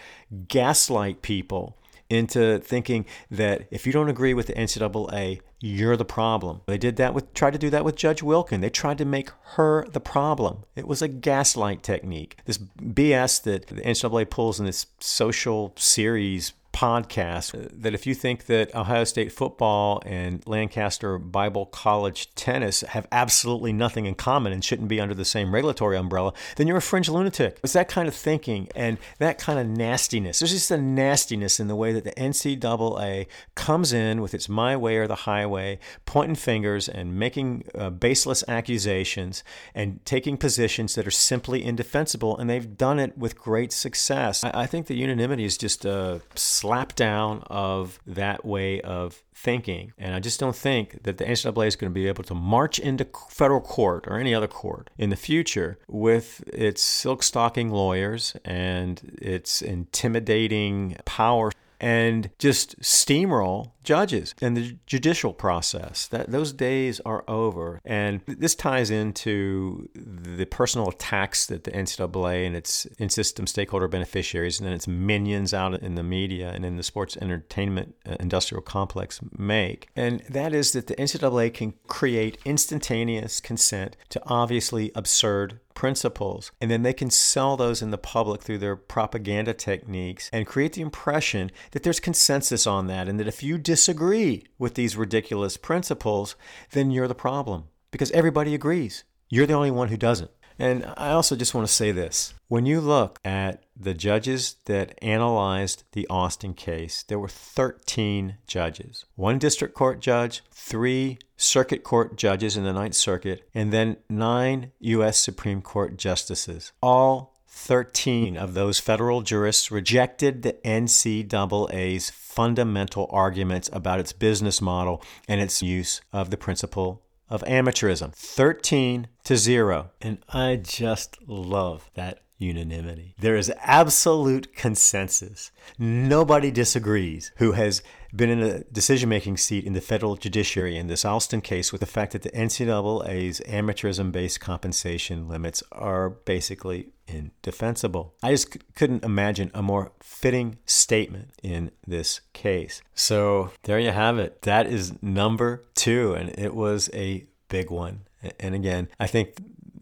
gaslight 0.47 1.21
people 1.21 1.77
into 2.09 2.59
thinking 2.59 3.05
that 3.31 3.67
if 3.71 3.85
you 3.85 3.93
don't 3.93 4.09
agree 4.09 4.33
with 4.33 4.47
the 4.47 4.53
NCAA, 4.53 5.41
you're 5.59 5.97
the 5.97 6.05
problem. 6.05 6.61
They 6.67 6.77
did 6.77 6.97
that 6.97 7.13
with 7.13 7.33
tried 7.33 7.53
to 7.53 7.59
do 7.59 7.69
that 7.71 7.85
with 7.85 7.95
Judge 7.95 8.21
Wilkin. 8.21 8.61
They 8.61 8.69
tried 8.69 8.97
to 8.99 9.05
make 9.05 9.31
her 9.55 9.87
the 9.87 9.99
problem. 9.99 10.65
It 10.75 10.87
was 10.87 11.01
a 11.01 11.07
gaslight 11.07 11.81
technique. 11.81 12.37
This 12.45 12.57
BS 12.57 13.41
that 13.43 13.67
the 13.67 13.81
NCAA 13.81 14.29
pulls 14.29 14.59
in 14.59 14.65
this 14.65 14.85
social 14.99 15.73
series 15.75 16.53
podcast 16.75 17.55
uh, 17.55 17.69
that 17.71 17.93
if 17.93 18.05
you 18.05 18.13
think 18.13 18.47
that 18.47 18.75
Ohio 18.75 19.05
State 19.05 19.31
football 19.31 20.01
and 20.05 20.45
Lancaster 20.45 21.17
Bible 21.17 21.65
College 21.67 22.35
tennis 22.35 22.81
have 22.81 23.07
absolutely 23.13 23.71
nothing 23.71 24.05
in 24.05 24.13
common 24.13 24.51
and 24.51 24.63
shouldn't 24.63 24.89
be 24.89 24.99
under 24.99 25.13
the 25.13 25.23
same 25.23 25.53
regulatory 25.53 25.95
umbrella, 25.95 26.33
then 26.57 26.67
you're 26.67 26.77
a 26.77 26.81
fringe 26.81 27.07
lunatic. 27.07 27.59
It's 27.63 27.73
that 27.73 27.87
kind 27.87 28.09
of 28.09 28.13
thinking 28.13 28.67
and 28.75 28.97
that 29.19 29.37
kind 29.37 29.57
of 29.57 29.67
nastiness. 29.67 30.39
There's 30.39 30.51
just 30.51 30.69
a 30.69 30.77
nastiness 30.77 31.61
in 31.61 31.69
the 31.69 31.77
way 31.77 31.93
that 31.93 32.03
the 32.03 32.11
NCAA 32.11 33.27
comes 33.55 33.93
in 33.93 34.21
with 34.21 34.33
its 34.33 34.49
my 34.49 34.75
way 34.75 34.97
or 34.97 35.07
the 35.07 35.15
highway, 35.15 35.79
pointing 36.05 36.35
fingers 36.35 36.89
and 36.89 37.17
making 37.17 37.63
uh, 37.73 37.89
baseless 37.89 38.43
accusations 38.49 39.45
and 39.73 40.05
taking 40.05 40.35
positions 40.35 40.95
that 40.95 41.07
are 41.07 41.11
simply 41.11 41.63
indefensible, 41.63 42.37
and 42.37 42.49
they've 42.49 42.77
done 42.77 42.99
it 42.99 43.17
with 43.17 43.37
great 43.37 43.71
success. 43.71 44.43
I, 44.43 44.63
I 44.63 44.65
think 44.65 44.87
the 44.87 44.95
unanimity 44.95 45.45
is 45.45 45.57
just 45.57 45.85
a 45.85 46.21
slap 46.35 46.64
down 46.95 47.43
of 47.47 47.99
that 48.05 48.45
way 48.45 48.81
of 48.81 49.23
thinking. 49.33 49.93
And 49.97 50.15
I 50.15 50.19
just 50.19 50.39
don't 50.39 50.55
think 50.55 51.03
that 51.03 51.17
the 51.17 51.25
NCAA 51.25 51.67
is 51.67 51.75
going 51.75 51.91
to 51.91 51.93
be 51.93 52.07
able 52.07 52.23
to 52.25 52.33
march 52.33 52.79
into 52.79 53.07
federal 53.29 53.61
court 53.61 54.05
or 54.07 54.17
any 54.17 54.33
other 54.33 54.47
court 54.47 54.89
in 54.97 55.09
the 55.09 55.15
future 55.15 55.77
with 55.87 56.43
its 56.47 56.81
silk 56.81 57.23
stocking 57.23 57.69
lawyers 57.69 58.35
and 58.43 59.17
its 59.21 59.61
intimidating 59.61 60.97
power 61.05 61.51
and 61.85 62.31
just 62.39 62.79
steamroll 62.79 63.73
judges 63.83 64.33
and 64.41 64.57
the 64.57 64.75
judicial 64.87 65.31
process. 65.33 66.07
That 66.07 66.31
those 66.31 66.51
days 66.51 66.99
are 67.01 67.23
over, 67.27 67.79
and 67.85 68.21
this 68.25 68.55
ties 68.55 68.89
into 68.89 69.87
the 69.93 70.45
personal 70.45 70.89
attacks 70.89 71.45
that 71.45 71.63
the 71.63 71.69
NCAA 71.69 72.47
and 72.47 72.55
its 72.55 72.87
in-system 72.97 73.45
stakeholder 73.45 73.87
beneficiaries 73.87 74.59
and 74.59 74.65
then 74.65 74.73
its 74.73 74.87
minions 74.87 75.53
out 75.53 75.79
in 75.79 75.93
the 75.93 76.01
media 76.01 76.49
and 76.49 76.65
in 76.65 76.75
the 76.75 76.81
sports 76.81 77.17
entertainment 77.17 77.93
uh, 78.09 78.15
industrial 78.19 78.63
complex 78.63 79.19
make, 79.37 79.87
and 79.95 80.21
that 80.21 80.55
is 80.55 80.71
that 80.71 80.87
the 80.87 80.95
NCAA 80.95 81.53
can 81.53 81.75
create 81.85 82.39
instantaneous 82.45 83.39
consent 83.39 83.95
to 84.09 84.19
obviously 84.25 84.91
absurd 84.95 85.59
principles. 85.75 86.51
And 86.59 86.71
then 86.71 86.81
they 86.81 86.93
can 86.93 87.11
sell 87.11 87.55
those 87.55 87.81
in 87.81 87.91
the 87.91 87.97
public 87.97 88.41
through 88.41 88.57
their 88.57 88.75
propaganda 88.75 89.53
techniques 89.53 90.29
and 90.33 90.47
create 90.47 90.73
the 90.73 90.81
impression 90.81 91.51
that 91.71 91.83
there's 91.83 91.99
consensus 91.99 92.65
on 92.65 92.87
that 92.87 93.07
and 93.07 93.19
that 93.19 93.27
if 93.27 93.43
you 93.43 93.57
disagree 93.57 94.43
with 94.57 94.73
these 94.73 94.97
ridiculous 94.97 95.57
principles, 95.57 96.35
then 96.71 96.89
you're 96.89 97.07
the 97.07 97.13
problem 97.13 97.65
because 97.91 98.11
everybody 98.11 98.55
agrees. 98.55 99.03
You're 99.29 99.45
the 99.45 99.53
only 99.53 99.71
one 99.71 99.89
who 99.89 99.97
doesn't. 99.97 100.31
And 100.57 100.85
I 100.97 101.11
also 101.11 101.35
just 101.35 101.53
want 101.53 101.67
to 101.67 101.73
say 101.73 101.91
this. 101.91 102.33
When 102.47 102.65
you 102.65 102.79
look 102.79 103.19
at 103.25 103.63
the 103.75 103.93
judges 103.93 104.55
that 104.65 104.97
analyzed 105.01 105.83
the 105.91 106.07
Alston 106.07 106.53
case, 106.53 107.03
there 107.03 107.19
were 107.19 107.27
13 107.27 108.37
judges 108.47 109.05
one 109.15 109.39
district 109.39 109.73
court 109.73 109.99
judge, 109.99 110.43
three 110.51 111.17
circuit 111.35 111.83
court 111.83 112.15
judges 112.15 112.55
in 112.55 112.63
the 112.63 112.73
Ninth 112.73 112.95
Circuit, 112.95 113.47
and 113.53 113.73
then 113.73 113.97
nine 114.09 114.71
U.S. 114.79 115.19
Supreme 115.19 115.61
Court 115.61 115.97
justices. 115.97 116.71
All 116.81 117.35
13 117.47 118.37
of 118.37 118.53
those 118.53 118.79
federal 118.79 119.21
jurists 119.21 119.71
rejected 119.71 120.43
the 120.43 120.53
NCAA's 120.65 122.09
fundamental 122.09 123.07
arguments 123.11 123.69
about 123.71 123.99
its 123.99 124.11
business 124.11 124.61
model 124.61 125.01
and 125.27 125.39
its 125.39 125.61
use 125.61 126.01
of 126.11 126.29
the 126.29 126.37
principle 126.37 127.04
of 127.29 127.43
amateurism 127.43 128.13
13 128.13 129.07
to 129.23 129.37
0. 129.37 129.91
And 130.01 130.19
I 130.29 130.57
just 130.57 131.17
love 131.27 131.89
that 131.95 132.21
unanimity. 132.37 133.15
There 133.19 133.35
is 133.35 133.51
absolute 133.61 134.55
consensus. 134.55 135.51
Nobody 135.79 136.51
disagrees 136.51 137.31
who 137.37 137.53
has 137.53 137.81
been 138.15 138.29
in 138.29 138.41
a 138.41 138.63
decision 138.65 139.09
making 139.09 139.37
seat 139.37 139.65
in 139.65 139.73
the 139.73 139.81
federal 139.81 140.15
judiciary 140.15 140.77
in 140.77 140.87
this 140.87 141.05
Alston 141.05 141.41
case 141.41 141.71
with 141.71 141.81
the 141.81 141.87
fact 141.87 142.13
that 142.13 142.21
the 142.21 142.31
NCAA's 142.31 143.41
amateurism 143.41 144.11
based 144.11 144.39
compensation 144.39 145.27
limits 145.27 145.63
are 145.71 146.09
basically 146.09 146.89
indefensible. 147.07 148.13
I 148.23 148.31
just 148.31 148.53
c- 148.53 148.59
couldn't 148.75 149.03
imagine 149.03 149.51
a 149.53 149.61
more 149.61 149.91
fitting 150.01 150.57
statement 150.65 151.31
in 151.43 151.71
this 151.85 152.21
case. 152.33 152.81
So 152.93 153.51
there 153.63 153.79
you 153.79 153.91
have 153.91 154.17
it. 154.17 154.41
That 154.43 154.67
is 154.67 155.01
number 155.01 155.65
two, 155.75 156.13
and 156.13 156.29
it 156.37 156.55
was 156.55 156.89
a 156.93 157.27
big 157.49 157.69
one. 157.69 158.01
And 158.39 158.55
again, 158.55 158.87
I 158.99 159.07
think 159.07 159.35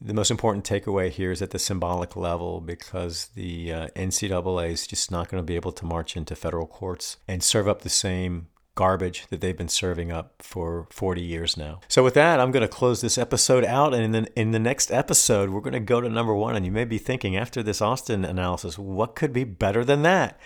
the 0.03 0.13
most 0.13 0.29
important 0.29 0.65
takeaway 0.65 1.09
here 1.09 1.31
is 1.31 1.41
at 1.41 1.51
the 1.51 1.59
symbolic 1.59 2.15
level 2.15 2.59
because 2.59 3.27
the 3.35 3.71
uh, 3.71 3.87
NCAA 3.95 4.71
is 4.71 4.85
just 4.85 5.09
not 5.09 5.29
going 5.29 5.41
to 5.41 5.45
be 5.45 5.55
able 5.55 5.71
to 5.71 5.85
march 5.85 6.17
into 6.17 6.35
federal 6.35 6.67
courts 6.67 7.17
and 7.27 7.41
serve 7.41 7.69
up 7.69 7.81
the 7.81 7.89
same 7.89 8.47
garbage 8.75 9.27
that 9.29 9.39
they've 9.39 9.57
been 9.57 9.69
serving 9.69 10.11
up 10.11 10.33
for 10.41 10.87
40 10.89 11.21
years 11.21 11.55
now. 11.55 11.79
So 11.87 12.03
with 12.03 12.15
that, 12.15 12.39
I'm 12.39 12.51
going 12.51 12.61
to 12.63 12.67
close 12.67 13.01
this 13.01 13.17
episode 13.17 13.63
out 13.63 13.93
and 13.93 14.03
in 14.03 14.23
the, 14.23 14.39
in 14.39 14.51
the 14.51 14.59
next 14.59 14.91
episode, 14.91 15.51
we're 15.51 15.61
going 15.61 15.73
to 15.73 15.79
go 15.79 16.01
to 16.01 16.09
number 16.09 16.33
1 16.33 16.55
and 16.55 16.65
you 16.65 16.71
may 16.71 16.85
be 16.85 16.97
thinking 16.97 17.37
after 17.37 17.63
this 17.63 17.81
Alston 17.81 18.25
analysis, 18.25 18.77
what 18.77 19.15
could 19.15 19.31
be 19.31 19.43
better 19.43 19.85
than 19.85 20.01
that? 20.01 20.39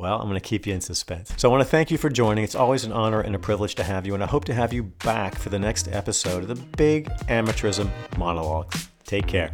Well, 0.00 0.18
I'm 0.18 0.28
going 0.28 0.40
to 0.40 0.48
keep 0.48 0.66
you 0.66 0.72
in 0.72 0.80
suspense. 0.80 1.30
So 1.36 1.46
I 1.46 1.52
want 1.52 1.60
to 1.60 1.68
thank 1.68 1.90
you 1.90 1.98
for 1.98 2.08
joining. 2.08 2.42
It's 2.42 2.54
always 2.54 2.84
an 2.84 2.92
honor 2.92 3.20
and 3.20 3.34
a 3.34 3.38
privilege 3.38 3.74
to 3.74 3.82
have 3.82 4.06
you, 4.06 4.14
and 4.14 4.22
I 4.22 4.26
hope 4.26 4.46
to 4.46 4.54
have 4.54 4.72
you 4.72 4.84
back 4.84 5.34
for 5.34 5.50
the 5.50 5.58
next 5.58 5.88
episode 5.88 6.42
of 6.42 6.48
the 6.48 6.54
Big 6.54 7.04
Amateurism 7.28 7.90
Monologues. 8.16 8.88
Take 9.04 9.26
care. 9.26 9.52